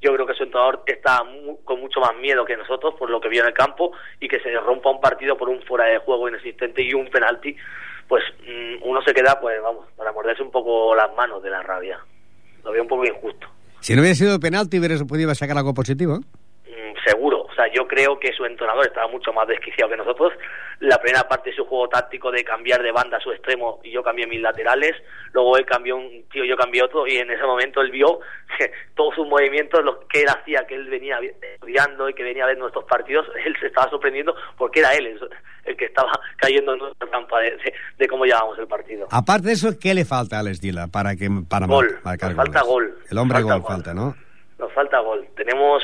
Yo 0.00 0.14
creo 0.14 0.26
que 0.26 0.34
su 0.34 0.44
entrenador 0.44 0.82
está 0.86 1.22
con 1.64 1.78
mucho 1.80 2.00
más 2.00 2.16
miedo 2.16 2.44
que 2.46 2.56
nosotros 2.56 2.94
por 2.98 3.10
lo 3.10 3.20
que 3.20 3.28
vio 3.28 3.42
en 3.42 3.48
el 3.48 3.54
campo 3.54 3.92
y 4.18 4.28
que 4.28 4.40
se 4.40 4.50
rompa 4.58 4.90
un 4.90 5.00
partido 5.00 5.36
por 5.36 5.50
un 5.50 5.62
fuera 5.62 5.84
de 5.84 5.98
juego 5.98 6.26
inexistente 6.28 6.82
y 6.82 6.94
un 6.94 7.08
penalti, 7.10 7.54
pues 8.08 8.24
mm, 8.40 8.82
uno 8.88 9.02
se 9.02 9.12
queda, 9.12 9.38
pues 9.40 9.60
vamos, 9.62 9.86
para 9.96 10.10
morderse 10.12 10.42
un 10.42 10.50
poco 10.50 10.94
las 10.96 11.14
manos 11.14 11.42
de 11.42 11.50
la 11.50 11.62
rabia. 11.62 12.00
Lo 12.64 12.72
veo 12.72 12.82
un 12.82 12.88
poco 12.88 13.04
injusto. 13.06 13.46
Si 13.80 13.94
no 13.94 14.00
hubiera 14.00 14.14
sido 14.14 14.38
penalti, 14.38 14.78
hubieras 14.78 15.02
podido 15.04 15.34
sacar 15.34 15.56
algo 15.56 15.74
positivo. 15.74 16.18
Mm, 16.18 16.22
seguro. 17.04 17.42
O 17.42 17.54
sea, 17.54 17.66
yo 17.72 17.86
creo 17.86 18.18
que 18.18 18.32
su 18.32 18.44
entrenador 18.44 18.86
estaba 18.86 19.08
mucho 19.08 19.32
más 19.32 19.46
desquiciado 19.48 19.90
que 19.90 19.96
nosotros. 19.96 20.32
La 20.80 20.98
primera 20.98 21.28
parte 21.28 21.50
de 21.50 21.56
su 21.56 21.64
juego 21.66 21.88
táctico 21.88 22.30
de 22.30 22.42
cambiar 22.44 22.82
de 22.82 22.92
banda 22.92 23.18
a 23.18 23.20
su 23.20 23.30
extremo 23.32 23.80
y 23.82 23.90
yo 23.90 24.02
cambié 24.02 24.26
mis 24.26 24.40
laterales. 24.40 24.92
Luego 25.32 25.56
él 25.56 25.66
cambió 25.66 25.96
un 25.96 26.24
tío, 26.30 26.44
yo 26.44 26.56
cambié 26.56 26.82
otro 26.82 27.06
y 27.06 27.16
en 27.18 27.30
ese 27.30 27.44
momento 27.44 27.80
él 27.80 27.90
vio 27.90 28.20
que 28.58 28.70
todos 28.94 29.14
sus 29.14 29.26
movimientos, 29.26 29.84
lo 29.84 30.06
que 30.08 30.22
él 30.22 30.28
hacía, 30.28 30.66
que 30.66 30.74
él 30.74 30.88
venía 30.88 31.18
estudiando 31.54 32.08
y 32.08 32.14
que 32.14 32.22
venía 32.22 32.44
a 32.44 32.48
ver 32.48 32.58
nuestros 32.58 32.84
partidos, 32.84 33.26
él 33.44 33.54
se 33.60 33.66
estaba 33.66 33.90
sorprendiendo 33.90 34.34
porque 34.56 34.80
era 34.80 34.92
él 34.94 35.18
el, 35.64 35.76
que 35.76 35.84
estaba 35.84 36.10
cayendo 36.36 36.72
en 36.72 36.78
nuestra 36.80 37.06
trampa 37.08 37.38
de, 37.40 37.50
de- 37.52 37.74
de 37.98 38.08
cómo 38.08 38.24
llevábamos 38.24 38.58
el 38.58 38.66
partido. 38.66 39.06
Aparte 39.10 39.48
de 39.48 39.52
eso, 39.52 39.68
¿qué 39.80 39.94
le 39.94 40.04
falta 40.04 40.36
a 40.36 40.40
Alex 40.40 40.60
Dila 40.60 40.88
para, 40.88 41.14
que, 41.16 41.28
para 41.48 41.66
Gol. 41.66 41.98
marcar 42.02 42.30
Nos 42.30 42.36
falta 42.36 42.62
goles? 42.62 42.90
gol. 42.94 43.04
El 43.10 43.18
hombre 43.18 43.38
Nos 43.40 43.48
falta 43.50 43.54
gol 43.54 43.60
gol. 43.62 43.70
falta, 43.72 43.94
¿no? 43.94 44.16
Nos 44.58 44.72
falta 44.72 44.98
gol. 45.00 45.26
Tenemos, 45.36 45.82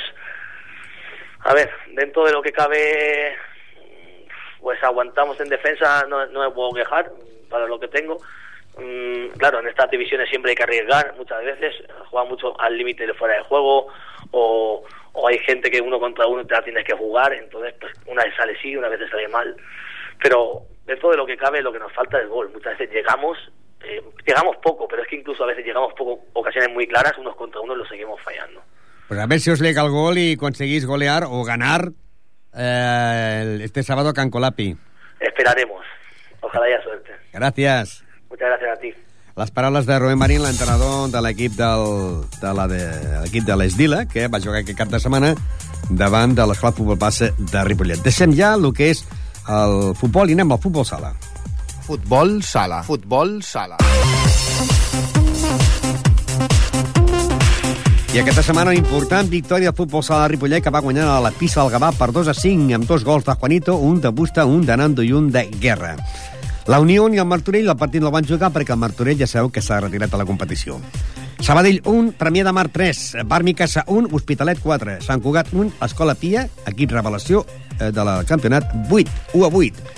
a 1.46 1.54
ver, 1.54 1.70
dentro 1.92 2.24
de 2.24 2.32
lo 2.32 2.42
que 2.42 2.52
cabe, 2.52 3.37
pues 4.61 4.82
aguantamos 4.82 5.38
en 5.40 5.48
defensa, 5.48 6.04
no, 6.09 6.26
no 6.26 6.40
me 6.40 6.50
puedo 6.50 6.72
quejar 6.72 7.11
para 7.48 7.66
lo 7.66 7.78
que 7.78 7.87
tengo. 7.87 8.18
Mm, 8.78 9.28
claro, 9.38 9.61
en 9.61 9.68
estas 9.68 9.88
divisiones 9.90 10.28
siempre 10.28 10.50
hay 10.50 10.56
que 10.56 10.64
arriesgar 10.64 11.14
muchas 11.16 11.44
veces, 11.44 11.72
juega 12.11 12.28
mucho 12.28 12.61
al 12.61 12.76
límite 12.76 13.06
de 13.06 13.14
fuera 13.14 13.37
de 13.37 13.44
juego 13.44 13.87
o, 14.32 14.85
hay 15.26 15.38
gente 15.38 15.70
que 15.70 15.80
uno 15.80 15.98
contra 15.98 16.26
uno 16.26 16.46
te 16.46 16.52
la 16.52 16.62
tienes 16.62 16.85
que 16.85 16.94
jugar, 16.94 17.32
entonces 17.32 17.74
pues 17.80 17.92
una 18.06 18.22
vez 18.22 18.35
sale 18.37 18.54
sí, 18.61 18.76
una 18.76 18.88
vez 18.88 19.00
sale 19.09 19.28
mal. 19.28 19.56
Pero 20.20 20.62
dentro 20.85 21.11
de 21.11 21.16
lo 21.16 21.26
que 21.26 21.37
cabe, 21.37 21.62
lo 21.62 21.72
que 21.72 21.78
nos 21.78 21.92
falta 21.92 22.20
es 22.20 22.28
gol. 22.28 22.50
Muchas 22.52 22.76
veces 22.76 22.94
llegamos, 22.94 23.38
eh, 23.82 24.02
llegamos 24.26 24.56
poco, 24.59 24.87
pero 24.87 25.02
es 25.02 25.09
que 25.09 25.16
incluso 25.16 25.44
a 25.44 25.46
veces 25.46 25.64
llegamos 25.64 25.94
poco, 25.94 26.24
ocasiones 26.35 26.70
muy 26.70 26.87
claras, 26.87 27.16
unos 27.18 27.35
contra 27.35 27.61
unos 27.61 27.78
los 27.78 27.88
seguimos 27.88 28.20
fallando. 28.20 28.62
Pues 29.09 29.21
a 29.21 29.27
ver 29.27 29.40
si 29.40 29.51
os 29.51 29.61
llega 29.61 29.83
el 29.83 29.90
gol 29.90 30.19
y 30.19 30.37
conseguís 30.37 30.85
golear 30.85 31.25
o 31.25 31.45
ganar 31.45 31.92
eh, 32.55 33.61
este 33.62 33.83
sábado 33.83 34.09
a 34.09 34.14
Cancolapi. 34.14 34.77
Esperaremos. 35.21 35.85
Ojalá 36.40 36.66
haya 36.66 36.83
suerte. 36.83 37.12
Gràcies. 37.33 38.03
Muchas 38.29 38.49
gracias 38.49 38.77
a 38.77 38.81
ti. 38.81 38.95
Les 39.37 39.51
paraules 39.51 39.85
de 39.85 39.99
Rubén 39.99 40.16
Marín, 40.19 40.42
l'entrenador 40.42 41.11
de 41.12 41.21
l'equip 41.21 41.53
del, 41.59 42.25
de 42.40 42.53
la 42.57 42.64
de, 42.66 42.81
l'equip 43.21 43.45
de 43.45 43.57
l'Esdila, 43.61 44.07
que 44.09 44.31
va 44.33 44.40
jugar 44.40 44.62
aquest 44.62 44.79
cap 44.79 44.88
de 44.88 45.01
setmana 45.03 45.35
davant 45.90 46.33
de 46.33 46.47
l'Escola 46.49 46.73
Futbol 46.73 46.97
Passa 46.97 47.29
de 47.37 47.64
Ripollet. 47.69 48.01
Deixem 48.01 48.33
ja 48.33 48.55
el 48.57 48.71
que 48.73 48.88
és 48.95 49.05
el 49.53 49.92
futbol 50.01 50.33
i 50.33 50.38
anem 50.38 50.57
al 50.57 50.62
futbol 50.64 50.88
sala. 50.88 51.12
Futbol 51.85 52.40
sala. 52.42 52.81
Futbol 52.88 53.42
sala. 53.45 53.77
I 58.16 58.20
aquesta 58.22 58.40
setmana 58.40 58.70
una 58.70 58.79
important 58.81 59.29
victòria 59.29 59.68
del 59.68 59.76
futbol 59.76 60.00
sala 60.00 60.22
de 60.22 60.31
Ripollet 60.31 60.64
que 60.64 60.70
va 60.72 60.81
guanyar 60.81 61.05
a 61.12 61.18
la 61.20 61.29
pista 61.37 61.61
del 61.61 61.68
Gavà 61.74 61.90
per 61.92 62.07
2 62.16 62.31
a 62.33 62.35
5 62.35 62.72
amb 62.72 62.87
dos 62.88 63.02
gols 63.05 63.26
de 63.26 63.35
Juanito, 63.37 63.74
un 63.76 63.98
de 64.00 64.09
Busta, 64.09 64.46
un 64.48 64.62
de 64.64 64.72
Nando 64.81 65.05
i 65.05 65.11
un 65.12 65.26
de 65.31 65.42
Guerra. 65.61 65.90
La 66.64 66.79
Unió 66.81 67.11
i 67.12 67.20
el 67.20 67.29
Martorell 67.29 67.68
el 67.68 67.76
partit 67.76 68.00
no 68.00 68.09
el 68.09 68.14
van 68.14 68.24
jugar 68.24 68.48
perquè 68.55 68.72
el 68.72 68.81
Martorell 68.81 69.20
ja 69.20 69.29
sabeu 69.29 69.50
que 69.52 69.61
s'ha 69.61 69.83
retirat 69.85 70.16
a 70.16 70.22
la 70.22 70.24
competició. 70.24 70.79
Sabadell 71.44 71.83
1, 71.85 72.14
Premià 72.16 72.46
de 72.48 72.57
Mar 72.57 72.70
3, 72.72 73.02
Barmi 73.29 73.52
Casa 73.52 73.85
1, 73.85 74.09
Hospitalet 74.16 74.64
4, 74.64 74.96
Sant 75.05 75.20
Cugat 75.20 75.52
1, 75.52 75.74
Escola 75.85 76.16
Pia, 76.16 76.48
equip 76.72 76.96
revelació 76.96 77.44
eh, 77.76 77.92
de 77.92 78.00
la 78.00 78.22
campionat 78.24 78.72
8, 78.88 79.12
1 79.35 79.44
a 79.44 79.52
8. 79.52 79.92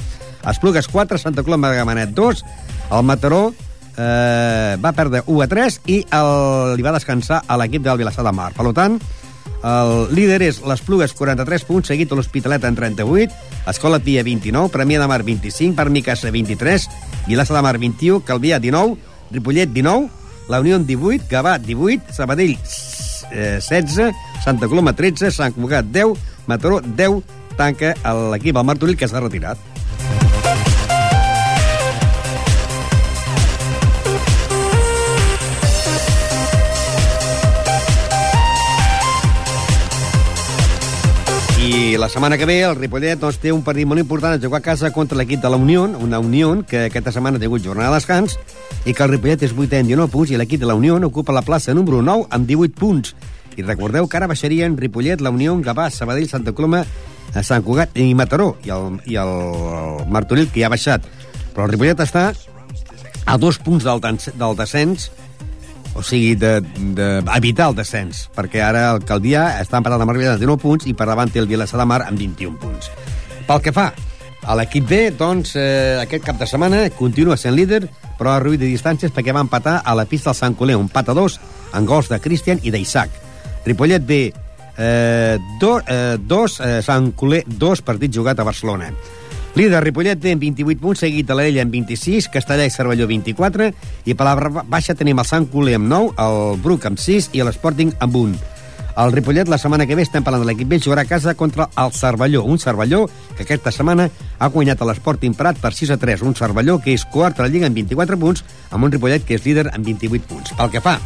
Esplugues 0.56 0.90
4, 0.90 1.22
Santa 1.22 1.46
Coloma 1.46 1.70
de 1.70 1.78
Gamanet 1.84 2.18
2, 2.18 2.44
el 2.90 3.06
Mataró 3.06 3.54
eh, 3.98 4.76
va 4.80 4.92
perdre 4.94 5.22
1 5.26 5.42
a 5.42 5.48
3 5.50 5.80
i 5.90 5.98
el, 6.14 6.76
li 6.78 6.86
va 6.86 6.94
descansar 6.94 7.42
a 7.46 7.58
l'equip 7.60 7.82
del 7.84 7.98
Vilassar 8.00 8.24
de 8.24 8.32
Mar. 8.32 8.52
Per 8.56 8.70
tant, 8.76 8.98
el 9.58 9.92
líder 10.14 10.38
és 10.46 10.60
les 10.62 10.82
Plugues, 10.86 11.12
43 11.18 11.66
punts, 11.66 11.90
seguit 11.90 12.12
a 12.12 12.18
l'Hospitalet 12.18 12.64
en 12.64 12.78
38, 12.78 13.34
Escola 13.68 13.98
Pia, 13.98 14.22
29, 14.22 14.70
Premià 14.74 15.02
de 15.02 15.08
Mar, 15.10 15.24
25, 15.26 15.74
Permicassa, 15.76 16.30
23, 16.30 16.86
Vilassar 17.26 17.58
de 17.58 17.64
Mar, 17.66 17.76
21, 17.82 18.22
Calvià, 18.24 18.60
19, 18.62 18.96
Ripollet, 19.34 19.74
19, 19.74 20.08
la 20.48 20.60
Unió, 20.62 20.78
18, 20.78 21.26
Gavà, 21.28 21.58
18, 21.58 22.14
Sabadell, 22.14 22.56
eh, 23.32 23.58
16, 23.60 24.14
Santa 24.44 24.68
Coloma, 24.68 24.94
13, 24.94 25.32
Sant 25.34 25.58
Cugat, 25.58 25.90
10, 25.90 26.14
Mataró, 26.46 26.80
10, 26.80 27.20
tanca 27.58 27.96
l'equip 28.32 28.56
al 28.56 28.64
Martorell, 28.64 28.96
que 28.96 29.10
s'ha 29.10 29.20
retirat. 29.20 29.58
I 41.68 41.98
la 41.98 42.08
setmana 42.08 42.38
que 42.38 42.46
ve 42.48 42.62
el 42.64 42.76
Ripollet 42.78 43.18
doncs, 43.20 43.36
té 43.42 43.50
un 43.52 43.60
partit 43.60 43.84
molt 43.84 44.00
important 44.00 44.32
a 44.32 44.40
jugar 44.40 44.62
a 44.62 44.64
casa 44.64 44.88
contra 44.94 45.18
l'equip 45.18 45.42
de 45.42 45.50
la 45.52 45.58
Unió, 45.60 45.82
una 45.84 46.16
Unió 46.18 46.54
que 46.64 46.86
aquesta 46.86 47.12
setmana 47.12 47.36
ha 47.36 47.42
tingut 47.42 47.60
jornada 47.60 47.90
de 47.90 47.98
descans 47.98 48.38
i 48.88 48.94
que 48.94 49.04
el 49.04 49.10
Ripollet 49.12 49.44
és 49.44 49.52
8 49.52 49.76
amb 49.82 49.90
19 49.90 50.08
punts 50.14 50.32
i 50.32 50.38
l'equip 50.40 50.62
de 50.62 50.70
la 50.70 50.78
Unió 50.78 50.96
ocupa 51.04 51.34
la 51.36 51.42
plaça 51.44 51.74
número 51.76 52.00
9 52.00 52.30
amb 52.30 52.48
18 52.48 52.72
punts. 52.78 53.12
I 53.60 53.66
recordeu 53.66 54.08
que 54.08 54.16
ara 54.16 54.30
baixarien 54.30 54.78
Ripollet, 54.80 55.20
la 55.20 55.34
Unió, 55.34 55.58
Gavà, 55.60 55.90
Sabadell, 55.90 56.30
Santa 56.30 56.54
Coloma, 56.56 56.86
a 57.34 57.44
Sant 57.44 57.66
Cugat 57.66 58.00
i 58.00 58.14
Mataró 58.16 58.54
i 58.64 58.72
el, 58.72 59.00
i 59.04 59.20
el 59.20 60.08
Martorell 60.08 60.48
que 60.48 60.62
ja 60.62 60.70
ha 60.70 60.72
baixat. 60.72 61.04
Però 61.52 61.66
el 61.66 61.74
Ripollet 61.74 62.00
està 62.00 62.30
a 63.26 63.36
dos 63.36 63.60
punts 63.60 63.84
del, 63.84 64.00
del 64.00 64.56
descens 64.56 65.10
o 65.98 66.02
sigui, 66.06 66.36
d'evitar 66.38 67.68
el 67.72 67.76
descens, 67.76 68.28
perquè 68.36 68.62
ara 68.62 68.88
el 68.94 69.02
Calvià 69.06 69.58
està 69.62 69.80
empatat 69.80 70.04
amb 70.04 70.12
el 70.12 70.20
Ripollet 70.20 70.36
amb 70.36 70.44
19 70.44 70.62
punts 70.62 70.86
i 70.86 70.94
per 70.94 71.08
davant 71.10 71.32
té 71.32 71.42
el 71.42 71.50
Vilassar 71.50 71.80
de 71.80 71.88
Mar 71.90 72.04
amb 72.06 72.20
21 72.22 72.54
punts. 72.62 72.92
Pel 73.48 73.64
que 73.64 73.74
fa 73.74 73.90
a 74.48 74.54
l'equip 74.56 74.86
B, 74.88 75.00
doncs, 75.18 75.56
eh, 75.58 75.98
aquest 76.00 76.24
cap 76.24 76.38
de 76.38 76.46
setmana 76.46 76.84
continua 76.96 77.36
sent 77.36 77.56
líder, 77.56 77.82
però 78.18 78.32
ha 78.32 78.40
reduït 78.40 78.62
de 78.62 78.70
distàncies 78.70 79.12
perquè 79.14 79.34
va 79.34 79.44
empatar 79.44 79.80
a 79.84 79.94
la 79.98 80.06
pista 80.06 80.30
del 80.30 80.38
Sant 80.38 80.56
Coler, 80.56 80.78
un 80.78 80.88
pat 80.88 81.10
a 81.10 81.16
dos, 81.18 81.40
amb 81.72 81.88
gols 81.88 82.08
de 82.08 82.20
Cristian 82.22 82.62
i 82.62 82.70
d'Isaac. 82.70 83.10
Ripollet 83.66 84.06
B, 84.06 84.20
eh, 84.78 85.38
do, 85.60 85.78
eh, 85.80 86.16
dos, 86.20 86.60
eh, 86.60 86.80
Sant 86.82 87.12
Coler, 87.12 87.42
dos 87.46 87.82
partits 87.82 88.14
jugat 88.14 88.38
a 88.38 88.44
Barcelona. 88.44 88.92
Líder 89.58 89.80
Ripollet 89.82 90.20
té 90.22 90.30
amb 90.36 90.44
28 90.44 90.78
punts, 90.78 91.00
seguit 91.02 91.26
de 91.26 91.34
l'Ella 91.34 91.64
amb 91.64 91.72
26, 91.74 92.28
Castellà 92.30 92.62
i 92.68 92.70
Cervelló 92.70 93.08
24, 93.10 93.72
i 94.06 94.14
per 94.14 94.26
la 94.28 94.36
ba- 94.38 94.62
baixa 94.62 94.94
tenim 94.94 95.18
el 95.18 95.26
Sant 95.26 95.48
Coler 95.50 95.74
amb 95.80 95.88
9, 95.90 96.12
el 96.22 96.60
Bruc 96.62 96.86
amb 96.86 97.00
6 97.02 97.32
i 97.34 97.42
l'Sporting 97.42 97.90
amb 97.98 98.14
1. 98.20 98.36
El 99.02 99.12
Ripollet 99.14 99.50
la 99.50 99.58
setmana 99.58 99.86
que 99.86 99.96
ve 99.98 100.04
estem 100.06 100.22
parlant 100.22 100.44
de 100.44 100.46
l'equip 100.46 100.68
B, 100.70 100.78
jugarà 100.82 101.02
a 101.02 101.10
casa 101.10 101.34
contra 101.34 101.68
el 101.74 101.90
Cervelló, 101.94 102.44
un 102.44 102.58
Cervelló 102.62 103.08
que 103.36 103.42
aquesta 103.42 103.72
setmana 103.74 104.08
ha 104.38 104.48
guanyat 104.54 104.82
l'Sporting 104.86 105.34
Prat 105.34 105.58
per 105.58 105.72
6 105.74 105.90
a 105.94 105.98
3, 105.98 106.22
un 106.22 106.38
Cervelló 106.38 106.78
que 106.78 106.94
és 106.94 107.06
quart 107.10 107.38
a 107.40 107.46
la 107.46 107.50
Lliga 107.50 107.66
amb 107.66 107.78
24 107.78 108.18
punts, 108.18 108.44
amb 108.70 108.84
un 108.86 108.94
Ripollet 108.94 109.26
que 109.26 109.38
és 109.38 109.46
líder 109.46 109.72
amb 109.72 109.82
28 109.86 110.26
punts. 110.30 110.54
Pel 110.54 110.70
que 110.70 110.82
fa 110.82 110.98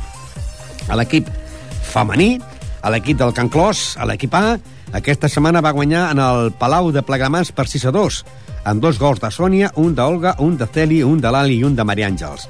a 0.89 0.97
l'equip 1.01 1.29
femení, 1.89 2.35
a 2.83 2.93
l'equip 2.93 3.17
del 3.17 3.33
Can 3.33 3.49
Clos, 3.49 3.95
a 3.97 4.05
l'equip 4.09 4.35
A, 4.35 4.59
aquesta 4.93 5.29
setmana 5.33 5.63
va 5.65 5.73
guanyar 5.73 6.11
en 6.13 6.21
el 6.21 6.51
Palau 6.61 6.91
de 6.93 7.01
Plegamans 7.03 7.53
per 7.57 7.65
6 7.69 7.87
a 7.89 7.93
2, 7.95 8.19
amb 8.69 8.83
dos 8.85 8.99
gols 9.01 9.23
de 9.23 9.31
Sònia, 9.33 9.71
un 9.81 9.95
d'Olga, 9.97 10.35
un 10.45 10.59
de 10.61 10.69
Celi, 10.69 11.01
un 11.03 11.21
de 11.21 11.33
l'Ali 11.33 11.57
i 11.61 11.65
un 11.65 11.77
de 11.77 11.87
Maria 11.89 12.11
Àngels. 12.13 12.45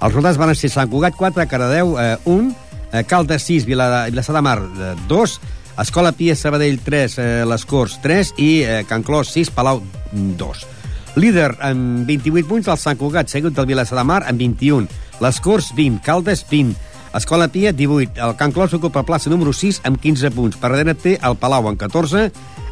Els 0.00 0.10
resultats 0.10 0.40
van 0.40 0.54
ser 0.58 0.72
Sant 0.74 0.90
Cugat 0.90 1.14
4, 1.16 1.46
Caradeu 1.48 1.94
eh, 2.00 2.16
1, 2.26 2.48
eh, 2.90 3.04
Caldes 3.06 3.46
6, 3.46 3.66
Vila, 3.68 4.06
Vilassar 4.10 4.34
de 4.34 4.42
Mar 4.42 4.58
eh, 4.58 4.94
2, 5.08 5.36
Escola 5.84 6.12
Pia 6.12 6.34
Sabadell 6.36 6.80
3, 6.82 7.18
eh, 7.18 7.28
Les 7.46 7.64
Corts 7.64 8.00
3 8.02 8.34
i 8.42 8.50
eh, 8.62 8.80
Can 8.88 9.06
Clos 9.06 9.30
6, 9.34 9.54
Palau 9.54 9.82
2. 10.12 10.66
Líder 11.14 11.52
amb 11.62 12.08
28 12.10 12.50
punts 12.50 12.72
el 12.74 12.80
Sant 12.82 12.98
Cugat, 12.98 13.30
seguit 13.30 13.54
del 13.54 13.70
Vilassar 13.70 14.00
de 14.00 14.06
Mar 14.06 14.24
amb 14.26 14.42
21. 14.42 14.90
Les 15.22 15.38
Corts 15.40 15.70
20, 15.78 16.02
Caldes 16.02 16.42
20, 16.50 16.74
Escola 17.14 17.46
Pia 17.48 17.72
18. 17.72 18.20
El 18.20 18.34
Can 18.36 18.50
Clos 18.50 18.74
ocupa 18.74 19.04
plaça 19.06 19.30
número 19.30 19.52
6 19.54 19.82
amb 19.86 20.00
15 20.02 20.32
punts. 20.34 20.58
Per 20.58 20.70
darrere 20.72 20.96
té 20.98 21.14
el 21.22 21.36
Palau 21.38 21.68
amb 21.70 21.78
14, 21.78 22.24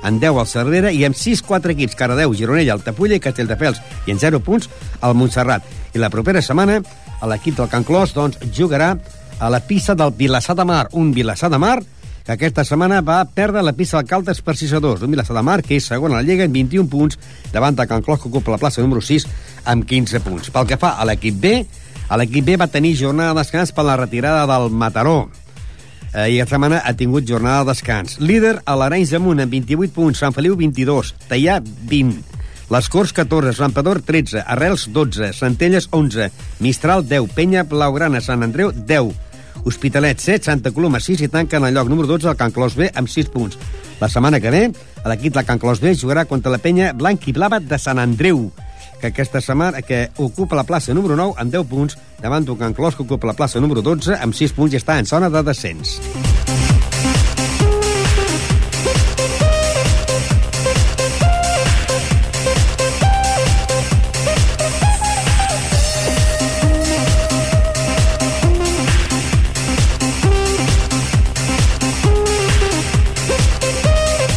en 0.02 0.18
10 0.18 0.40
el 0.42 0.50
Cervera 0.50 0.90
i 0.90 1.04
amb 1.06 1.16
6 1.16 1.44
4 1.46 1.76
equips, 1.76 1.94
Caradeu, 1.94 2.34
Gironella, 2.34 2.74
Altafulla 2.74 3.14
i 3.16 3.22
Castelldefels 3.22 3.78
i 4.06 4.14
en 4.14 4.18
0 4.18 4.42
punts 4.42 4.68
el 5.00 5.14
Montserrat. 5.14 5.62
I 5.94 6.02
la 6.02 6.10
propera 6.10 6.42
setmana, 6.42 6.80
l'equip 7.22 7.56
del 7.60 7.70
Can 7.70 7.86
Clos 7.86 8.16
doncs, 8.18 8.40
jugarà 8.50 8.96
a 9.38 9.50
la 9.50 9.62
pista 9.62 9.94
del 9.94 10.10
Vilassar 10.18 10.56
de 10.58 10.66
Mar, 10.66 10.88
un 10.92 11.12
Vilassar 11.14 11.50
de 11.50 11.58
Mar 11.62 11.78
que 12.22 12.34
aquesta 12.34 12.64
setmana 12.64 13.00
va 13.02 13.24
perdre 13.26 13.62
la 13.62 13.72
pista 13.74 13.98
del 13.98 14.06
Caldes 14.10 14.42
per 14.42 14.54
6 14.56 14.74
a 14.78 14.80
2. 14.82 15.02
Un 15.02 15.10
Vilassar 15.14 15.36
de 15.36 15.42
Mar 15.42 15.60
que 15.62 15.78
és 15.78 15.86
segon 15.86 16.12
a 16.12 16.20
la 16.20 16.26
Lliga 16.26 16.46
amb 16.46 16.54
21 16.54 16.90
punts 16.90 17.18
davant 17.54 17.78
de 17.78 17.86
Can 17.86 18.02
Clos 18.02 18.22
que 18.22 18.30
ocupa 18.30 18.54
la 18.54 18.60
plaça 18.62 18.82
número 18.82 19.02
6 19.02 19.26
amb 19.70 19.86
15 19.86 20.22
punts. 20.22 20.50
Pel 20.54 20.68
que 20.70 20.78
fa 20.78 20.94
a 20.98 21.06
l'equip 21.08 21.40
B, 21.42 21.54
l'equip 22.20 22.44
B 22.44 22.58
va 22.60 22.68
tenir 22.68 22.96
jornada 22.98 23.32
de 23.32 23.40
descans 23.40 23.72
per 23.72 23.86
la 23.88 23.96
retirada 23.96 24.44
del 24.50 24.70
Mataró. 24.70 25.30
Eh, 26.12 26.28
I 26.28 26.40
aquesta 26.42 26.58
setmana 26.58 26.82
ha 26.84 26.92
tingut 26.92 27.24
jornada 27.28 27.62
de 27.64 27.72
descans. 27.72 28.18
Líder 28.20 28.58
a 28.66 28.76
l'Arenys 28.76 29.14
de 29.14 29.20
Munt 29.22 29.40
amb 29.40 29.52
28 29.52 29.94
punts, 29.96 30.20
Sant 30.20 30.36
Feliu 30.36 30.56
22, 30.60 31.14
Tallà 31.30 31.60
20, 31.88 32.20
les 32.72 32.88
Corts 32.88 33.12
14, 33.16 33.54
Santpedor 33.56 34.02
13, 34.04 34.42
Arrels 34.46 34.86
12, 34.92 35.32
Centelles 35.36 35.88
11, 35.90 36.30
Mistral 36.60 37.06
10, 37.08 37.32
Penya 37.36 37.64
Blaugrana, 37.68 38.20
Sant 38.20 38.44
Andreu 38.44 38.72
10, 38.72 39.12
Hospitalet 39.64 40.20
7, 40.20 40.44
Santa 40.44 40.72
Coloma 40.72 41.00
6 41.00 41.20
i 41.26 41.28
tanquen 41.28 41.64
el 41.64 41.76
lloc 41.76 41.88
número 41.88 42.08
12 42.08 42.28
el 42.32 42.36
Can 42.36 42.52
Clos 42.52 42.76
B 42.76 42.88
amb 42.88 43.08
6 43.08 43.28
punts. 43.32 43.58
La 44.00 44.08
setmana 44.08 44.40
que 44.40 44.50
ve, 44.50 44.62
l'equip 45.04 45.36
de 45.36 45.44
Can 45.44 45.60
Clos 45.62 45.80
B 45.80 45.94
jugarà 45.94 46.24
contra 46.28 46.52
la 46.52 46.60
penya 46.60 46.92
blanc 46.92 47.28
i 47.28 47.36
blava 47.36 47.60
de 47.60 47.78
Sant 47.78 48.00
Andreu, 48.02 48.50
que 49.02 49.10
aquesta 49.10 49.40
setmana 49.42 49.82
que 49.82 50.10
ocupa 50.22 50.54
la 50.56 50.62
plaça 50.64 50.94
número 50.94 51.16
9 51.18 51.34
amb 51.42 51.50
10 51.50 51.66
punts, 51.66 51.98
davant 52.22 52.46
d'un 52.46 52.56
Can 52.56 52.72
Clos 52.72 52.94
que 52.94 53.02
ocupa 53.02 53.26
la 53.26 53.34
plaça 53.34 53.60
número 53.60 53.82
12 53.82 54.14
amb 54.14 54.38
6 54.38 54.54
punts 54.54 54.72
i 54.72 54.78
està 54.78 54.98
en 55.02 55.10
zona 55.10 55.28
de 55.28 55.42
descens. 55.42 55.98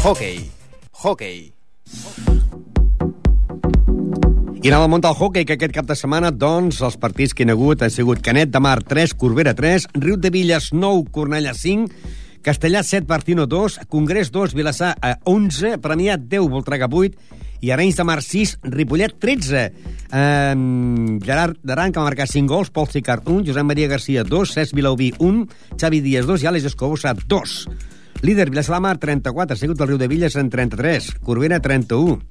Hockey. 0.06 0.52
Hockey. 0.92 2.45
I 4.66 4.72
anem 4.72 4.82
al 4.82 4.90
món 4.90 5.02
del 5.04 5.14
hockey, 5.14 5.46
que 5.46 5.54
aquest 5.60 5.76
cap 5.76 5.86
de 5.86 5.94
setmana, 5.94 6.32
doncs, 6.34 6.80
els 6.82 6.96
partits 6.98 7.36
que 7.38 7.46
hi 7.46 7.52
ha 7.52 7.54
hagut 7.54 7.84
han 7.86 7.92
sigut 7.94 8.24
Canet 8.26 8.50
de 8.50 8.58
Mar 8.66 8.80
3, 8.82 9.12
Corbera 9.14 9.52
3, 9.54 9.84
Riu 10.02 10.16
de 10.18 10.32
Villes 10.34 10.72
9, 10.74 11.04
Cornellà 11.14 11.54
5, 11.54 11.94
Castellà 12.42 12.82
7, 12.82 13.06
Partino 13.06 13.46
2, 13.46 13.76
Congrés 13.94 14.34
2, 14.34 14.56
Vilassar 14.58 14.96
11, 15.30 15.76
Premià 15.86 16.18
10, 16.18 16.50
Voltregà 16.50 16.90
8, 16.90 17.38
i 17.62 17.76
Arenys 17.78 18.02
de 18.02 18.08
Mar 18.10 18.18
6, 18.26 18.58
Ripollet 18.74 19.14
13. 19.22 19.64
Um, 20.10 21.22
Gerard 21.22 21.62
Daran, 21.62 21.94
que 21.94 22.02
va 22.02 22.10
marcar 22.10 22.26
5 22.26 22.50
gols, 22.50 22.74
Pol 22.74 22.90
Sicart 22.90 23.30
1, 23.30 23.46
Josep 23.46 23.70
Maria 23.70 23.94
Garcia 23.94 24.26
2, 24.26 24.58
Cesc 24.58 24.74
Vilaubí 24.74 25.14
1, 25.20 25.46
Xavi 25.78 26.02
Díaz 26.02 26.26
2 26.26 26.42
i 26.42 26.50
Àlex 26.50 26.72
Escobosa 26.74 27.14
2. 27.14 27.60
Líder, 28.26 28.50
Vilassar 28.50 28.80
de 28.80 28.86
Mar 28.90 28.98
34, 28.98 29.62
seguit 29.62 29.78
del 29.78 29.94
Riu 29.94 30.02
de 30.02 30.10
Villes 30.10 30.42
en 30.42 30.50
33, 30.50 31.20
Corbera 31.22 31.62
31, 31.62 32.24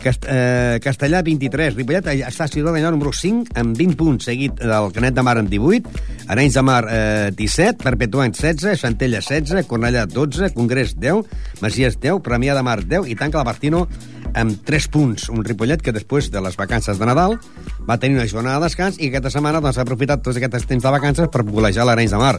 Cast 0.00 0.24
eh, 0.28 0.80
Castellà 0.82 1.20
23, 1.22 1.74
Ripollet 1.76 2.06
està 2.26 2.46
a 2.46 2.50
Ciutat 2.50 2.72
d'Anyà 2.72 2.90
número 2.94 3.12
5 3.14 3.52
amb 3.60 3.76
20 3.76 3.96
punts, 4.00 4.26
seguit 4.30 4.56
del 4.56 4.90
Canet 4.96 5.16
de 5.16 5.24
Mar 5.26 5.36
amb 5.40 5.52
18, 5.52 5.92
Arenys 6.32 6.56
de 6.56 6.64
Mar 6.64 6.80
eh, 6.88 7.30
17, 7.36 7.82
Perpetuant 7.84 8.34
16, 8.34 8.80
Centella 8.80 9.20
16, 9.20 9.68
Cornellà 9.68 10.06
12, 10.08 10.50
Congrés 10.56 10.96
10, 10.96 11.28
Masies 11.60 12.00
10, 12.00 12.22
Premià 12.26 12.56
de 12.56 12.64
Mar 12.66 12.80
10 12.82 13.10
i 13.12 13.16
tanca 13.20 13.40
la 13.40 13.46
Bartino 13.48 13.86
amb 14.34 14.60
3 14.66 14.90
punts. 14.90 15.28
Un 15.30 15.44
Ripollet 15.46 15.82
que 15.84 15.94
després 15.96 16.32
de 16.32 16.42
les 16.42 16.56
vacances 16.56 16.98
de 16.98 17.08
Nadal 17.08 17.38
va 17.86 18.00
tenir 18.00 18.18
una 18.18 18.28
jornada 18.30 18.58
de 18.58 18.68
descans 18.68 19.00
i 19.00 19.10
aquesta 19.10 19.32
setmana 19.36 19.62
doncs, 19.62 19.78
ha 19.78 19.86
aprofitat 19.86 20.24
tots 20.24 20.40
aquests 20.40 20.68
temps 20.70 20.84
de 20.84 20.94
vacances 20.98 21.30
per 21.32 21.46
golejar 21.48 21.86
l'Arenys 21.88 22.16
de 22.16 22.22
Mar. 22.22 22.36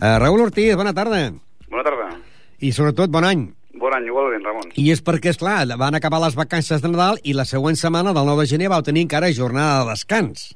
Eh, 0.00 0.18
Raül 0.18 0.46
Ortiz, 0.48 0.74
bona 0.78 0.94
tarda. 0.96 1.26
Bona 1.70 1.86
tarda. 1.86 2.12
I 2.60 2.72
sobretot 2.76 3.10
bon 3.10 3.24
any. 3.24 3.48
Bon 3.80 3.94
any, 3.96 4.06
igualment, 4.10 4.44
Ramon. 4.44 4.72
I 4.76 4.90
és 4.92 5.00
perquè, 5.00 5.32
és 5.32 5.38
clar, 5.40 5.64
van 5.80 5.96
acabar 5.96 6.20
les 6.20 6.34
vacances 6.36 6.82
de 6.84 6.88
Nadal 6.92 7.20
i 7.24 7.32
la 7.32 7.46
següent 7.48 7.78
setmana 7.80 8.12
del 8.12 8.26
9 8.28 8.44
de 8.44 8.50
gener 8.50 8.68
vau 8.68 8.82
tenir 8.84 9.06
encara 9.06 9.30
jornada 9.32 9.84
de 9.84 9.94
descans. 9.94 10.50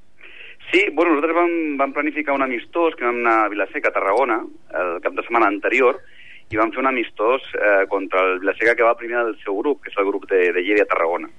Sí, 0.70 0.82
bueno, 0.92 1.14
nosaltres 1.14 1.36
vam, 1.38 1.54
vam 1.80 1.94
planificar 1.96 2.34
un 2.36 2.44
amistós 2.44 2.96
que 2.98 3.06
vam 3.06 3.22
anar 3.22 3.44
a 3.44 3.48
Vilaseca, 3.52 3.88
a 3.88 3.94
Tarragona, 3.96 4.40
el 4.80 5.00
cap 5.04 5.16
de 5.16 5.24
setmana 5.24 5.48
anterior, 5.48 6.02
i 6.52 6.60
vam 6.60 6.72
fer 6.74 6.82
un 6.82 6.90
amistós 6.90 7.46
eh, 7.56 7.86
contra 7.88 8.20
el 8.26 8.42
Vilaseca 8.42 8.76
que 8.76 8.84
va 8.84 8.96
primer 8.98 9.22
del 9.30 9.38
seu 9.44 9.56
grup, 9.60 9.80
que 9.84 9.92
és 9.92 9.98
el 10.02 10.08
grup 10.10 10.28
de, 10.28 10.44
de 10.52 10.64
Lleida 10.66 10.84
Tarragona. 10.90 11.30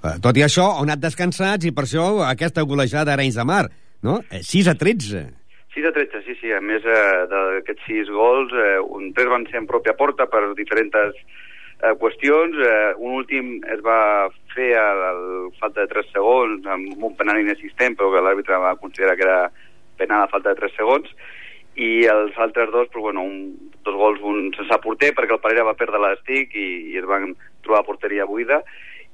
Eh, 0.00 0.16
Tot 0.22 0.40
i 0.40 0.46
això, 0.46 0.70
heu 0.78 0.86
anat 0.88 1.02
descansats 1.02 1.68
i 1.68 1.74
per 1.76 1.84
això 1.84 2.08
aquesta 2.28 2.64
golejada 2.64 3.10
d'Arenys 3.12 3.36
de 3.40 3.48
Mar, 3.52 3.66
no? 4.06 4.20
Eh, 4.30 4.40
6 4.46 4.72
a 4.72 4.78
13. 4.80 5.26
6 5.74 5.86
a 5.86 5.92
13, 5.92 6.22
sí, 6.26 6.34
sí. 6.40 6.52
A 6.52 6.60
més 6.60 6.84
eh, 6.84 7.24
d'aquests 7.30 7.86
6 7.88 8.12
gols, 8.12 8.52
eh, 8.52 8.78
un, 8.82 9.10
tres 9.16 9.30
van 9.32 9.46
ser 9.48 9.62
en 9.62 9.68
pròpia 9.70 9.96
porta 9.96 10.26
per 10.28 10.44
diferents 10.58 10.96
eh, 11.00 11.94
qüestions. 12.00 12.58
Eh, 12.60 12.94
un 12.98 13.18
últim 13.22 13.54
es 13.72 13.80
va 13.84 14.28
fer 14.54 14.72
a 14.76 14.88
la 14.98 15.12
falta 15.60 15.82
de 15.82 15.92
3 15.94 16.12
segons 16.12 16.68
amb 16.68 17.06
un 17.08 17.16
penal 17.16 17.40
inexistent, 17.40 17.96
però 17.96 18.12
que 18.12 18.24
l'àrbitre 18.24 18.60
va 18.60 18.76
considerar 18.80 19.16
que 19.16 19.28
era 19.28 19.38
penal 20.00 20.26
a 20.26 20.32
falta 20.32 20.52
de 20.52 20.60
3 20.60 20.76
segons. 20.76 21.08
I 21.80 22.04
els 22.12 22.36
altres 22.36 22.68
dos, 22.68 22.90
però, 22.92 23.06
bueno, 23.08 23.24
un, 23.24 23.70
dos 23.86 23.96
gols, 23.96 24.20
un 24.28 24.50
sense 24.52 24.76
porter, 24.84 25.14
perquè 25.16 25.38
el 25.38 25.40
Parera 25.40 25.64
va 25.64 25.78
perdre 25.78 26.00
l'estic 26.02 26.52
i, 26.52 26.68
i 26.92 26.98
es 27.00 27.08
van 27.08 27.32
trobar 27.64 27.86
porteria 27.86 28.28
buida, 28.28 28.60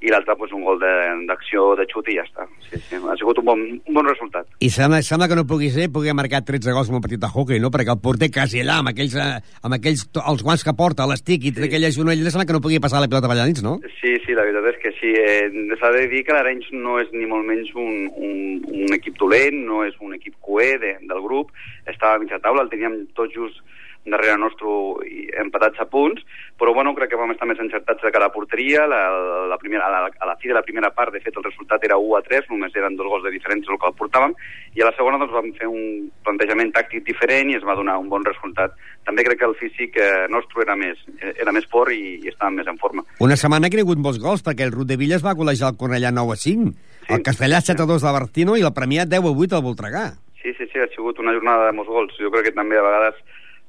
i 0.00 0.12
l'altre 0.12 0.36
pues, 0.38 0.52
un 0.54 0.62
gol 0.62 0.78
de- 0.78 1.26
d'acció 1.26 1.72
de, 1.74 1.82
de 1.82 1.92
xut 1.92 2.08
i 2.12 2.16
ja 2.18 2.24
està. 2.26 2.44
Sí, 2.68 2.78
sí, 2.88 2.98
ha 3.02 3.16
sigut 3.18 3.38
un 3.42 3.46
bon, 3.48 3.62
un 3.78 3.94
bon 3.96 4.06
resultat. 4.06 4.46
I 4.62 4.70
sembla, 4.70 5.00
sembla 5.02 5.26
que 5.28 5.38
no 5.38 5.46
pugui 5.48 5.70
ser, 5.74 5.88
pugui 5.92 6.12
marcat 6.14 6.46
13 6.46 6.72
gols 6.76 6.90
en 6.92 6.98
un 6.98 7.04
partit 7.04 7.20
de 7.22 7.30
hockey, 7.32 7.58
no? 7.58 7.70
Perquè 7.74 7.94
el 7.94 8.00
porter 8.02 8.30
quasi 8.34 8.62
allà, 8.62 8.78
amb 8.82 8.92
aquells, 8.92 9.16
eh, 9.18 9.40
amb 9.66 9.74
aquells 9.78 10.06
els 10.22 10.44
guants 10.46 10.62
que 10.64 10.76
porta, 10.78 11.06
l'estic 11.10 11.48
i 11.48 11.54
sí. 11.54 11.64
aquella 11.66 11.90
jonella, 11.94 12.30
sembla 12.30 12.46
que 12.46 12.56
no 12.56 12.62
pugui 12.64 12.78
passar 12.82 13.00
la 13.02 13.08
pilota 13.10 13.30
allà 13.32 13.46
dins, 13.48 13.62
no? 13.66 13.78
Sí, 14.00 14.14
sí, 14.26 14.36
la 14.38 14.46
veritat 14.46 14.70
és 14.74 14.78
que 14.84 14.94
sí. 15.00 15.14
Eh, 15.18 15.76
S'ha 15.78 15.90
de 15.94 16.06
dir 16.10 16.24
que 16.26 16.34
l'Arenys 16.34 16.70
no 16.74 16.96
és 16.98 17.10
ni 17.14 17.26
molt 17.30 17.46
menys 17.46 17.70
un, 17.78 18.08
un, 18.18 18.38
un 18.84 18.94
equip 18.96 19.18
dolent, 19.20 19.58
no 19.66 19.84
és 19.86 19.94
un 20.02 20.14
equip 20.16 20.34
coer 20.42 20.78
de, 20.82 20.94
del 21.06 21.20
grup. 21.22 21.52
Estava 21.86 22.16
a 22.16 22.22
mitja 22.22 22.40
taula, 22.42 22.64
el 22.66 22.70
teníem 22.72 23.04
tot 23.14 23.30
just 23.34 23.60
darrere 24.12 24.36
nostre 24.40 24.68
i 25.08 25.28
empatats 25.40 25.80
a 25.82 25.86
punts, 25.90 26.22
però 26.58 26.72
bueno, 26.74 26.94
crec 26.96 27.12
que 27.12 27.20
vam 27.20 27.30
estar 27.34 27.46
més 27.48 27.60
encertats 27.62 28.02
de 28.02 28.12
cara 28.14 28.28
a 28.28 28.34
porteria. 28.34 28.86
La, 28.90 29.00
la 29.50 29.58
primera, 29.60 29.86
a, 29.86 29.90
la, 29.92 30.10
a 30.10 30.28
la 30.30 30.36
fi 30.40 30.50
de 30.50 30.56
la 30.56 30.64
primera 30.66 30.90
part, 30.94 31.14
de 31.14 31.22
fet, 31.22 31.36
el 31.38 31.46
resultat 31.46 31.84
era 31.86 31.98
1 32.00 32.16
a 32.18 32.22
3, 32.26 32.48
només 32.50 32.74
eren 32.76 32.98
dos 32.98 33.08
gols 33.10 33.26
de 33.26 33.32
diferència 33.34 33.72
el 33.72 33.80
que 33.80 33.90
el 33.90 33.96
portàvem, 33.98 34.34
i 34.74 34.82
a 34.82 34.88
la 34.88 34.94
segona 34.96 35.20
doncs, 35.22 35.34
vam 35.34 35.52
fer 35.58 35.70
un 35.70 36.08
plantejament 36.26 36.72
tàctic 36.74 37.06
diferent 37.06 37.52
i 37.52 37.58
es 37.58 37.66
va 37.66 37.78
donar 37.78 37.98
un 38.02 38.10
bon 38.10 38.26
resultat. 38.26 38.74
També 39.06 39.24
crec 39.26 39.42
que 39.42 39.48
el 39.48 39.56
físic 39.60 39.96
eh, 40.02 40.26
nostre 40.32 40.66
era 40.66 40.76
més, 40.78 41.00
eh, 41.20 41.34
era 41.38 41.54
més 41.54 41.66
fort 41.70 41.94
i, 41.94 42.18
i 42.18 42.32
estàvem 42.32 42.60
més 42.60 42.70
en 42.70 42.78
forma. 42.82 43.06
Una 43.24 43.38
setmana 43.38 43.70
que 43.70 43.78
hi 43.78 43.84
ha 43.84 43.86
hagut 43.86 44.02
molts 44.02 44.20
gols, 44.22 44.44
perquè 44.44 44.66
el 44.66 44.74
Ruth 44.74 44.90
de 44.90 44.98
Villas 45.00 45.24
va 45.24 45.36
golejar 45.38 45.72
el 45.72 45.80
Cornellà 45.80 46.12
9 46.14 46.34
a 46.34 46.40
5, 46.42 46.72
el 47.08 47.22
Castellà 47.24 47.62
7 47.64 47.84
a 47.84 47.88
2 47.88 48.04
de 48.04 48.14
Bartino 48.18 48.56
i 48.58 48.64
el 48.66 48.74
Premià 48.76 49.06
10 49.08 49.24
a 49.24 49.36
8 49.46 49.56
al 49.56 49.64
Voltregà. 49.64 50.06
Sí, 50.42 50.52
sí, 50.54 50.68
sí, 50.72 50.78
ha 50.78 50.88
sigut 50.94 51.18
una 51.18 51.32
jornada 51.34 51.66
de 51.68 51.74
molts 51.76 51.90
gols. 51.90 52.18
Jo 52.20 52.30
crec 52.34 52.50
que 52.50 52.56
també 52.56 52.78
a 52.78 52.84
vegades 52.84 53.16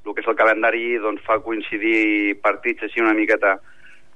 el 0.10 0.18
que 0.18 0.26
és 0.26 0.30
el 0.32 0.38
calendari 0.40 0.86
doncs, 1.02 1.24
fa 1.26 1.40
coincidir 1.46 2.40
partits 2.44 2.88
així 2.88 3.04
una 3.04 3.16
miqueta 3.18 3.58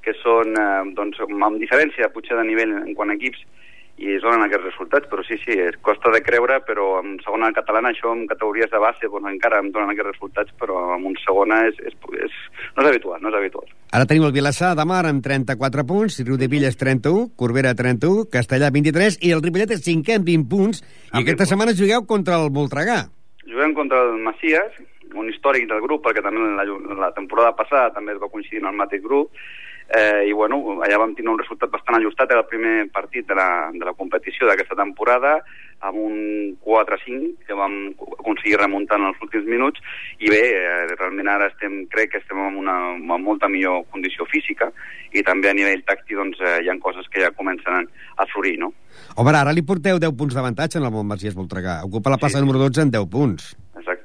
que 0.04 0.16
són 0.20 0.58
eh, 0.60 0.94
doncs, 0.98 1.20
amb 1.24 1.60
diferència 1.62 2.12
potser 2.14 2.38
de 2.40 2.48
nivell 2.48 2.76
en 2.82 2.96
quant 2.98 3.14
a 3.14 3.18
equips 3.20 3.46
i 4.02 4.16
es 4.16 4.24
donen 4.24 4.42
aquests 4.42 4.66
resultats, 4.66 5.08
però 5.10 5.22
sí, 5.22 5.38
sí, 5.44 5.54
es 5.54 5.76
costa 5.86 6.10
de 6.12 6.24
creure, 6.26 6.58
però 6.66 6.98
en 7.04 7.20
segona 7.22 7.52
catalana 7.54 7.91
això 7.94 8.10
en 8.16 8.26
categories 8.28 8.72
de 8.72 8.80
base 8.82 9.06
doncs, 9.06 9.30
encara 9.30 9.60
em 9.62 9.70
donen 9.72 9.94
aquests 9.94 10.10
resultats, 10.10 10.56
però 10.60 10.80
en 10.96 11.06
un 11.12 11.18
segona 11.22 11.62
és, 11.68 11.78
és, 11.86 11.94
és, 12.26 12.39
no 12.74 12.84
és 12.84 12.89
habitual, 12.89 13.22
no 13.22 13.30
és 13.30 13.38
habitual. 13.38 13.70
Ara 13.94 14.08
tenim 14.10 14.26
el 14.26 14.34
Vilassar 14.34 14.74
de 14.80 14.86
Mar 14.89 15.04
amb 15.06 15.22
34 15.24 15.86
punts, 15.86 16.18
Riu 16.26 16.39
de 16.41 16.50
Villas 16.50 16.80
31, 16.82 17.30
Corbera 17.38 17.76
31, 17.78 18.26
Castellà 18.34 18.72
23 18.74 19.20
i 19.22 19.36
el 19.36 19.46
Ripollet 19.46 19.76
és 19.78 19.86
cinquè 19.86 20.18
amb 20.18 20.26
20 20.32 20.50
punts 20.50 20.82
i 21.14 21.22
aquesta 21.22 21.48
setmana 21.54 21.78
jugueu 21.78 22.08
contra 22.10 22.41
el 22.41 22.50
Voltregà. 22.56 23.04
Juguem 23.46 23.78
contra 23.78 24.02
el 24.08 24.18
Macias, 24.26 24.74
un 25.20 25.30
històric 25.30 25.68
del 25.70 25.84
grup, 25.84 26.03
perquè 26.05 26.24
també 26.24 26.43
la, 26.57 26.66
la 27.07 27.11
temporada 27.16 27.53
passada 27.57 27.93
també 27.95 28.16
es 28.16 28.22
va 28.22 28.32
coincidir 28.32 28.64
en 28.64 28.72
el 28.72 28.80
mateix 28.80 29.03
grup, 29.03 29.32
eh, 29.89 30.26
i 30.28 30.34
bueno, 30.34 30.80
allà 30.82 30.97
vam 31.01 31.14
tenir 31.16 31.32
un 31.32 31.39
resultat 31.39 31.72
bastant 31.72 31.99
ajustat, 31.99 32.32
era 32.32 32.43
el 32.43 32.49
primer 32.49 32.88
partit 32.93 33.28
de 33.28 33.36
la, 33.38 33.70
de 33.74 33.86
la 33.86 33.93
competició 33.97 34.47
d'aquesta 34.47 34.78
temporada, 34.80 35.38
amb 35.84 35.99
un 35.99 36.16
4-5 36.64 37.45
que 37.47 37.55
vam 37.59 37.74
aconseguir 38.20 38.55
remuntar 38.61 38.97
en 39.01 39.09
els 39.09 39.20
últims 39.26 39.45
minuts, 39.49 39.82
i 40.24 40.32
bé, 40.32 40.43
eh, 40.55 40.93
realment 40.95 41.30
ara 41.30 41.49
estem, 41.51 41.84
crec 41.91 42.14
que 42.14 42.22
estem 42.24 42.39
en 42.39 42.61
una, 42.61 42.78
en 42.95 43.26
molta 43.26 43.49
millor 43.51 43.84
condició 43.91 44.26
física, 44.32 44.72
i 45.11 45.24
també 45.28 45.51
a 45.51 45.57
nivell 45.57 45.84
tàctic 45.84 46.16
doncs, 46.18 46.39
eh, 46.39 46.61
hi 46.64 46.72
ha 46.72 46.80
coses 46.80 47.09
que 47.11 47.22
ja 47.26 47.34
comencen 47.36 47.89
a 48.18 48.28
florir, 48.32 48.57
no? 48.64 48.72
Home, 49.18 49.34
ara 49.36 49.51
li 49.53 49.66
porteu 49.66 49.99
10 49.99 50.16
punts 50.18 50.34
d'avantatge 50.38 50.80
en 50.80 50.88
el 50.88 50.93
Montmasies 50.93 51.36
Voltregà. 51.36 51.82
Ocupa 51.86 52.14
la 52.14 52.18
plaça 52.22 52.39
sí. 52.39 52.45
número 52.45 52.64
12 52.64 52.88
en 52.88 52.91
10 52.95 53.09
punts. 53.11 53.51
Exacte. 53.78 54.03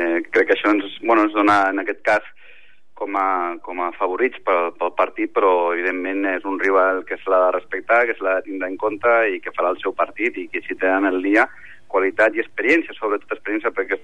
Eh, 0.00 0.20
crec 0.32 0.50
que 0.50 0.56
això 0.56 0.72
ens, 0.74 0.98
bueno, 1.02 1.26
ens 1.26 1.34
dona, 1.36 1.62
en 1.72 1.82
aquest 1.82 2.02
cas, 2.06 2.28
com 3.00 3.16
a, 3.16 3.56
com 3.64 3.80
a 3.80 3.88
favorits 3.96 4.40
pel, 4.44 4.74
pel 4.76 4.92
partit, 4.96 5.32
però 5.32 5.72
evidentment 5.72 6.26
és 6.34 6.44
un 6.48 6.58
rival 6.60 7.00
que 7.08 7.16
se 7.20 7.32
l'ha 7.32 7.46
de 7.46 7.54
respectar, 7.56 8.02
que 8.06 8.16
se 8.18 8.24
l'ha 8.26 8.36
de 8.38 8.48
tindre 8.50 8.68
en 8.68 8.76
compte 8.80 9.14
i 9.32 9.40
que 9.40 9.54
farà 9.56 9.72
el 9.72 9.80
seu 9.80 9.96
partit 9.96 10.36
i 10.36 10.48
que 10.52 10.60
si 10.66 10.76
tenen 10.76 11.08
el 11.08 11.22
dia 11.24 11.46
qualitat 11.90 12.36
i 12.36 12.44
experiència, 12.44 12.94
sobretot 12.98 13.32
experiència 13.38 13.72
perquè 13.74 13.96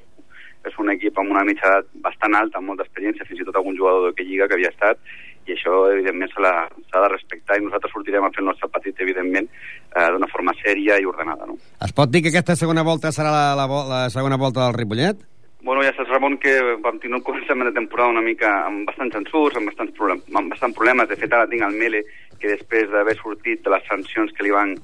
és 0.66 0.80
un 0.82 0.90
equip 0.90 1.20
amb 1.20 1.30
una 1.30 1.44
mitja 1.46 1.68
edat 1.68 1.92
bastant 2.08 2.34
alta, 2.34 2.58
amb 2.58 2.72
molta 2.72 2.86
experiència, 2.86 3.28
fins 3.28 3.44
i 3.44 3.46
tot 3.46 3.60
algun 3.60 3.76
jugador 3.78 4.08
de 4.08 4.16
que 4.16 4.26
lliga 4.26 4.48
que 4.48 4.56
havia 4.56 4.72
estat, 4.72 4.98
i 5.46 5.54
això 5.54 5.84
evidentment 5.92 6.32
s'ha 6.32 7.02
de 7.04 7.12
respectar 7.12 7.60
i 7.60 7.62
nosaltres 7.62 7.92
sortirem 7.94 8.24
a 8.26 8.32
fer 8.34 8.42
el 8.42 8.48
nostre 8.50 8.72
partit 8.72 8.98
evidentment 9.04 9.46
eh, 9.46 10.08
d'una 10.16 10.32
forma 10.32 10.56
sèria 10.58 10.98
i 10.98 11.06
ordenada. 11.06 11.46
No? 11.46 11.60
Es 11.86 11.94
pot 11.94 12.10
dir 12.10 12.24
que 12.24 12.32
aquesta 12.34 12.58
segona 12.58 12.82
volta 12.82 13.14
serà 13.14 13.30
la, 13.30 13.46
la, 13.60 13.68
la 13.92 14.02
segona 14.10 14.40
volta 14.40 14.64
del 14.64 14.74
Ripollet? 14.80 15.22
Bueno, 15.66 15.82
ja 15.82 15.90
saps, 15.96 16.08
Ramon, 16.12 16.36
que 16.38 16.52
vam 16.78 17.00
tenir 17.02 17.16
un 17.16 17.24
començament 17.26 17.66
de 17.66 17.74
temporada 17.74 18.12
una 18.12 18.20
mica 18.22 18.52
amb 18.68 18.86
bastants 18.86 19.16
ensurs, 19.18 19.56
amb 19.58 19.66
bastants, 19.66 19.96
problem 19.96 20.20
amb 20.38 20.52
bastants 20.52 20.76
problemes. 20.78 21.08
De 21.10 21.16
fet, 21.18 21.34
ara 21.34 21.48
tinc 21.50 21.64
el 21.66 21.74
Mele, 21.74 22.04
que 22.38 22.52
després 22.52 22.86
d'haver 22.92 23.16
sortit 23.18 23.64
de 23.64 23.72
les 23.74 23.82
sancions 23.90 24.30
que 24.36 24.46
li, 24.46 24.52
van, 24.54 24.76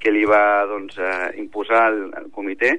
que 0.00 0.14
li 0.16 0.24
va 0.24 0.64
doncs, 0.70 0.96
eh, 0.96 1.28
imposar 1.44 1.82
el, 1.90 2.00
el 2.22 2.32
comitè, 2.32 2.72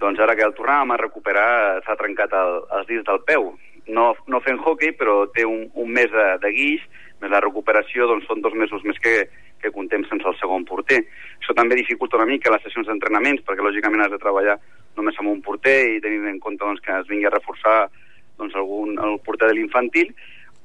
doncs 0.00 0.24
ara 0.24 0.38
que 0.40 0.48
el 0.48 0.56
tornàvem 0.56 0.96
a 0.96 1.00
recuperar 1.04 1.46
s'ha 1.84 2.00
trencat 2.00 2.32
el, 2.32 2.62
els 2.78 2.88
dits 2.88 3.04
del 3.10 3.20
peu. 3.28 3.52
No, 3.92 4.08
no 4.32 4.40
fent 4.40 4.64
hockey, 4.64 4.96
però 4.96 5.26
té 5.36 5.44
un, 5.44 5.66
un 5.84 5.92
mes 5.92 6.08
de, 6.16 6.28
de 6.40 6.56
guix, 6.56 6.88
més 7.20 7.36
la 7.36 7.44
recuperació 7.44 8.08
doncs, 8.08 8.24
són 8.24 8.40
dos 8.40 8.56
mesos 8.56 8.88
més 8.88 8.96
que, 9.04 9.18
que 9.60 9.76
contem 9.76 10.08
sense 10.08 10.24
el 10.32 10.40
segon 10.40 10.64
porter. 10.64 11.04
Això 11.42 11.52
també 11.60 11.76
dificulta 11.76 12.16
una 12.16 12.32
mica 12.32 12.56
les 12.56 12.64
sessions 12.64 12.88
d'entrenaments, 12.88 13.44
perquè 13.44 13.68
lògicament 13.68 14.06
has 14.06 14.16
de 14.16 14.24
treballar 14.24 14.56
només 14.96 15.18
amb 15.18 15.32
un 15.32 15.40
porter 15.44 15.78
i 15.96 16.00
tenint 16.04 16.28
en 16.30 16.38
compte 16.42 16.64
doncs, 16.64 16.82
que 16.84 16.94
es 16.98 17.08
vingui 17.08 17.28
a 17.28 17.34
reforçar 17.34 17.88
doncs, 18.38 18.54
algun, 18.58 18.96
el 18.98 19.18
porter 19.24 19.48
de 19.50 19.56
l'infantil, 19.58 20.12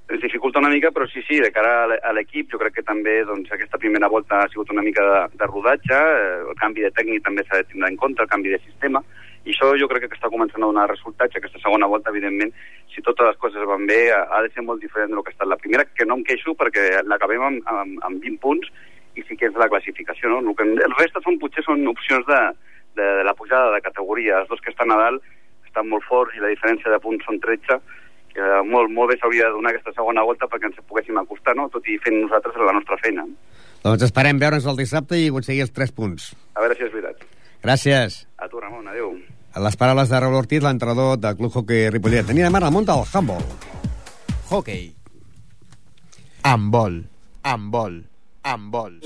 ens 0.07 0.21
dificulta 0.23 0.59
una 0.59 0.71
mica, 0.71 0.91
però 0.95 1.05
sí, 1.11 1.21
sí, 1.27 1.39
de 1.43 1.51
cara 1.51 1.83
a 1.83 2.11
l'equip, 2.15 2.47
jo 2.51 2.59
crec 2.61 2.77
que 2.79 2.87
també 2.87 3.19
doncs, 3.27 3.51
aquesta 3.51 3.79
primera 3.81 4.07
volta 4.07 4.39
ha 4.39 4.49
sigut 4.51 4.71
una 4.71 4.83
mica 4.85 5.03
de, 5.03 5.17
de 5.35 5.47
rodatge, 5.49 5.97
eh, 5.97 6.43
el 6.47 6.59
canvi 6.61 6.85
de 6.85 6.91
tècnic 6.95 7.25
també 7.25 7.43
s'ha 7.43 7.59
de 7.59 7.67
tindre 7.71 7.91
en 7.91 7.97
compte, 7.99 8.23
el 8.23 8.31
canvi 8.31 8.53
de 8.55 8.61
sistema, 8.63 9.03
i 9.43 9.51
això 9.51 9.73
jo 9.79 9.87
crec 9.91 10.07
que 10.07 10.15
està 10.15 10.31
començant 10.31 10.63
a 10.63 10.69
donar 10.69 10.87
resultats, 10.91 11.35
aquesta 11.35 11.59
segona 11.63 11.89
volta, 11.91 12.11
evidentment, 12.15 12.53
si 12.93 13.03
totes 13.03 13.27
les 13.29 13.39
coses 13.43 13.67
van 13.67 13.83
bé, 13.87 13.99
ha 14.11 14.41
de 14.43 14.51
ser 14.55 14.63
molt 14.63 14.83
diferent 14.83 15.11
del 15.11 15.23
que 15.23 15.33
ha 15.33 15.35
estat 15.35 15.51
la 15.51 15.59
primera, 15.59 15.87
que 15.91 16.07
no 16.07 16.19
em 16.19 16.23
queixo 16.27 16.55
perquè 16.55 17.03
l'acabem 17.03 17.43
amb, 17.49 17.69
amb, 17.71 17.99
amb 18.07 18.23
20 18.23 18.41
punts 18.43 18.71
i 19.17 19.23
sí 19.27 19.35
que 19.35 19.51
és 19.51 19.59
la 19.59 19.69
classificació, 19.71 20.31
no? 20.31 20.39
El, 20.43 20.55
que, 20.55 20.67
el 20.87 20.97
reste 20.99 21.23
són, 21.23 21.39
potser 21.41 21.63
són 21.65 21.83
opcions 21.91 22.27
de, 22.27 22.41
de, 22.97 23.07
de 23.19 23.23
la 23.27 23.35
pujada 23.37 23.71
de 23.75 23.83
categoria. 23.85 24.41
Els 24.41 24.49
dos 24.51 24.61
que 24.63 24.73
estan 24.73 24.91
a 24.91 24.99
dalt 24.99 25.23
estan 25.67 25.87
molt 25.91 26.05
forts 26.09 26.35
i 26.35 26.43
la 26.43 26.51
diferència 26.51 26.91
de 26.91 26.99
punts 27.03 27.25
són 27.27 27.39
13, 27.43 27.79
que 28.33 28.49
molt, 28.69 28.91
molt 28.93 29.13
bé 29.13 29.19
s'hauria 29.19 29.47
de 29.47 29.55
donar 29.57 29.73
aquesta 29.73 29.93
segona 29.95 30.25
volta 30.25 30.49
perquè 30.49 30.69
ens 30.69 30.81
poguéssim 30.83 31.17
acostar, 31.21 31.55
no? 31.57 31.69
tot 31.73 31.85
i 31.89 31.97
fent 32.03 32.19
nosaltres 32.23 32.59
la 32.61 32.75
nostra 32.77 32.99
feina. 33.01 33.25
Doncs 33.85 34.05
esperem 34.09 34.41
veure'ns 34.41 34.67
el 34.67 34.77
dissabte 34.77 35.17
i 35.21 35.29
aconseguir 35.31 35.65
els 35.67 35.73
3 35.73 35.93
punts. 35.97 36.31
A 36.57 36.65
veure 36.65 36.77
si 36.77 36.85
és 36.85 36.93
veritat. 36.93 37.25
Gràcies. 37.63 38.23
A 38.37 38.49
tu, 38.49 38.61
Ramon, 38.61 38.89
adéu. 38.89 39.15
Les 39.57 39.77
paraules 39.79 40.09
de 40.09 40.19
Raúl 40.21 40.37
Ortiz, 40.37 40.61
l'entrenador 40.61 41.17
del 41.17 41.37
Club 41.37 41.55
Hockey 41.55 41.89
Ripollet. 41.93 42.27
Tenim 42.29 42.57
ara 42.59 42.69
el 42.69 42.75
món 42.75 42.85
del 42.85 43.01
handball. 43.09 43.45
Hockey. 44.51 44.91
Handball. 46.45 47.01
Handball. 47.43 47.97
Handball. 48.47 48.99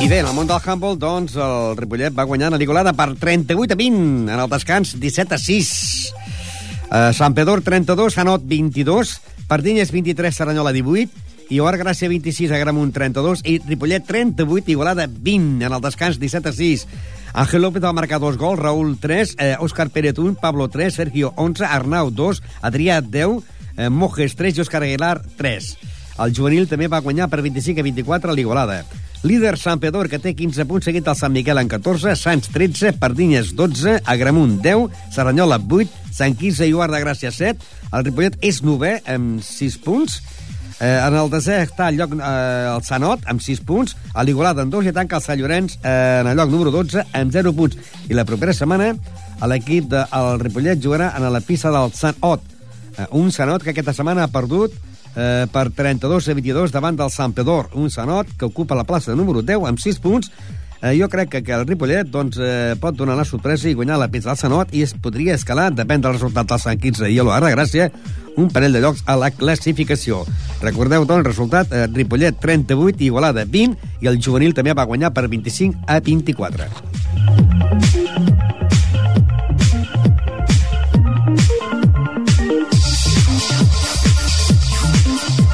I 0.00 0.08
bé, 0.08 0.20
en 0.20 0.26
el 0.26 0.34
món 0.34 0.46
del 0.46 0.62
handball, 0.62 0.98
doncs, 0.98 1.34
el 1.34 1.76
Ripollet 1.78 2.14
va 2.14 2.26
guanyar 2.28 2.52
la 2.54 2.58
Nicolada 2.60 2.92
per 2.94 3.08
38 3.18 3.74
a 3.74 3.78
20, 3.78 4.30
en 4.30 4.38
el 4.38 4.50
descans 4.50 4.94
17 5.00 5.34
a 5.34 5.38
6. 5.42 5.72
Uh, 6.92 7.10
Sant 7.16 7.34
Pedor 7.34 7.64
32, 7.66 8.14
Sanot 8.14 8.46
22, 8.46 9.16
Pardinyes 9.50 9.90
23, 9.90 10.34
Saranyola 10.34 10.74
18, 10.76 11.10
i 11.50 11.58
Oar 11.60 11.74
Gràcia 11.80 12.08
26, 12.08 12.52
Agramunt 12.54 12.92
32 12.94 13.42
i 13.50 13.58
Ripollet 13.66 14.06
38, 14.06 14.70
Igualada 14.70 15.08
20, 15.10 15.66
en 15.66 15.72
el 15.72 15.82
descans 15.82 16.20
17 16.22 16.48
a 16.48 16.52
6. 16.52 16.86
Ángel 17.32 17.62
López 17.66 17.82
va 17.82 17.92
marcar 17.96 18.20
dos 18.20 18.38
gols, 18.38 18.60
Raúl 18.60 18.94
3, 19.00 19.34
eh, 19.38 19.56
Òscar 19.58 19.90
Pérez 19.90 20.18
1, 20.18 20.38
Pablo 20.40 20.68
3, 20.68 20.94
Sergio 20.94 21.32
11, 21.36 21.64
Arnau 21.64 22.12
2, 22.12 22.42
Adrià 22.62 23.00
10, 23.02 23.42
eh, 23.76 23.88
Mojes 23.88 24.36
3 24.36 24.58
i 24.58 24.62
Òscar 24.62 24.84
Aguilar 24.84 25.18
3. 25.36 25.76
El 26.20 26.34
juvenil 26.36 26.68
també 26.68 26.90
va 26.92 27.00
guanyar 27.00 27.30
per 27.32 27.40
25 27.40 27.80
a 27.80 27.86
24 27.86 28.32
a 28.32 28.36
l'Igualada. 28.36 28.82
Líder 29.22 29.54
Sant 29.54 29.78
Pedor, 29.78 30.08
que 30.10 30.18
té 30.18 30.32
15 30.34 30.66
punts, 30.66 30.84
seguit 30.88 31.06
el 31.06 31.14
Sant 31.14 31.32
Miquel 31.32 31.60
en 31.60 31.68
14, 31.70 32.16
Sants 32.18 32.50
13, 32.50 32.96
Pardinyes 32.98 33.52
12, 33.54 34.00
Agramunt 34.10 34.56
10, 34.64 34.88
Serranyola 35.14 35.60
8, 35.62 36.10
Sant 36.12 36.34
Quirze 36.38 36.66
i 36.66 36.74
Uar 36.74 36.90
de 36.90 37.00
Gràcia 37.04 37.30
7. 37.30 37.70
El 37.92 38.04
Ripollet 38.08 38.38
és 38.42 38.60
novè 38.66 38.96
amb 39.14 39.38
6 39.46 39.78
punts. 39.84 40.18
Eh, 40.82 40.98
en 40.98 41.14
el 41.14 41.30
desè 41.30 41.60
està 41.62 41.86
el 41.92 42.00
lloc 42.00 42.16
eh, 42.18 42.26
el 42.72 42.82
Sanot 42.82 43.28
amb 43.30 43.42
6 43.44 43.62
punts, 43.68 43.94
a 44.10 44.24
l'Igualada 44.26 44.64
amb 44.66 44.74
2 44.74 44.90
i 44.90 44.96
tanca 44.96 45.20
el 45.20 45.22
Sant 45.22 45.38
Llorenç 45.38 45.76
eh, 45.78 46.22
en 46.24 46.32
el 46.32 46.40
lloc 46.40 46.50
número 46.50 46.72
12 46.74 47.06
amb 47.14 47.30
0 47.30 47.52
punts. 47.54 47.78
I 48.10 48.18
la 48.18 48.26
propera 48.26 48.56
setmana 48.56 48.90
l'equip 49.46 49.86
del 49.92 50.42
Ripollet 50.42 50.82
jugarà 50.82 51.12
en 51.14 51.30
la 51.30 51.40
pista 51.46 51.70
del 51.70 51.94
Sant 51.94 52.18
Ot. 52.26 52.42
Eh, 52.98 53.06
un 53.22 53.30
Sanot 53.30 53.62
que 53.62 53.70
aquesta 53.70 53.94
setmana 53.94 54.26
ha 54.26 54.34
perdut 54.34 54.74
eh, 55.16 55.46
per 55.52 55.70
32 55.70 56.28
a 56.28 56.34
22 56.34 56.72
davant 56.72 56.96
del 56.96 57.10
Sant 57.10 57.34
Pedor, 57.36 57.70
un 57.74 57.90
Sanot 57.90 58.34
que 58.38 58.48
ocupa 58.48 58.78
la 58.78 58.86
plaça 58.88 59.14
número 59.14 59.42
10 59.42 59.68
amb 59.68 59.80
6 59.80 60.02
punts. 60.02 60.32
Eh, 60.82 60.96
jo 60.98 61.06
crec 61.08 61.28
que, 61.30 61.42
que 61.46 61.54
el 61.54 61.66
Ripollet 61.66 62.08
doncs, 62.10 62.38
eh, 62.42 62.74
pot 62.80 62.96
donar 62.98 63.14
la 63.14 63.24
sorpresa 63.24 63.68
i 63.70 63.76
guanyar 63.78 64.00
la 64.02 64.08
pista 64.10 64.32
del 64.32 64.40
Sanot 64.40 64.74
i 64.74 64.82
es 64.82 64.96
podria 64.98 65.36
escalar, 65.38 65.70
depèn 65.78 66.02
del 66.02 66.16
resultat 66.16 66.50
del 66.50 66.58
Sant 66.58 66.80
Quirze 66.82 67.06
i 67.06 67.20
a 67.22 67.22
de 67.22 67.54
Gràcia, 67.54 67.90
un 68.36 68.50
parell 68.50 68.74
de 68.74 68.82
llocs 68.82 69.04
a 69.06 69.16
la 69.16 69.30
classificació. 69.30 70.24
Recordeu, 70.60 71.06
doncs, 71.06 71.20
el 71.20 71.30
resultat, 71.30 71.70
eh, 71.70 71.86
Ripollet 71.86 72.40
38, 72.40 73.04
Igualada 73.06 73.46
20, 73.46 73.78
i 74.02 74.10
el 74.10 74.18
juvenil 74.18 74.54
també 74.54 74.74
va 74.74 74.88
guanyar 74.90 75.14
per 75.14 75.28
25 75.28 75.86
a 75.86 76.00
24. 76.00 78.01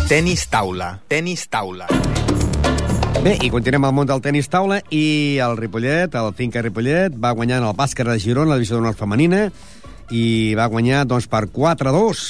Tenis 0.09 0.47
taula. 0.49 1.03
Tenis 1.05 1.43
taula. 1.53 1.85
Bé, 3.21 3.35
i 3.45 3.51
continuem 3.53 3.85
al 3.85 3.93
món 3.93 4.07
del 4.09 4.23
tenis 4.25 4.47
taula 4.49 4.79
i 4.89 5.37
el 5.45 5.59
Ripollet, 5.59 6.15
el 6.17 6.29
Finca 6.33 6.63
Ripollet, 6.65 7.13
va 7.13 7.35
guanyar 7.37 7.59
en 7.61 7.67
el 7.69 7.75
bàsquet 7.77 8.09
de 8.09 8.15
Girona, 8.17 8.55
la 8.55 8.57
divisió 8.57 8.79
d'honor 8.79 8.97
femenina, 8.97 9.43
i 10.09 10.55
va 10.57 10.71
guanyar 10.73 11.03
doncs, 11.05 11.27
per 11.29 11.43
4-2. 11.53 12.23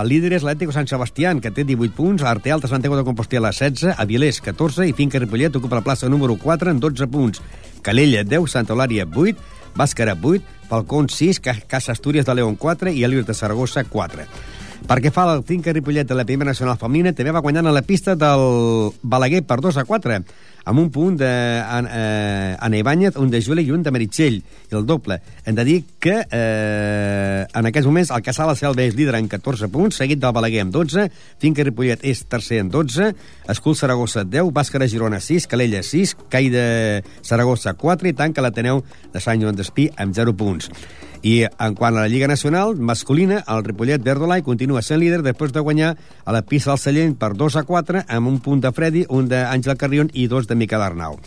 El 0.00 0.08
líder 0.08 0.30
és 0.38 0.46
l'Atlético 0.48 0.72
Sant 0.72 0.88
Sebastián, 0.88 1.42
que 1.44 1.52
té 1.52 1.66
18 1.68 1.92
punts, 1.92 2.24
Arte 2.24 2.54
Alta 2.56 2.70
Santiago 2.72 2.96
de 2.96 3.04
Compostela 3.04 3.52
16, 3.52 3.98
Avilés 4.00 4.40
14 4.40 4.88
i 4.88 4.96
Finca 4.96 5.20
Ripollet 5.20 5.60
ocupa 5.60 5.76
la 5.76 5.84
plaça 5.84 6.08
número 6.08 6.38
4 6.40 6.72
en 6.72 6.80
12 6.80 7.10
punts. 7.12 7.42
Calella 7.84 8.24
10, 8.24 8.48
Santa 8.48 8.72
Eulària 8.72 9.04
8, 9.04 9.36
Bàscara 9.76 10.16
8, 10.16 10.56
Falcón 10.72 11.12
6, 11.12 11.44
Casa 11.68 11.92
Astúries 11.92 12.24
de 12.24 12.40
León 12.40 12.56
4 12.56 12.96
i 12.96 13.04
Elios 13.04 13.28
de 13.28 13.36
Saragossa 13.36 13.84
4. 13.84 14.24
Perquè 14.88 15.12
fa 15.14 15.26
el 15.34 15.42
Finca 15.46 15.72
Ripollet 15.74 16.08
de 16.08 16.16
la 16.16 16.24
primera 16.24 16.50
nacional 16.50 16.78
femenina, 16.80 17.12
també 17.16 17.34
va 17.34 17.42
guanyant 17.44 17.68
a 17.68 17.74
la 17.74 17.82
pista 17.86 18.16
del 18.18 18.90
Balaguer 19.02 19.42
per 19.46 19.60
2 19.60 19.76
a 19.80 19.84
4, 19.86 20.16
amb 20.70 20.80
un 20.80 20.88
punt 20.90 21.16
de 21.20 21.28
eh, 21.28 22.56
Anna 22.58 22.78
Ibáñez, 22.78 23.16
un 23.16 23.30
de 23.30 23.40
Juli 23.42 23.64
i 23.66 23.72
un 23.74 23.82
de 23.82 23.92
Meritxell, 23.92 24.40
i 24.40 24.76
el 24.76 24.86
doble. 24.86 25.20
Hem 25.44 25.56
de 25.58 25.64
dir 25.64 25.76
que 26.00 26.16
eh, 26.24 27.44
en 27.46 27.68
aquests 27.70 27.88
moments 27.88 28.12
el 28.14 28.24
Casal 28.26 28.54
Selva 28.56 28.84
és 28.84 28.96
líder 28.96 29.18
en 29.18 29.28
14 29.28 29.70
punts, 29.72 30.00
seguit 30.00 30.20
del 30.22 30.34
Balaguer 30.36 30.64
amb 30.64 30.74
12, 30.74 31.06
Finca 31.42 31.66
Ripollet 31.66 32.02
és 32.06 32.24
tercer 32.30 32.62
en 32.64 32.72
12, 32.72 33.12
Escul 33.52 33.76
Saragossa 33.76 34.24
10, 34.24 34.50
Bàscara 34.54 34.88
Girona 34.90 35.20
6, 35.20 35.46
Calella 35.50 35.84
6, 35.86 36.16
Cai 36.32 36.50
de 36.52 36.66
Saragossa 37.22 37.76
4 37.78 38.10
i 38.10 38.16
tanca 38.16 38.44
l'Ateneu 38.44 38.82
de 39.12 39.22
Sant 39.22 39.42
Joan 39.42 39.58
d'Espí 39.58 39.90
amb 39.96 40.16
0 40.16 40.34
punts. 40.34 40.70
I 41.22 41.44
en 41.44 41.74
quant 41.76 41.92
a 41.92 42.00
la 42.00 42.08
Lliga 42.08 42.28
Nacional 42.30 42.78
masculina, 42.80 43.42
el 43.52 43.60
Ripollet 43.64 44.00
Verdolai 44.00 44.40
continua 44.40 44.80
sent 44.80 45.02
líder 45.02 45.20
després 45.20 45.52
de 45.52 45.60
guanyar 45.60 45.90
a 46.24 46.32
la 46.32 46.40
pista 46.40 46.70
del 46.72 46.80
Sallent 46.80 47.16
per 47.20 47.34
2 47.36 47.58
a 47.60 47.62
4 47.68 48.04
amb 48.08 48.30
un 48.30 48.38
punt 48.40 48.62
de 48.64 48.72
Freddy, 48.72 49.04
un 49.12 49.28
d'Àngel 49.28 49.76
Carrion 49.76 50.08
i 50.14 50.24
dos 50.32 50.48
de 50.48 50.56
Miquel 50.56 50.80
Arnau. 50.80 51.18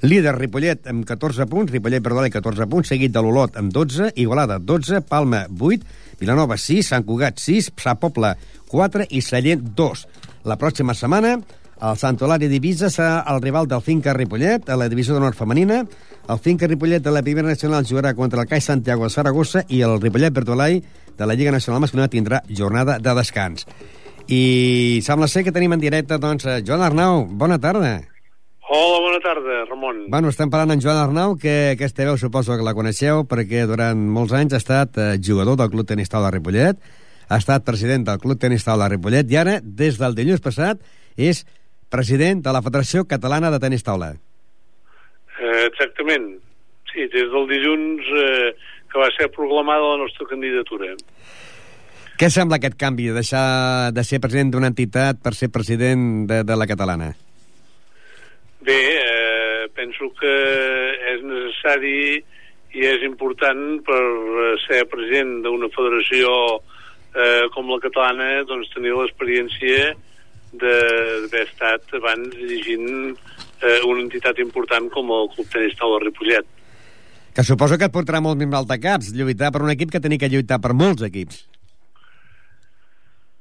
Líder 0.00 0.32
Ripollet 0.38 0.88
amb 0.88 1.04
14 1.04 1.44
punts, 1.50 1.72
Ripollet 1.72 2.00
Verdolai 2.04 2.32
14 2.32 2.66
punts, 2.72 2.88
seguit 2.88 3.12
de 3.12 3.20
l'Olot 3.20 3.58
amb 3.60 3.72
12, 3.72 4.14
Igualada 4.16 4.56
12, 4.58 5.02
Palma 5.08 5.44
8, 5.48 5.84
Vilanova 6.20 6.56
6, 6.56 6.88
Sant 6.94 7.04
Cugat 7.04 7.36
6, 7.40 7.74
Sa 7.76 7.98
Pobla 8.00 8.32
4 8.72 9.10
i 9.10 9.20
Sallent 9.20 9.68
2. 9.76 10.06
La 10.48 10.56
pròxima 10.60 10.96
setmana 10.96 11.36
el 11.80 11.96
Sant 11.98 12.20
Olari 12.22 12.48
d'Ibiza 12.48 12.90
serà 12.92 13.24
el 13.32 13.42
rival 13.42 13.66
del 13.68 13.82
Finca 13.82 14.14
Ripollet 14.14 14.70
a 14.70 14.76
la 14.78 14.88
divisió 14.88 15.14
d'honor 15.14 15.34
femenina. 15.34 15.82
El 16.30 16.38
Finca 16.38 16.68
Ripollet 16.70 17.02
de 17.02 17.12
la 17.12 17.22
primera 17.22 17.48
nacional 17.48 17.84
jugarà 17.84 18.14
contra 18.14 18.42
el 18.42 18.48
CAI 18.48 18.60
Santiago 18.60 19.04
de 19.04 19.10
Saragossa 19.10 19.64
i 19.68 19.82
el 19.82 20.00
Ripollet 20.00 20.32
Bertolai 20.32 20.80
de 21.18 21.26
la 21.26 21.34
Lliga 21.34 21.52
Nacional 21.52 21.82
Masculina 21.82 22.08
tindrà 22.08 22.42
jornada 22.48 22.98
de 22.98 23.14
descans. 23.14 23.66
I 24.28 25.02
sembla 25.04 25.28
ser 25.28 25.44
que 25.44 25.52
tenim 25.52 25.74
en 25.76 25.82
directe, 25.82 26.16
doncs, 26.18 26.46
Joan 26.64 26.82
Arnau. 26.82 27.26
Bona 27.28 27.58
tarda. 27.60 27.98
Hola, 28.64 29.00
bona 29.04 29.18
tarda, 29.20 29.64
Ramon. 29.68 30.06
Bueno, 30.08 30.30
estem 30.32 30.48
parlant 30.48 30.72
amb 30.72 30.82
Joan 30.82 30.96
Arnau, 30.96 31.34
que 31.36 31.74
aquesta 31.74 32.06
veu 32.08 32.16
suposo 32.16 32.56
que 32.56 32.64
la 32.64 32.72
coneixeu, 32.72 33.26
perquè 33.28 33.66
durant 33.68 33.98
molts 34.16 34.32
anys 34.32 34.56
ha 34.56 34.60
estat 34.62 34.96
eh, 34.96 35.08
jugador 35.20 35.58
del 35.60 35.68
Club 35.74 35.90
Tenis 35.90 36.08
Taula 36.08 36.30
de 36.30 36.38
Ripollet, 36.38 36.80
ha 37.28 37.36
estat 37.36 37.66
president 37.68 38.06
del 38.08 38.22
Club 38.22 38.40
Tenis 38.40 38.64
Taula 38.64 38.88
Ripollet 38.88 39.28
i 39.28 39.36
ara, 39.36 39.58
des 39.60 40.00
del 40.00 40.16
dilluns 40.16 40.40
passat, 40.44 40.80
és 41.20 41.44
president 41.94 42.42
de 42.42 42.54
la 42.54 42.62
Federació 42.66 43.06
Catalana 43.06 43.52
de 43.54 43.62
Tenis 43.62 43.86
Taula. 43.86 44.14
Eh, 45.38 45.64
exactament. 45.70 46.32
Sí, 46.90 47.06
des 47.14 47.30
del 47.30 47.48
dilluns 47.50 48.10
eh, 48.18 48.52
que 48.90 49.02
va 49.02 49.10
ser 49.16 49.30
proclamada 49.34 49.94
la 49.94 50.02
nostra 50.02 50.26
candidatura. 50.30 50.94
Què 52.14 52.30
sembla 52.30 52.60
aquest 52.60 52.76
canvi, 52.78 53.08
de 53.10 53.18
deixar 53.18 53.90
de 53.94 54.04
ser 54.06 54.20
president 54.22 54.52
d'una 54.54 54.70
entitat 54.70 55.18
per 55.22 55.34
ser 55.34 55.50
president 55.50 56.28
de, 56.30 56.42
de 56.46 56.58
la 56.58 56.68
catalana? 56.70 57.10
Bé, 58.64 58.78
eh, 59.00 59.66
penso 59.74 60.12
que 60.20 60.34
és 61.14 61.24
necessari 61.26 62.22
i 62.74 62.86
és 62.86 63.02
important 63.06 63.82
per 63.86 63.98
eh, 63.98 64.54
ser 64.66 64.84
president 64.90 65.40
d'una 65.42 65.70
federació 65.74 66.30
eh, 66.54 67.50
com 67.54 67.70
la 67.70 67.82
catalana 67.82 68.30
doncs 68.46 68.70
tenir 68.74 68.94
l'experiència 68.94 69.92
d'haver 70.60 71.46
estat 71.46 71.96
abans 71.98 72.34
dirigint 72.36 72.88
eh, 73.62 73.80
una 73.88 74.02
entitat 74.04 74.38
important 74.42 74.90
com 74.94 75.10
el 75.14 75.30
Club 75.34 75.50
Tenis 75.52 75.76
Taula 75.78 76.02
Ripollet. 76.04 76.46
Que 77.34 77.42
suposo 77.42 77.78
que 77.78 77.88
et 77.88 77.94
portarà 77.94 78.20
molt 78.22 78.38
més 78.38 78.50
mal 78.50 78.66
de 78.68 78.78
caps, 78.78 79.10
lluitar 79.16 79.50
per 79.50 79.64
un 79.64 79.72
equip 79.72 79.90
que 79.90 80.02
tenir 80.02 80.20
que 80.22 80.30
lluitar 80.30 80.60
per 80.62 80.70
molts 80.78 81.02
equips. 81.02 81.42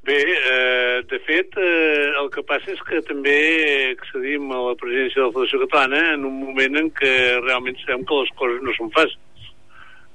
Bé, 0.03 0.17
eh, 0.19 1.03
de 1.07 1.19
fet, 1.23 1.53
eh, 1.55 2.09
el 2.19 2.29
que 2.33 2.41
passa 2.43 2.73
és 2.73 2.81
que 2.89 2.99
també 3.07 3.35
accedim 3.93 4.49
a 4.51 4.63
la 4.65 4.73
presidència 4.75 5.21
de 5.21 5.27
la 5.27 5.35
Federació 5.35 5.59
Catalana 5.61 6.01
en 6.15 6.25
un 6.27 6.41
moment 6.41 6.75
en 6.81 6.89
què 6.97 7.13
realment 7.45 7.77
sabem 7.83 8.03
que 8.09 8.17
les 8.17 8.33
coses 8.41 8.65
no 8.65 8.73
són 8.75 8.91
fàcils, 8.97 9.45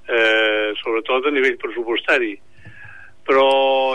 eh, 0.09 0.75
sobretot 0.83 1.31
a 1.31 1.33
nivell 1.33 1.57
pressupostari. 1.63 2.35
Però 3.25 3.49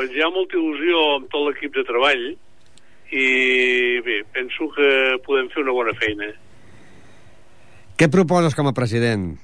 hi 0.08 0.24
ha 0.24 0.32
molta 0.34 0.58
il·lusió 0.58 1.04
amb 1.18 1.30
tot 1.30 1.46
l'equip 1.46 1.76
de 1.78 1.86
treball 1.92 2.26
i 3.14 4.00
bé, 4.06 4.24
penso 4.34 4.70
que 4.74 4.90
podem 5.26 5.50
fer 5.54 5.62
una 5.62 5.76
bona 5.76 5.94
feina. 6.00 6.32
Què 8.00 8.10
proposes 8.10 8.56
com 8.58 8.70
a 8.70 8.74
president? 8.74 9.36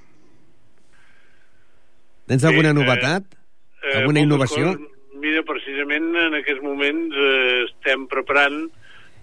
Tens 2.29 2.45
alguna 2.45 2.71
Bé, 2.73 2.75
eh, 2.75 2.79
novetat? 2.81 3.35
Eh, 3.83 3.97
Alguna 4.01 4.23
innovació? 4.25 4.73
Coses, 4.73 5.17
mira, 5.21 5.43
precisament 5.45 6.09
en 6.25 6.37
aquests 6.39 6.65
moments 6.65 7.15
eh, 7.15 7.65
estem 7.67 8.07
preparant 8.09 8.63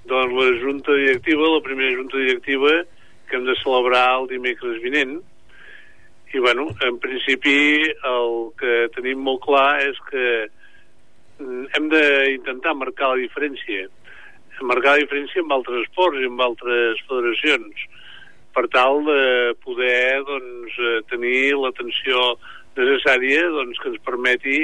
doncs, 0.07 0.35
la 0.35 0.51
junta 0.63 0.95
directiva, 0.95 1.49
la 1.57 1.63
primera 1.63 1.97
junta 1.99 2.19
directiva 2.19 2.85
que 3.29 3.37
hem 3.37 3.47
de 3.47 3.57
celebrar 3.63 4.21
el 4.21 4.29
dimecres 4.31 4.79
vinent. 4.83 5.19
I, 6.35 6.39
bueno, 6.39 6.67
en 6.85 6.99
principi 7.01 7.87
el 8.05 8.33
que 8.61 8.73
tenim 8.95 9.23
molt 9.25 9.41
clar 9.47 9.81
és 9.87 9.99
que 10.11 10.25
mm, 11.41 11.63
hem 11.79 11.87
d'intentar 11.93 12.75
marcar 12.77 13.15
la 13.15 13.23
diferència. 13.23 13.87
Marcar 14.63 14.97
la 14.97 15.03
diferència 15.05 15.43
amb 15.43 15.53
altres 15.59 15.85
esports 15.85 16.21
i 16.23 16.29
amb 16.31 16.41
altres 16.41 17.03
federacions. 17.09 17.83
Per 18.57 18.65
tal 18.73 19.03
de 19.05 19.21
poder 19.65 20.23
doncs, 20.25 20.79
eh, 20.81 21.01
tenir 21.11 21.57
l'atenció 21.61 22.39
necessària 22.77 23.43
doncs, 23.53 23.79
que 23.83 23.93
ens 23.93 24.01
permeti 24.05 24.63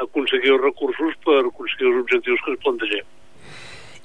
aconseguir 0.00 0.52
els 0.56 0.62
recursos 0.64 1.16
per 1.24 1.40
aconseguir 1.46 1.88
els 1.88 2.02
objectius 2.04 2.44
que 2.44 2.54
ens 2.54 2.62
plantegem. 2.66 3.08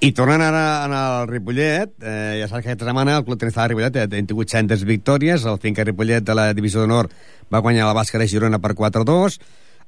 I 0.04 0.12
tornant 0.12 0.44
ara 0.44 0.64
al 0.86 1.28
Ripollet, 1.30 1.94
eh, 2.04 2.40
ja 2.42 2.48
saps 2.48 2.62
que 2.62 2.72
aquesta 2.72 2.86
setmana 2.86 3.18
el 3.18 3.24
Club 3.26 3.40
Tenis 3.40 3.56
de 3.56 3.68
Ripollet 3.72 4.00
ha 4.04 4.08
tingut 4.12 4.52
centes 4.52 4.84
victòries, 4.84 5.46
el 5.48 5.60
Finca 5.64 5.86
Ripollet 5.88 6.24
de 6.24 6.36
la 6.36 6.50
Divisió 6.54 6.84
d'Honor 6.84 7.08
va 7.52 7.62
guanyar 7.64 7.88
la 7.88 7.96
bàsquet 7.96 8.20
de 8.20 8.28
Girona 8.28 8.60
per 8.60 8.76
4-2, 8.76 9.40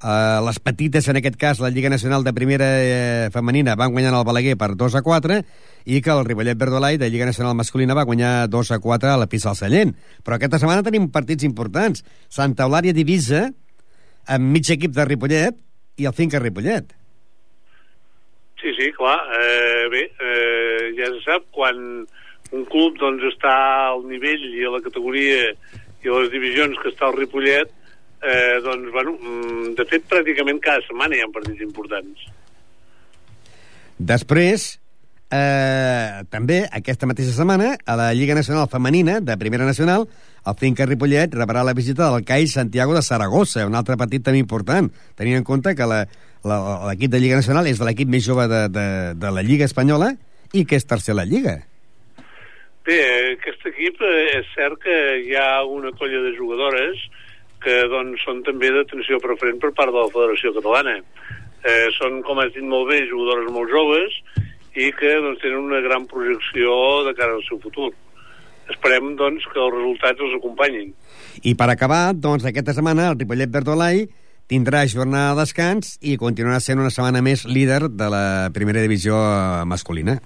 eh, 0.04 0.40
les 0.46 0.60
petites, 0.60 1.08
en 1.08 1.20
aquest 1.20 1.38
cas, 1.40 1.60
la 1.60 1.70
Lliga 1.70 1.90
Nacional 1.90 2.24
de 2.24 2.34
Primera 2.34 2.68
eh, 2.78 3.30
Femenina, 3.34 3.76
van 3.76 3.94
guanyar 3.96 4.14
el 4.14 4.26
Balaguer 4.28 4.58
per 4.58 4.74
2-4, 4.80 5.40
i 5.86 6.02
que 6.04 6.14
el 6.14 6.26
Ripollet 6.28 6.60
Verdolai 6.60 6.98
de 6.98 7.10
Lliga 7.10 7.30
Nacional 7.30 7.56
Masculina 7.56 7.96
va 7.98 8.06
guanyar 8.08 8.50
2-4 8.52 9.14
a 9.14 9.18
la 9.18 9.30
pista 9.32 9.50
del 9.50 9.60
Sallent. 9.62 9.96
Però 10.24 10.38
aquesta 10.38 10.60
setmana 10.60 10.86
tenim 10.86 11.10
partits 11.14 11.48
importants. 11.48 12.04
Santa 12.30 12.68
Eulària 12.68 12.94
Divisa, 12.94 13.48
amb 14.28 14.54
mig 14.54 14.70
equip 14.74 14.94
de 14.96 15.06
Ripollet, 15.08 15.58
i 15.98 16.06
el 16.06 16.14
Finca 16.14 16.40
Ripollet. 16.40 16.94
Sí, 18.62 18.74
sí, 18.78 18.92
clar. 18.94 19.18
Eh, 19.38 19.88
bé, 19.94 20.04
eh, 20.20 20.94
ja 20.98 21.10
se 21.14 21.22
sap, 21.26 21.46
quan 21.54 21.78
un 22.52 22.64
club 22.72 22.98
doncs, 23.02 23.24
està 23.34 23.54
al 23.92 24.06
nivell 24.10 24.44
i 24.50 24.66
a 24.66 24.74
la 24.74 24.82
categoria 24.82 25.52
i 26.04 26.10
a 26.10 26.20
les 26.22 26.32
divisions 26.34 26.78
que 26.82 26.92
està 26.94 27.08
al 27.08 27.18
Ripollet, 27.18 27.72
eh, 28.22 28.60
doncs, 28.64 28.92
bueno, 28.92 29.14
mm, 29.20 29.76
de 29.78 29.86
fet, 29.86 30.04
pràcticament 30.10 30.60
cada 30.64 30.84
setmana 30.88 31.16
hi 31.16 31.24
ha 31.24 31.32
partits 31.34 31.64
importants. 31.66 32.28
Després, 33.98 34.80
eh, 35.32 36.24
també, 36.30 36.62
aquesta 36.72 37.10
mateixa 37.10 37.34
setmana, 37.36 37.76
a 37.86 37.96
la 38.00 38.14
Lliga 38.14 38.36
Nacional 38.36 38.70
Femenina 38.70 39.20
de 39.22 39.38
Primera 39.38 39.66
Nacional, 39.66 40.08
el 40.48 40.56
Finca 40.56 40.86
Ripollet 40.86 41.34
rebrà 41.34 41.64
la 41.64 41.74
visita 41.74 42.10
del 42.12 42.24
CAI 42.24 42.48
Santiago 42.48 42.94
de 42.96 43.02
Saragossa, 43.02 43.66
un 43.68 43.76
altre 43.76 43.98
partit 43.98 44.24
també 44.24 44.40
important, 44.40 44.90
tenint 45.18 45.42
en 45.42 45.44
compte 45.44 45.76
que 45.76 45.88
l'equip 45.88 47.12
de 47.12 47.20
Lliga 47.20 47.42
Nacional 47.42 47.68
és 47.68 47.80
de 47.80 47.88
l'equip 47.88 48.08
més 48.08 48.24
jove 48.24 48.48
de, 48.48 48.68
de, 48.70 48.88
de 49.20 49.32
la 49.34 49.44
Lliga 49.44 49.66
Espanyola 49.66 50.14
i 50.54 50.64
que 50.64 50.80
és 50.80 50.88
tercer 50.88 51.12
a 51.12 51.20
la 51.20 51.28
Lliga. 51.28 51.60
Bé, 52.88 53.02
aquest 53.34 53.66
equip 53.68 54.00
eh, 54.00 54.40
és 54.40 54.48
cert 54.56 54.80
que 54.80 54.98
hi 55.26 55.36
ha 55.36 55.66
una 55.68 55.92
colla 56.00 56.22
de 56.24 56.32
jugadores 56.38 57.02
que 57.64 57.78
doncs, 57.92 58.22
són 58.26 58.44
també 58.48 58.72
d'atenció 58.74 59.20
preferent 59.24 59.62
per 59.64 59.74
part 59.78 59.94
de 59.94 60.04
la 60.04 60.14
Federació 60.14 60.54
Catalana. 60.58 60.98
Eh, 61.68 61.88
són, 61.98 62.22
com 62.26 62.40
has 62.42 62.54
dit 62.56 62.66
molt 62.66 62.92
bé, 62.92 63.02
jugadores 63.10 63.50
molt 63.54 63.72
joves 63.74 64.20
i 64.78 64.92
que 64.94 65.16
doncs, 65.24 65.42
tenen 65.42 65.66
una 65.66 65.82
gran 65.86 66.06
projecció 66.10 66.76
de 67.08 67.16
cara 67.18 67.34
al 67.36 67.44
seu 67.48 67.60
futur. 67.64 67.90
Esperem 68.70 69.16
doncs, 69.20 69.48
que 69.50 69.60
els 69.64 69.74
resultats 69.74 70.24
els 70.24 70.38
acompanyin. 70.38 70.94
I 71.44 71.56
per 71.58 71.70
acabar, 71.72 72.12
doncs, 72.14 72.46
aquesta 72.46 72.76
setmana 72.78 73.10
el 73.12 73.20
Ripollet 73.20 73.52
Bertolai 73.52 74.06
tindrà 74.48 74.86
jornada 74.88 75.34
de 75.34 75.44
descans 75.44 75.98
i 76.00 76.16
continuarà 76.20 76.62
sent 76.64 76.80
una 76.80 76.92
setmana 76.94 77.24
més 77.24 77.44
líder 77.48 77.88
de 77.92 78.10
la 78.12 78.26
primera 78.56 78.84
divisió 78.84 79.18
masculina. 79.68 80.20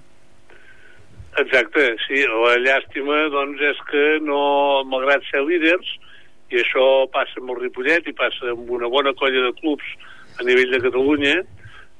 Exacte, 1.40 1.94
sí. 2.04 2.22
La 2.28 2.58
llàstima 2.60 3.24
doncs, 3.32 3.62
és 3.72 3.78
que 3.88 4.06
no, 4.26 4.40
malgrat 4.90 5.24
ser 5.30 5.42
líders, 5.48 5.88
i 6.52 6.60
això 6.60 6.86
passa 7.12 7.40
amb 7.40 7.54
el 7.54 7.62
Ripollet 7.64 8.08
i 8.08 8.14
passa 8.16 8.52
amb 8.52 8.70
una 8.70 8.90
bona 8.92 9.14
colla 9.18 9.46
de 9.48 9.52
clubs 9.60 9.88
a 10.40 10.46
nivell 10.46 10.70
de 10.72 10.80
Catalunya, 10.84 11.34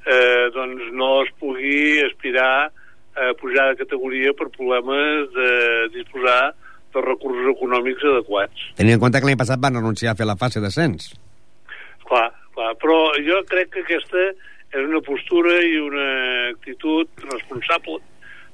eh, 0.06 0.46
doncs 0.54 0.92
no 0.96 1.10
es 1.22 1.32
pugui 1.40 2.02
aspirar 2.06 2.70
a 3.12 3.32
pujar 3.40 3.70
de 3.70 3.80
categoria 3.82 4.32
per 4.32 4.48
problemes 4.54 5.32
de 5.34 5.50
disposar 5.96 6.54
de 6.92 7.00
recursos 7.04 7.50
econòmics 7.52 8.04
adequats. 8.08 8.68
Tenint 8.78 8.96
en 8.96 9.02
compte 9.02 9.20
que 9.20 9.28
l'any 9.28 9.40
passat 9.40 9.60
van 9.60 9.76
renunciar 9.80 10.12
a 10.12 10.18
fer 10.18 10.28
la 10.28 10.38
fase 10.40 10.62
d'ascens. 10.64 11.12
Clar, 12.08 12.28
clar, 12.56 12.72
però 12.80 12.98
jo 13.24 13.40
crec 13.48 13.72
que 13.74 13.84
aquesta 13.84 14.24
és 14.72 14.80
una 14.88 15.02
postura 15.04 15.58
i 15.60 15.76
una 15.80 16.08
actitud 16.52 17.08
responsable. 17.28 18.00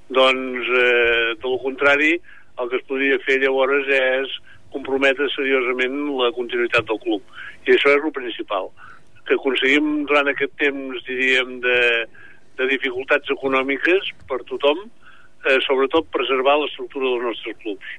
Doncs, 0.09 0.69
eh, 0.83 1.35
del 1.43 1.57
contrari, 1.63 2.13
el 2.59 2.71
que 2.71 2.79
es 2.81 2.87
podria 2.91 3.19
fer 3.27 3.39
llavors 3.43 3.91
és 3.95 4.39
comprometre 4.75 5.29
seriosament 5.35 5.97
la 6.19 6.31
continuïtat 6.37 6.87
del 6.89 7.01
club. 7.03 7.23
I 7.66 7.75
això 7.75 7.93
és 7.95 8.05
el 8.05 8.14
principal. 8.14 8.71
Que 9.29 9.37
aconseguim 9.37 10.07
durant 10.09 10.31
aquest 10.31 10.55
temps, 10.61 11.03
diríem, 11.09 11.59
de, 11.64 11.81
de 12.61 12.71
dificultats 12.71 13.31
econòmiques 13.35 14.12
per 14.31 14.41
tothom, 14.49 14.87
eh, 15.47 15.59
sobretot 15.66 16.09
preservar 16.14 16.59
l'estructura 16.61 17.12
dels 17.12 17.29
nostres 17.31 17.61
clubs. 17.64 17.95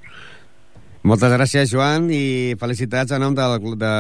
Moltes 1.10 1.32
gràcies, 1.32 1.70
Joan, 1.72 2.10
i 2.12 2.56
felicitats 2.60 3.14
en 3.16 3.24
nom 3.24 3.36
de 3.36 3.46
la, 3.48 3.60
de 3.60 3.94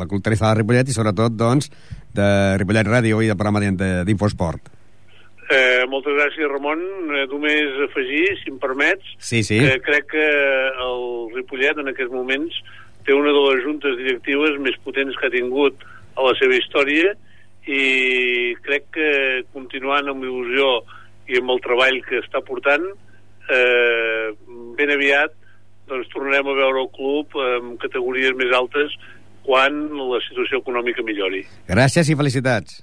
la 0.00 0.08
Club 0.10 0.24
de 0.26 0.54
Ripollet 0.58 0.88
i 0.90 0.96
sobretot, 0.96 1.36
doncs, 1.38 1.70
de 2.16 2.26
Ripollet 2.58 2.88
Ràdio 2.88 3.22
i 3.22 3.30
del 3.30 3.38
programa 3.38 3.62
d'Infosport. 4.08 4.75
Eh, 5.46 5.84
moltes 5.86 6.16
gràcies, 6.16 6.48
Ramon. 6.50 6.80
Eh, 7.14 7.26
només 7.30 7.78
afegir, 7.86 8.24
si 8.40 8.50
em 8.50 8.58
permets, 8.62 9.14
sí, 9.18 9.44
sí. 9.46 9.60
que 9.62 9.78
crec 9.84 10.08
que 10.10 10.26
el 10.86 11.06
Ripollet 11.36 11.78
en 11.78 11.92
aquests 11.92 12.14
moments 12.14 12.58
té 13.06 13.14
una 13.14 13.30
de 13.30 13.44
les 13.50 13.62
juntes 13.62 13.94
directives 14.00 14.58
més 14.58 14.76
potents 14.82 15.14
que 15.18 15.28
ha 15.28 15.34
tingut 15.34 15.86
a 16.16 16.26
la 16.26 16.34
seva 16.40 16.56
història 16.58 17.14
i 17.66 18.54
crec 18.66 18.90
que 18.94 19.10
continuant 19.54 20.10
amb 20.10 20.26
il·lusió 20.26 20.80
i 21.30 21.38
amb 21.38 21.54
el 21.54 21.62
treball 21.62 22.00
que 22.06 22.20
està 22.22 22.42
portant 22.46 22.84
eh, 22.86 24.34
ben 24.78 24.94
aviat 24.94 25.34
doncs 25.86 26.10
tornarem 26.10 26.50
a 26.50 26.56
veure 26.58 26.82
el 26.82 26.90
club 26.94 27.38
amb 27.42 27.78
categories 27.82 28.34
més 28.38 28.50
altes 28.58 28.94
quan 29.46 29.78
la 29.94 30.18
situació 30.26 30.58
econòmica 30.58 31.04
millori. 31.06 31.44
Gràcies 31.70 32.10
i 32.10 32.18
felicitats. 32.18 32.80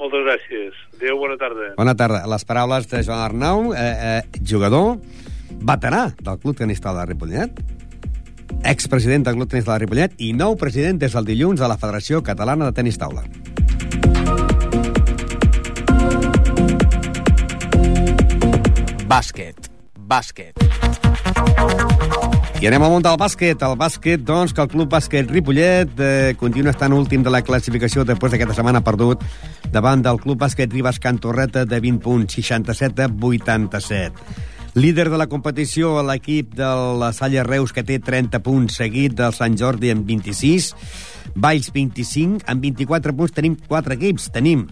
Moltes 0.00 0.22
gràcies. 0.24 0.76
Adéu, 0.96 1.18
bona 1.20 1.36
tarda. 1.36 1.74
Bona 1.76 1.92
tarda. 1.94 2.22
Les 2.32 2.44
paraules 2.48 2.86
de 2.88 3.02
Joan 3.04 3.20
Arnau, 3.20 3.74
eh, 3.74 3.80
eh, 3.84 4.40
jugador 4.40 4.96
veterà 5.60 6.14
del 6.16 6.38
Club 6.40 6.56
Tenista 6.56 6.94
de 6.96 7.04
Ripollet, 7.04 7.60
expresident 8.64 9.26
del 9.26 9.36
Club 9.36 9.50
Tenista 9.50 9.72
de 9.72 9.76
la 9.76 9.84
Ripollet 9.84 10.16
i 10.16 10.32
nou 10.32 10.56
president 10.56 10.98
des 10.98 11.12
del 11.12 11.28
dilluns 11.28 11.60
de 11.60 11.68
la 11.68 11.76
Federació 11.76 12.22
Catalana 12.24 12.70
de 12.70 12.72
Tenis 12.72 12.96
Taula. 12.96 13.28
Bàsquet. 19.10 19.68
Bàsquet. 19.98 20.56
I 22.60 22.66
anem 22.68 22.82
al 22.84 22.90
món 22.92 23.00
del 23.00 23.16
bàsquet. 23.16 23.62
El 23.64 23.72
bàsquet, 23.80 24.20
doncs, 24.20 24.52
que 24.52 24.60
el 24.60 24.68
Club 24.68 24.90
Bàsquet 24.92 25.30
Ripollet 25.32 26.00
eh, 26.04 26.34
continua 26.36 26.74
estant 26.74 26.92
últim 26.92 27.22
de 27.24 27.32
la 27.32 27.40
classificació 27.40 28.04
després 28.04 28.34
d'aquesta 28.34 28.58
setmana 28.58 28.82
perdut 28.84 29.24
davant 29.72 30.02
del 30.04 30.20
Club 30.20 30.42
Bàsquet 30.42 30.68
Ribas 30.68 31.00
Cantorreta 31.00 31.62
de 31.64 31.78
20 31.80 32.02
punts, 32.04 32.36
67 32.36 33.06
a 33.06 33.08
87. 33.08 34.36
Líder 34.76 35.08
de 35.08 35.16
la 35.16 35.26
competició, 35.32 35.94
l'equip 36.04 36.52
de 36.58 36.68
la 37.00 37.14
Salle 37.16 37.46
Reus, 37.48 37.72
que 37.72 37.82
té 37.82 37.96
30 37.96 38.42
punts, 38.44 38.76
seguit 38.76 39.16
del 39.16 39.32
Sant 39.32 39.56
Jordi 39.56 39.94
amb 39.94 40.04
26, 40.04 40.74
Valls 41.40 41.72
25, 41.72 42.44
amb 42.44 42.68
24 42.68 43.16
punts 43.16 43.40
tenim 43.40 43.56
4 43.72 43.96
equips. 43.96 44.28
Tenim 44.36 44.68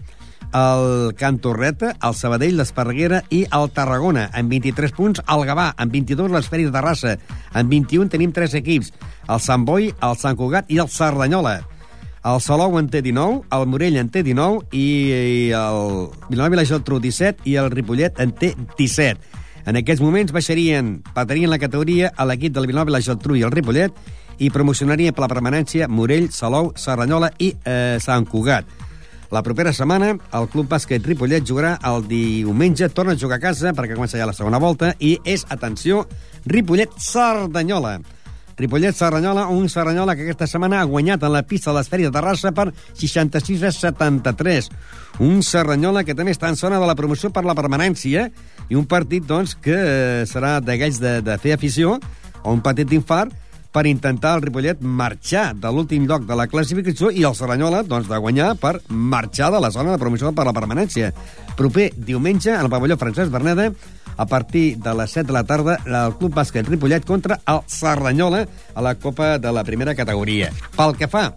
el 0.53 1.15
Can 1.15 1.39
Torreta, 1.39 1.93
el 2.01 2.15
Sabadell, 2.17 2.57
l'Esparreguera 2.57 3.21
i 3.33 3.43
el 3.53 3.69
Tarragona, 3.75 4.27
amb 4.33 4.49
23 4.51 4.93
punts, 4.97 5.21
el 5.25 5.43
Gavà, 5.47 5.69
amb 5.77 5.93
22, 5.93 6.31
l'Esferi 6.33 6.67
de 6.67 6.73
Terrassa, 6.73 7.17
amb 7.53 7.69
21 7.69 8.09
tenim 8.09 8.33
3 8.35 8.55
equips, 8.61 8.93
el 9.29 9.41
Sant 9.43 9.65
Boi, 9.67 9.91
el 9.93 10.17
Sant 10.17 10.39
Cugat 10.39 10.71
i 10.73 10.79
el 10.81 10.89
Cerdanyola. 10.89 11.59
El 12.29 12.41
Salou 12.43 12.75
en 12.79 12.89
té 12.91 13.01
19, 13.01 13.45
el 13.55 13.67
Morell 13.71 13.99
en 14.01 14.09
té 14.11 14.23
19 14.27 14.67
i 14.75 15.51
el 15.55 16.09
Vilanova 16.27 16.57
i 16.57 16.59
la 16.59 16.67
Geltrú 16.67 16.99
17 16.99 17.47
i 17.47 17.55
el 17.61 17.71
Ripollet 17.71 18.19
en 18.19 18.33
té 18.35 18.51
17. 18.77 19.37
En 19.69 19.77
aquests 19.79 20.03
moments 20.03 20.33
baixarien, 20.35 20.97
patarien 21.15 21.51
la 21.51 21.61
categoria 21.61 22.11
a 22.15 22.25
l'equip 22.27 22.55
del 22.55 22.67
Vilanova 22.67 22.91
i 22.91 22.97
la 22.97 23.05
Geltrú 23.05 23.37
i 23.39 23.45
el 23.47 23.53
Ripollet 23.53 23.95
i 24.39 24.51
promocionarien 24.51 25.15
per 25.15 25.25
la 25.27 25.31
permanència 25.31 25.87
Morell, 25.87 26.29
Salou, 26.33 26.73
Cerdanyola 26.75 27.31
i 27.39 27.53
eh, 27.63 27.97
Sant 28.03 28.27
Cugat. 28.27 28.88
La 29.29 29.43
propera 29.45 29.69
setmana, 29.77 30.15
el 30.33 30.47
Club 30.49 30.71
Bàsquet 30.71 31.05
Ripollet 31.05 31.45
jugarà 31.45 31.75
el 31.85 32.07
diumenge, 32.09 32.87
torna 32.89 33.13
a 33.13 33.19
jugar 33.19 33.37
a 33.37 33.43
casa 33.43 33.75
perquè 33.77 33.93
comença 33.93 34.17
ja 34.17 34.25
la 34.25 34.33
segona 34.33 34.57
volta, 34.57 34.95
i 34.97 35.19
és, 35.21 35.43
atenció, 35.53 36.07
Ripollet-Cerdanyola. 36.49 37.99
Ripollet-Cerdanyola, 38.57 39.45
un 39.53 39.69
Cerdanyola 39.69 40.15
que 40.17 40.25
aquesta 40.25 40.47
setmana 40.49 40.81
ha 40.81 40.87
guanyat 40.89 41.21
en 41.23 41.31
la 41.35 41.43
pista 41.45 41.69
de 41.69 41.77
l'Esferi 41.77 42.07
de 42.07 42.11
Terrassa 42.15 42.51
per 42.57 42.71
66 42.97 43.67
a 43.69 43.71
73. 43.71 44.71
Un 45.21 45.43
Cerdanyola 45.45 46.03
que 46.03 46.17
també 46.17 46.33
està 46.33 46.49
en 46.49 46.57
zona 46.57 46.81
de 46.81 46.89
la 46.89 46.97
promoció 46.97 47.29
per 47.29 47.45
la 47.45 47.55
permanència 47.55 48.31
i 48.65 48.79
un 48.79 48.89
partit, 48.89 49.29
doncs, 49.29 49.53
que 49.53 49.77
eh, 49.77 50.25
serà 50.25 50.57
d'aquells 50.57 50.97
de, 51.05 51.19
de 51.21 51.37
fer 51.37 51.53
afició 51.53 51.99
o 52.41 52.55
un 52.55 52.65
petit 52.65 52.97
infart 52.97 53.31
per 53.71 53.85
intentar 53.85 54.35
el 54.35 54.43
Ripollet 54.43 54.81
marxar 54.81 55.53
de 55.53 55.71
l'últim 55.73 56.07
lloc 56.09 56.25
de 56.27 56.37
la 56.37 56.47
classificació 56.49 57.11
i 57.13 57.23
el 57.27 57.37
Cerdanyola 57.37 57.83
doncs, 57.85 58.09
de 58.09 58.17
guanyar 58.17 58.55
per 58.59 58.79
marxar 58.89 59.51
de 59.53 59.61
la 59.61 59.71
zona 59.71 59.93
de 59.93 60.01
promoció 60.01 60.33
per 60.33 60.47
la 60.47 60.55
permanència. 60.55 61.13
Proper 61.57 61.91
diumenge, 61.95 62.53
al 62.55 62.71
pavelló 62.71 62.97
Francesc 62.97 63.31
Berneda, 63.31 63.69
a 64.19 64.25
partir 64.25 64.77
de 64.83 64.93
les 64.97 65.13
7 65.15 65.27
de 65.27 65.33
la 65.33 65.45
tarda, 65.47 65.77
el 65.85 66.17
Club 66.19 66.33
Bàsquet 66.35 66.67
Ripollet 66.67 67.05
contra 67.05 67.39
el 67.47 67.61
Cerdanyola 67.67 68.45
a 68.73 68.81
la 68.81 68.95
Copa 68.95 69.37
de 69.39 69.53
la 69.53 69.63
primera 69.63 69.95
categoria. 69.95 70.51
Pel 70.75 70.97
que 70.97 71.07
fa 71.07 71.29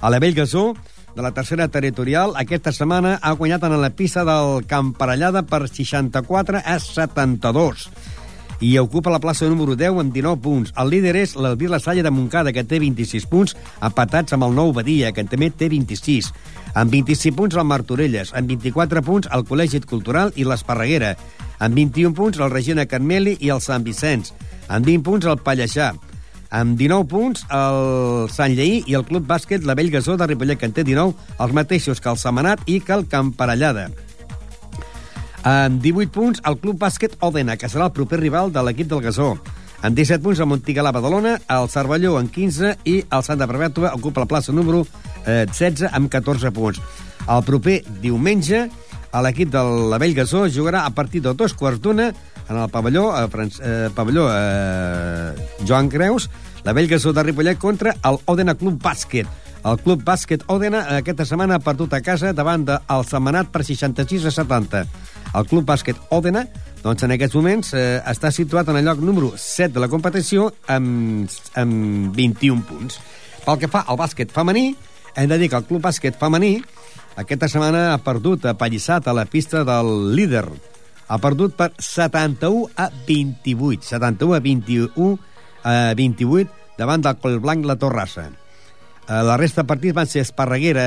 a 0.00 0.10
la 0.10 0.20
Bellgasó, 0.20 0.74
de 1.18 1.22
la 1.22 1.32
tercera 1.34 1.66
territorial, 1.66 2.36
aquesta 2.38 2.70
setmana 2.70 3.16
ha 3.18 3.32
guanyat 3.34 3.64
en 3.66 3.80
la 3.82 3.90
pista 3.90 4.22
del 4.28 4.66
Camparellada 4.70 5.42
per 5.42 5.64
64 5.66 6.60
a 6.62 6.78
72 6.78 7.88
i 8.60 8.78
ocupa 8.78 9.10
la 9.10 9.20
plaça 9.22 9.46
número 9.46 9.76
10 9.76 10.00
amb 10.00 10.14
19 10.14 10.42
punts. 10.42 10.72
El 10.76 10.90
líder 10.90 11.14
és 11.20 11.36
l'Albir 11.38 11.70
La 11.70 11.78
Salle 11.78 12.02
de 12.02 12.10
Montcada, 12.10 12.52
que 12.52 12.64
té 12.66 12.80
26 12.82 13.26
punts, 13.30 13.54
empatats 13.82 14.34
amb 14.34 14.48
el 14.48 14.56
Nou 14.56 14.72
Badia, 14.74 15.12
que 15.12 15.24
també 15.24 15.50
té 15.50 15.68
26. 15.70 16.32
Amb 16.74 16.90
25 16.92 17.36
punts 17.38 17.56
el 17.56 17.68
Martorelles, 17.68 18.34
amb 18.34 18.50
24 18.50 19.02
punts 19.06 19.30
el 19.32 19.46
Col·legi 19.46 19.84
Cultural 19.86 20.34
i 20.36 20.44
l'Esparreguera, 20.44 21.14
amb 21.58 21.78
21 21.78 22.14
punts 22.18 22.38
el 22.38 22.50
Regina 22.50 22.86
Carmeli 22.86 23.36
i 23.40 23.52
el 23.54 23.62
Sant 23.62 23.86
Vicenç, 23.86 24.34
amb 24.68 24.86
20 24.86 25.06
punts 25.06 25.30
el 25.30 25.38
Pallaixà, 25.38 25.92
amb 26.50 26.78
19 26.80 27.08
punts 27.08 27.46
el 27.52 28.28
Sant 28.32 28.54
Lleí 28.56 28.82
i 28.86 28.98
el 28.98 29.06
Club 29.06 29.26
Bàsquet 29.28 29.66
La 29.68 29.76
Vell 29.78 29.92
Gasó 29.94 30.16
de 30.16 30.26
Ripollet, 30.26 30.58
que 30.58 30.66
en 30.66 30.74
té 30.74 30.84
19, 30.84 31.14
els 31.38 31.54
mateixos 31.54 32.02
que 32.02 32.10
el 32.10 32.18
Semanat 32.18 32.66
i 32.66 32.80
que 32.80 32.96
el 32.96 33.06
Camparellada. 33.06 33.88
Amb 35.46 35.82
18 35.82 36.10
punts, 36.14 36.42
el 36.46 36.58
Club 36.58 36.80
Bàsquet 36.80 37.14
Òdena, 37.22 37.56
que 37.56 37.70
serà 37.70 37.86
el 37.86 37.94
proper 37.94 38.18
rival 38.18 38.52
de 38.52 38.62
l'equip 38.64 38.88
del 38.90 39.02
Gasó. 39.04 39.36
Amb 39.82 39.94
17 39.94 40.22
punts, 40.24 40.40
el 40.42 40.50
Montigalà 40.50 40.90
Badalona, 40.94 41.36
el 41.54 41.68
Cervelló 41.70 42.16
en 42.18 42.28
15 42.34 42.74
i 42.90 42.96
el 43.06 43.22
Santa 43.22 43.46
Perpètua 43.46 43.94
ocupa 43.94 44.24
la 44.24 44.30
plaça 44.30 44.52
número 44.52 44.82
eh, 45.24 45.46
16 45.46 45.92
amb 45.92 46.10
14 46.10 46.50
punts. 46.56 46.82
El 47.28 47.44
proper 47.46 47.82
diumenge, 48.02 48.66
l'equip 49.22 49.52
de 49.54 49.62
la 49.92 50.00
Vell 50.02 50.16
Gasó 50.16 50.48
jugarà 50.50 50.82
a 50.84 50.90
partir 50.90 51.22
de 51.22 51.34
dos 51.34 51.54
quarts 51.54 51.80
d'una 51.80 52.10
en 52.48 52.56
el 52.56 52.70
pavelló, 52.70 53.12
eh, 53.12 53.28
Franc 53.28 53.60
eh, 53.60 53.90
pavelló 53.94 54.28
eh, 54.32 55.34
Joan 55.66 55.88
Creus, 55.88 56.30
la 56.64 56.72
Vell 56.72 56.88
Gasó 56.88 57.12
de 57.12 57.22
Ripollet 57.22 57.58
contra 57.58 57.94
el 58.02 58.18
Òdena 58.24 58.54
Club 58.56 58.80
Bàsquet. 58.82 59.28
El 59.68 59.78
Club 59.82 60.02
Bàsquet 60.06 60.44
Òdena 60.48 60.84
aquesta 60.96 61.26
setmana 61.28 61.58
ha 61.58 61.62
perdut 61.64 61.92
a 61.92 62.00
casa 62.00 62.32
davant 62.32 62.64
del 62.64 63.04
Setmanat 63.04 63.50
per 63.52 63.64
66 63.66 64.24
a 64.30 64.32
70. 64.32 64.84
El 65.36 65.46
Club 65.48 65.66
Bàsquet 65.68 65.98
Òdena, 66.14 66.46
doncs 66.82 67.04
en 67.04 67.12
aquests 67.12 67.36
moments, 67.36 67.74
eh, 67.74 68.00
està 68.08 68.30
situat 68.32 68.68
en 68.68 68.78
el 68.80 68.86
lloc 68.86 69.02
número 69.04 69.32
7 69.36 69.74
de 69.74 69.80
la 69.80 69.88
competició 69.88 70.52
amb, 70.66 71.28
amb 71.54 72.16
21 72.16 72.64
punts. 72.68 73.00
Pel 73.44 73.58
que 73.58 73.68
fa 73.68 73.84
al 73.86 73.98
bàsquet 74.00 74.32
femení, 74.32 74.74
hem 75.14 75.28
de 75.28 75.38
dir 75.38 75.50
que 75.50 75.56
el 75.56 75.66
Club 75.68 75.82
Bàsquet 75.82 76.16
femení 76.18 76.62
aquesta 77.18 77.48
setmana 77.50 77.94
ha 77.94 77.98
perdut, 77.98 78.44
ha 78.46 78.54
pallissat 78.54 79.08
a 79.08 79.14
la 79.16 79.24
pista 79.26 79.64
del 79.66 80.14
líder. 80.14 80.46
Ha 81.08 81.16
perdut 81.18 81.56
per 81.58 81.72
71 81.82 82.68
a 82.76 82.90
28. 83.08 83.82
71 83.82 84.36
a 84.36 84.40
21 84.44 85.18
a 85.64 85.94
28 85.98 86.76
davant 86.78 87.02
del 87.02 87.18
Collblanc 87.18 87.66
La 87.66 87.74
Torrassa. 87.76 88.28
Eh, 89.08 89.22
la 89.24 89.36
resta 89.36 89.64
de 89.64 89.70
partits 89.72 89.96
van 89.96 90.06
ser 90.06 90.22
Esparreguera 90.22 90.84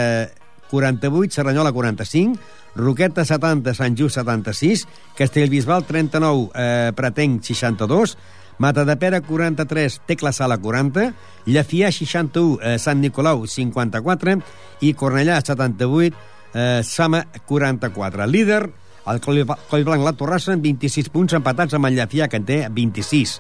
48, 0.72 1.36
Serranyola 1.36 1.74
45, 1.76 2.40
Roqueta 2.76 3.26
70, 3.28 3.76
Sant 3.76 3.98
Just 4.00 4.16
76, 4.16 4.88
Castellbisbal 5.18 5.84
39, 5.86 6.50
eh, 6.56 6.92
Pretenc 6.96 7.44
62, 7.44 8.18
Mata 8.58 8.86
de 8.86 8.96
Pera 8.96 9.22
43, 9.22 10.02
Tecla 10.06 10.32
Sala 10.32 10.58
40, 10.58 11.14
Llafià 11.46 11.92
61, 11.92 12.60
eh, 12.62 12.78
Sant 12.80 13.02
Nicolau 13.02 13.48
54 13.48 14.38
i 14.82 14.94
Cornellà 14.94 15.42
78, 15.42 16.16
eh, 16.54 16.82
Sama 16.84 17.26
44. 17.46 18.28
Líder, 18.28 18.70
el 19.08 19.20
Collblanc 19.20 20.04
La 20.06 20.14
Torrassa 20.14 20.54
amb 20.54 20.64
26 20.64 21.10
punts 21.10 21.34
empatats 21.34 21.74
amb 21.74 21.90
el 21.90 21.98
Llafià, 21.98 22.30
que 22.30 22.38
en 22.38 22.46
té 22.46 22.60
26. 22.70 23.40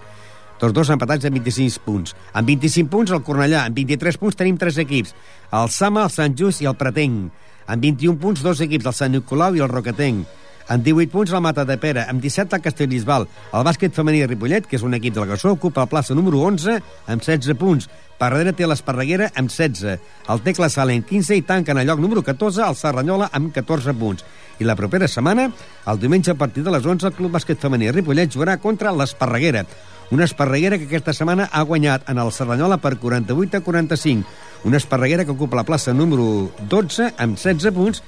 Tots 0.61 0.75
dos 0.77 0.91
empatats 0.93 1.25
amb 1.25 1.39
26 1.39 1.79
punts. 1.81 2.13
Amb 2.37 2.51
25 2.51 2.91
punts 2.93 3.11
el 3.15 3.23
Cornellà, 3.25 3.63
amb 3.65 3.79
23 3.79 4.19
punts 4.21 4.37
tenim 4.37 4.59
tres 4.61 4.77
equips, 4.83 5.15
el 5.57 5.71
Sama, 5.73 6.03
el 6.05 6.13
Sant 6.13 6.37
Just 6.37 6.61
i 6.61 6.69
el 6.69 6.77
Pretenc. 6.77 7.31
Amb 7.65 7.81
21 7.81 8.19
punts, 8.21 8.43
dos 8.45 8.61
equips, 8.61 8.85
el 8.85 8.93
Sant 8.93 9.15
Nicolau 9.15 9.57
i 9.57 9.63
el 9.65 9.71
Roquetenc. 9.71 10.37
Amb 10.71 10.85
18 10.85 11.09
punts, 11.11 11.33
el 11.33 11.41
Mata 11.41 11.65
de 11.65 11.79
Pera. 11.81 12.05
Amb 12.07 12.21
17, 12.21 12.55
el 12.55 12.61
Castellbisbal. 12.61 13.25
El 13.57 13.65
bàsquet 13.65 13.95
femení 13.97 14.21
de 14.21 14.29
Ripollet, 14.29 14.69
que 14.69 14.77
és 14.77 14.85
un 14.85 14.93
equip 14.93 15.17
del 15.17 15.27
Gassó, 15.33 15.55
ocupa 15.57 15.81
la 15.81 15.89
plaça 15.89 16.15
número 16.15 16.39
11 16.45 16.77
amb 17.09 17.25
16 17.25 17.57
punts. 17.57 17.89
Per 18.21 18.29
darrere 18.29 18.53
té 18.53 18.67
l'Esparreguera 18.69 19.31
amb 19.35 19.49
16. 19.49 19.97
El 20.29 20.43
Tecla 20.45 20.69
amb 20.69 21.07
15 21.09 21.35
i 21.35 21.41
tanca 21.41 21.73
en 21.73 21.81
el 21.81 21.87
lloc 21.87 21.99
número 21.99 22.21
14 22.21 22.61
el 22.67 22.75
Serranyola 22.75 23.31
amb 23.33 23.51
14 23.51 23.97
punts. 23.97 24.23
I 24.59 24.63
la 24.63 24.75
propera 24.75 25.07
setmana, 25.07 25.49
el 25.87 25.99
diumenge 25.99 26.31
a 26.31 26.35
partir 26.35 26.63
de 26.63 26.71
les 26.71 26.85
11, 26.85 27.07
el 27.07 27.13
Club 27.13 27.31
Bàsquet 27.31 27.57
Femení 27.57 27.89
de 27.89 27.97
Ripollet 27.97 28.29
jugarà 28.29 28.59
contra 28.61 28.93
l'Esparreguera. 28.93 29.65
Una 30.11 30.25
Esparreguera 30.25 30.77
que 30.77 30.89
aquesta 30.89 31.13
setmana 31.15 31.45
ha 31.55 31.61
guanyat 31.63 32.09
en 32.11 32.17
el 32.19 32.33
Serranyola 32.35 32.77
per 32.83 32.97
48 32.99 33.57
a 33.57 33.61
45. 33.63 34.27
Una 34.67 34.75
Esparreguera 34.77 35.23
que 35.23 35.31
ocupa 35.31 35.55
la 35.55 35.63
plaça 35.63 35.93
número 35.95 36.51
12 36.67 37.13
amb 37.17 37.39
16 37.39 37.71
punts 37.71 38.03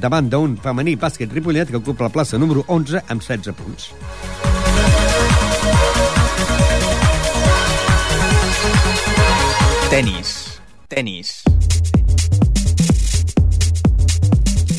davant 0.00 0.30
d'un 0.32 0.56
femení 0.56 0.96
bàsquet 0.96 1.28
Ripollet 1.28 1.68
que 1.68 1.76
ocupa 1.76 2.08
la 2.08 2.14
plaça 2.14 2.40
número 2.40 2.64
11 2.68 3.04
amb 3.04 3.20
16 3.20 3.52
punts. 3.52 3.92
Tenis. 9.92 10.32
Tenis. 10.88 11.42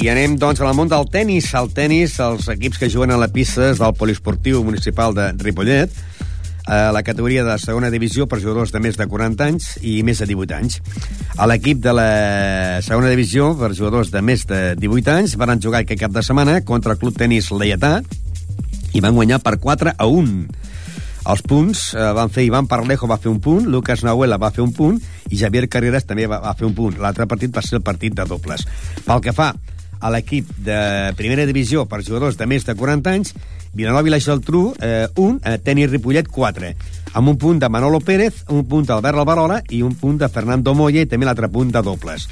I 0.03 0.09
anem, 0.11 0.34
doncs, 0.36 0.59
al 0.59 0.74
món 0.76 0.89
del 0.91 1.05
tennis. 1.07 1.53
El 1.55 1.69
tennis, 1.71 2.17
els 2.19 2.49
equips 2.51 2.82
que 2.82 2.89
juguen 2.91 3.13
a 3.13 3.19
la 3.21 3.30
pista 3.32 3.69
del 3.78 3.93
Poliesportiu 3.95 4.59
Municipal 4.65 5.13
de 5.15 5.30
Ripollet, 5.38 5.93
a 6.66 6.91
la 6.95 7.03
categoria 7.03 7.43
de 7.43 7.57
segona 7.59 7.91
divisió 7.91 8.28
per 8.28 8.39
jugadors 8.39 8.72
de 8.72 8.80
més 8.84 8.97
de 8.99 9.07
40 9.09 9.45
anys 9.45 9.70
i 9.82 10.01
més 10.07 10.22
de 10.22 10.28
18 10.30 10.55
anys. 10.55 10.80
A 11.38 11.47
l'equip 11.49 11.82
de 11.84 11.93
la 11.95 12.09
segona 12.86 13.11
divisió 13.11 13.51
per 13.59 13.74
jugadors 13.76 14.14
de 14.14 14.22
més 14.24 14.45
de 14.47 14.61
18 14.80 15.16
anys 15.18 15.38
van 15.39 15.59
jugar 15.61 15.84
aquest 15.84 15.99
cap 16.05 16.14
de 16.16 16.24
setmana 16.24 16.61
contra 16.64 16.95
el 16.95 17.01
Club 17.01 17.18
Tenis 17.20 17.51
Leietà 17.51 17.99
i 18.93 19.01
van 19.01 19.16
guanyar 19.16 19.41
per 19.43 19.57
4 19.59 19.97
a 19.97 20.07
1. 20.07 20.38
Els 21.34 21.43
punts 21.47 21.84
eh, 21.95 22.07
van 22.16 22.32
fer 22.32 22.43
Ivan 22.47 22.68
Parlejo 22.68 23.07
va 23.07 23.20
fer 23.20 23.32
un 23.32 23.39
punt, 23.43 23.68
Lucas 23.72 24.03
Nahuela 24.03 24.39
va 24.39 24.51
fer 24.51 24.64
un 24.64 24.74
punt 24.76 24.99
i 25.32 25.39
Javier 25.39 25.70
Carreras 25.72 26.07
també 26.07 26.28
va, 26.28 26.41
va 26.43 26.55
fer 26.59 26.68
un 26.68 26.76
punt. 26.76 26.99
L'altre 26.99 27.28
partit 27.32 27.53
va 27.55 27.64
ser 27.64 27.80
el 27.80 27.86
partit 27.86 28.16
de 28.16 28.28
dobles. 28.28 28.68
Pel 29.05 29.24
que 29.24 29.36
fa 29.36 29.53
a 30.04 30.12
l'equip 30.12 30.49
de 30.66 30.78
primera 31.16 31.47
divisió 31.47 31.86
per 31.88 32.04
jugadors 32.04 32.36
de 32.38 32.47
més 32.49 32.68
de 32.68 32.76
40 32.76 33.14
anys, 33.14 33.34
Vilanova 33.74 34.06
i 34.06 34.12
la 34.12 34.20
Geltrú, 34.22 34.66
eh, 34.84 35.08
1, 35.16 35.39
eh, 35.41 35.58
tenis 35.64 35.89
Ripollet, 35.89 36.28
4, 36.28 36.74
amb 37.14 37.32
un 37.32 37.38
punt 37.39 37.60
de 37.60 37.70
Manolo 37.70 38.01
Pérez, 38.04 38.43
un 38.49 38.66
punt 38.70 38.86
d'Albert 38.86 39.24
Alvarola 39.24 39.62
i 39.70 39.82
un 39.82 39.95
punt 39.95 40.20
de 40.20 40.30
Fernando 40.30 40.76
Moya 40.76 41.01
i 41.01 41.10
també 41.10 41.26
l'altre 41.26 41.49
punt 41.49 41.72
de 41.72 41.82
dobles. 41.82 42.28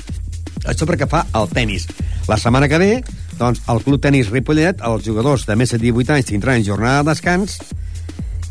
Això 0.68 0.86
perquè 0.86 1.08
fa 1.10 1.24
el 1.34 1.50
tennis. 1.50 1.88
La 2.28 2.38
setmana 2.38 2.68
que 2.70 2.78
ve, 2.78 2.92
doncs, 3.40 3.64
el 3.72 3.82
Club 3.82 4.02
Tenis 4.04 4.30
Ripollet, 4.30 4.84
els 4.86 5.06
jugadors 5.06 5.48
de 5.48 5.56
més 5.56 5.72
de 5.74 5.80
18 5.82 6.14
anys 6.14 6.30
tindran 6.30 6.66
jornada 6.68 7.02
de 7.02 7.10
descans 7.10 7.58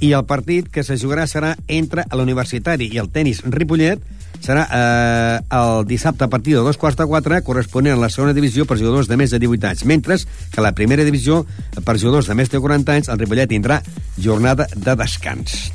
i 0.01 0.15
el 0.17 0.25
partit 0.25 0.71
que 0.73 0.83
se 0.83 0.97
jugarà 0.99 1.29
serà 1.29 1.55
entre 1.69 2.07
l'Universitari 2.17 2.89
i 2.91 2.99
el 2.99 3.13
Tenis 3.13 3.45
Ripollet 3.45 4.01
serà 4.41 4.65
eh, 4.71 5.37
el 5.61 5.87
dissabte 5.91 6.25
a 6.25 6.31
partir 6.33 6.57
de 6.57 6.65
dos 6.65 6.79
quarts 6.81 6.99
de 6.99 7.07
quatre 7.11 7.43
corresponent 7.47 7.97
a 7.97 8.01
la 8.01 8.11
segona 8.13 8.35
divisió 8.37 8.67
per 8.67 8.79
jugadors 8.81 9.11
de 9.11 9.19
més 9.21 9.35
de 9.35 9.43
18 9.43 9.73
anys, 9.73 9.85
mentre 9.85 10.19
que 10.51 10.65
la 10.65 10.75
primera 10.77 11.07
divisió 11.07 11.45
per 11.85 11.99
jugadors 11.99 12.31
de 12.31 12.39
més 12.39 12.51
de 12.51 12.61
40 12.61 12.99
anys 12.99 13.13
el 13.13 13.21
Ripollet 13.21 13.51
tindrà 13.51 13.83
jornada 14.19 14.69
de 14.75 14.97
descans. 14.97 15.71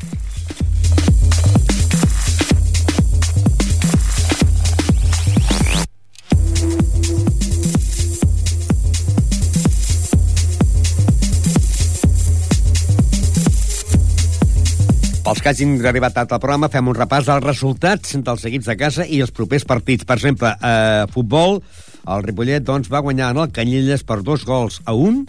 Pels 15.26 15.40
que 15.42 15.50
hagin 15.50 15.72
arribat 15.90 16.14
tard 16.14 16.34
al 16.36 16.38
programa, 16.38 16.68
fem 16.70 16.86
un 16.86 16.94
repàs 16.94 17.26
dels 17.26 17.42
resultats 17.42 18.12
dels 18.28 18.44
equips 18.46 18.68
de 18.70 18.76
casa 18.78 19.08
i 19.10 19.24
els 19.26 19.32
propers 19.34 19.64
partits. 19.66 20.06
Per 20.06 20.20
exemple, 20.20 20.52
a 20.54 21.08
futbol, 21.10 21.64
el 22.06 22.22
Ripollet 22.28 22.62
doncs, 22.62 22.92
va 22.94 23.02
guanyar 23.02 23.32
en 23.34 23.40
el 23.42 23.50
Canyelles 23.56 24.06
per 24.06 24.20
dos 24.22 24.46
gols 24.46 24.84
a 24.86 24.94
un 24.94 25.24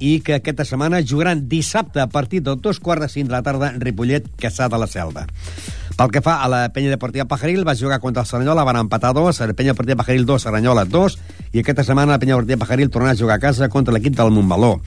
i 0.00 0.14
que 0.24 0.38
aquesta 0.38 0.64
setmana 0.64 1.02
jugaran 1.04 1.44
dissabte 1.50 2.00
a 2.00 2.08
partir 2.08 2.40
de 2.48 2.56
dos 2.56 2.80
quarts 2.80 3.04
de 3.04 3.10
cinc 3.12 3.28
de 3.28 3.36
la 3.36 3.42
tarda 3.44 3.74
Ripollet, 3.76 4.32
Caçà 4.40 4.70
de 4.72 4.80
la 4.80 4.88
Selva. 4.88 5.26
Pel 6.00 6.16
que 6.16 6.24
fa 6.24 6.38
a 6.40 6.48
la 6.48 6.64
penya 6.72 6.96
deportiva 6.96 7.28
Pajaril, 7.28 7.60
va 7.68 7.76
jugar 7.76 8.00
contra 8.00 8.24
el 8.24 8.32
Saranyola, 8.32 8.64
van 8.64 8.80
empatar 8.86 9.12
dos, 9.12 9.44
la 9.44 9.52
penya 9.52 9.76
deportiva 9.76 10.00
Pajaril 10.00 10.24
2, 10.24 10.48
Saranyola 10.48 10.88
2, 10.88 11.20
i 11.52 11.60
aquesta 11.60 11.84
setmana 11.84 12.16
la 12.16 12.20
penya 12.24 12.38
deportiva 12.40 12.64
Pajaril 12.64 12.88
tornarà 12.88 13.12
a 13.12 13.20
jugar 13.20 13.36
a 13.36 13.44
casa 13.50 13.68
contra 13.68 13.92
l'equip 13.92 14.16
del 14.16 14.32
Montmeló. 14.32 14.78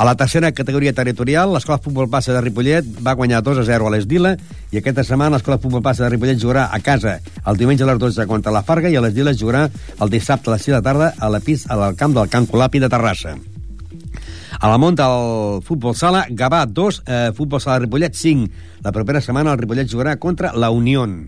A 0.00 0.04
la 0.08 0.14
tercera 0.16 0.48
categoria 0.56 0.94
territorial, 0.96 1.50
l'Escola 1.52 1.76
Futbol 1.76 2.06
Base 2.08 2.32
de 2.32 2.40
Ripollet 2.40 2.86
va 3.04 3.12
guanyar 3.12 3.42
2 3.44 3.58
a 3.60 3.64
0 3.68 3.84
a 3.84 3.90
l'Esdila 3.92 4.30
i 4.72 4.78
aquesta 4.80 5.02
setmana 5.04 5.34
l'Escola 5.34 5.58
Futbol 5.60 5.82
Base 5.84 6.00
de 6.00 6.08
Ripollet 6.08 6.40
jugarà 6.40 6.62
a 6.72 6.78
casa 6.80 7.18
el 7.20 7.58
diumenge 7.60 7.84
a 7.84 7.88
les 7.90 8.00
12 8.00 8.24
contra 8.30 8.54
la 8.54 8.62
Farga 8.64 8.88
i 8.88 8.96
a 8.96 9.02
l'Esdila 9.04 9.34
jugarà 9.36 9.66
el 9.68 10.12
dissabte 10.14 10.48
a 10.48 10.54
les 10.54 10.64
6 10.64 10.78
de 10.78 10.80
tarda 10.86 11.10
a 11.20 11.28
la 11.28 11.42
pis 11.44 11.66
al 11.68 11.84
camp 12.00 12.16
del 12.16 12.32
Can 12.32 12.48
Colapi 12.48 12.80
de 12.80 12.88
Terrassa. 12.88 13.34
A 14.56 14.72
la 14.72 14.80
món 14.80 14.96
del 14.96 15.60
futbol 15.68 15.92
sala, 15.92 16.24
Gavà 16.32 16.62
2, 16.64 17.02
eh, 17.04 17.20
futbol 17.36 17.60
sala 17.60 17.84
Ripollet 17.84 18.16
5. 18.16 18.48
La 18.80 18.96
propera 18.96 19.20
setmana 19.20 19.52
el 19.52 19.60
Ripollet 19.60 19.92
jugarà 19.92 20.16
contra 20.16 20.56
la 20.56 20.72
Unión. 20.72 21.26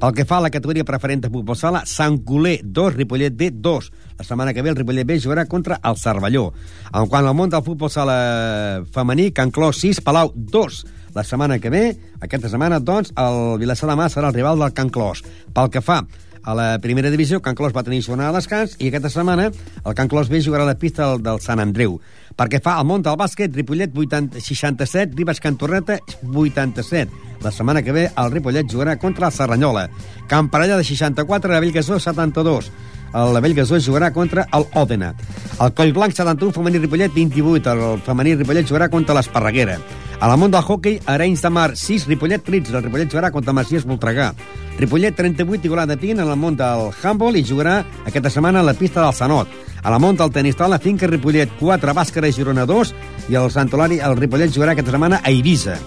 Pel 0.00 0.14
que 0.16 0.24
fa 0.24 0.38
a 0.38 0.44
la 0.46 0.48
categoria 0.48 0.84
preferent 0.88 1.20
de 1.20 1.28
futbol 1.28 1.58
sala, 1.60 1.82
Sant 1.84 2.22
Coler 2.24 2.62
2, 2.64 2.94
Ripollet 2.94 3.34
B 3.36 3.50
2. 3.52 3.88
La 4.16 4.24
setmana 4.24 4.54
que 4.56 4.62
ve 4.64 4.70
el 4.72 4.78
Ripollet 4.78 5.04
B 5.04 5.18
jugarà 5.20 5.44
contra 5.44 5.76
el 5.84 5.98
Cervelló. 6.00 6.46
En 6.88 7.04
quant 7.04 7.28
al 7.28 7.36
món 7.36 7.52
del 7.52 7.60
futbol 7.66 7.92
sala 7.92 8.80
femení, 8.94 9.28
Can 9.36 9.52
Clos 9.52 9.82
6, 9.84 10.00
Palau 10.00 10.32
2. 10.32 10.80
La 11.12 11.24
setmana 11.24 11.58
que 11.60 11.68
ve, 11.68 11.84
aquesta 12.16 12.48
setmana, 12.48 12.80
doncs, 12.80 13.12
el 13.12 13.58
Vilassar 13.60 13.90
de 13.90 13.98
Mar 14.00 14.08
serà 14.08 14.32
el 14.32 14.38
rival 14.38 14.64
del 14.64 14.72
Can 14.72 14.88
Clos. 14.88 15.20
Pel 15.52 15.68
que 15.68 15.84
fa 15.84 16.00
a 16.40 16.54
la 16.56 16.70
primera 16.80 17.12
divisió, 17.12 17.42
Can 17.44 17.58
Clos 17.58 17.76
va 17.76 17.84
tenir 17.84 18.00
jornada 18.00 18.32
de 18.32 18.40
descans 18.40 18.78
i 18.80 18.88
aquesta 18.88 19.12
setmana 19.12 19.50
el 19.50 19.98
Can 19.98 20.08
Clos 20.08 20.32
B 20.32 20.40
jugarà 20.40 20.64
a 20.64 20.72
la 20.72 20.78
pista 20.80 21.10
del, 21.10 21.20
del 21.26 21.44
Sant 21.44 21.60
Andreu. 21.60 22.00
Perquè 22.40 22.62
fa 22.64 22.78
al 22.80 22.88
món 22.88 23.04
del 23.04 23.20
bàsquet, 23.20 23.52
Ripollet 23.52 23.92
80, 23.92 24.40
67, 24.40 25.12
Ribes 25.20 25.44
Cantorreta 25.44 26.00
87. 26.24 27.29
La 27.42 27.50
setmana 27.50 27.82
que 27.82 27.92
ve 27.92 28.10
el 28.16 28.30
Ripollet 28.30 28.68
jugarà 28.68 28.98
contra 28.98 29.28
el 29.28 29.32
Serranyola. 29.32 29.88
Camparella 30.28 30.76
de 30.76 30.84
64, 30.84 31.52
la 31.52 31.60
Bellgasó 31.60 31.98
72. 31.98 32.70
El 33.14 33.40
Bellgasó 33.40 33.80
jugarà 33.80 34.12
contra 34.12 34.46
el 34.52 34.66
Òdena. 34.74 35.14
El 35.60 35.72
Coll 35.74 35.92
Blanc 35.92 36.12
71, 36.12 36.52
femení 36.52 36.78
Ripollet 36.78 37.12
28. 37.14 37.72
El 37.72 38.02
femení 38.06 38.36
Ripollet 38.36 38.68
jugarà 38.68 38.90
contra 38.90 39.16
l'Esparreguera. 39.16 39.78
A 40.20 40.28
la 40.28 40.36
món 40.36 40.52
del 40.52 40.60
hockey, 40.62 41.00
Arenys 41.08 41.40
de 41.40 41.50
Mar 41.50 41.70
6, 41.76 42.06
Ripollet 42.06 42.44
13. 42.44 42.76
El 42.76 42.84
Ripollet 42.84 43.10
jugarà 43.10 43.30
contra 43.32 43.54
Macias 43.56 43.86
Voltregà. 43.88 44.34
Ripollet 44.78 45.16
38, 45.16 45.64
Igualada 45.64 45.96
20 45.96 46.22
en 46.22 46.28
el 46.28 46.36
món 46.36 46.56
del 46.56 46.92
handball 47.02 47.36
i 47.36 47.44
jugarà 47.44 47.80
aquesta 48.04 48.30
setmana 48.30 48.60
a 48.60 48.68
la 48.68 48.76
pista 48.76 49.00
del 49.00 49.16
Sanot. 49.16 49.48
A 49.82 49.90
la 49.90 49.98
món 49.98 50.16
del 50.16 50.30
tenis 50.30 50.56
taula, 50.60 50.78
Finca 50.78 51.08
Ripollet 51.08 51.56
4, 51.58 51.96
Bàscara 51.96 52.28
i 52.28 52.36
Girona 52.36 52.68
2 52.68 52.94
i 53.32 53.40
el 53.40 53.50
Santolari, 53.50 53.98
el 54.04 54.16
Ripollet 54.20 54.52
jugarà 54.52 54.76
aquesta 54.76 54.92
setmana 54.92 55.22
a 55.24 55.32
Eivissa. 55.32 55.78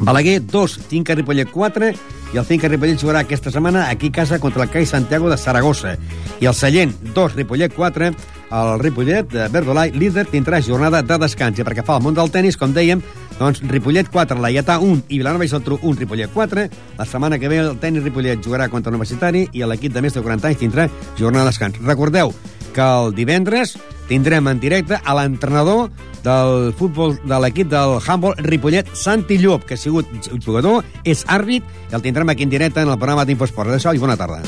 Balaguer 0.00 0.44
2, 0.44 0.80
Finca 0.88 1.14
Ripollet 1.14 1.50
4 1.50 1.92
i 2.34 2.38
el 2.38 2.44
Finca 2.44 2.68
Ripollet 2.68 3.00
jugarà 3.00 3.22
aquesta 3.24 3.50
setmana 3.54 3.86
aquí 3.88 4.10
a 4.10 4.16
casa 4.18 4.38
contra 4.38 4.64
el 4.64 4.70
CAI 4.70 4.86
Santiago 4.86 5.30
de 5.30 5.38
Saragossa. 5.38 5.96
I 6.40 6.46
el 6.46 6.54
Sallent 6.54 6.92
2, 7.14 7.36
Ripollet 7.36 7.72
4, 7.74 8.10
el 8.50 8.78
Ripollet 8.80 9.30
de 9.30 9.46
Verdolai, 9.48 9.92
líder, 9.92 10.26
tindrà 10.28 10.60
jornada 10.60 11.02
de 11.02 11.18
descans. 11.22 11.58
I 11.58 11.64
perquè 11.64 11.84
fa 11.86 11.96
el 11.96 12.04
món 12.04 12.18
del 12.18 12.30
tennis, 12.34 12.58
com 12.60 12.74
dèiem, 12.76 13.00
doncs 13.38 13.62
Ripollet 13.70 14.10
4, 14.12 14.40
la 14.42 14.50
Iatà 14.52 14.78
1 14.82 15.06
i 15.08 15.20
Vilanova 15.22 15.46
i 15.46 15.52
Geltrú 15.52 15.78
1, 15.80 15.96
Ripollet 16.02 16.34
4. 16.34 16.68
La 16.98 17.08
setmana 17.08 17.38
que 17.38 17.48
ve 17.48 17.62
el 17.62 17.78
tenis 17.80 18.04
Ripollet 18.04 18.44
jugarà 18.44 18.68
contra 18.68 18.92
l'Universitari 18.92 19.46
i 19.52 19.64
l'equip 19.64 19.94
de 19.94 20.04
més 20.04 20.14
de 20.14 20.22
40 20.22 20.50
anys 20.50 20.60
tindrà 20.60 20.90
jornada 21.16 21.46
de 21.46 21.54
descans. 21.54 21.80
Recordeu 21.86 22.34
que 22.74 22.84
el 22.84 23.14
divendres 23.16 23.78
tindrem 24.08 24.48
en 24.48 24.60
directe 24.60 24.98
a 25.02 25.16
l'entrenador 25.18 25.90
del 26.26 26.72
futbol 26.78 27.16
de 27.22 27.40
l'equip 27.42 27.70
del 27.70 27.98
handball 28.00 28.38
Ripollet, 28.46 28.88
Santi 28.94 29.38
Llop, 29.38 29.66
que 29.66 29.74
ha 29.74 29.80
sigut 29.80 30.06
jugador, 30.42 30.84
és 31.04 31.26
àrbit, 31.28 31.64
i 31.90 31.94
el 31.98 32.02
tindrem 32.02 32.34
aquí 32.34 32.46
en 32.46 32.50
directe 32.50 32.82
en 32.82 32.90
el 32.90 32.98
programa 32.98 33.26
d'Infosport. 33.26 33.70
Adéu 33.70 33.94
i 33.94 34.02
bona 34.02 34.18
tarda. 34.18 34.42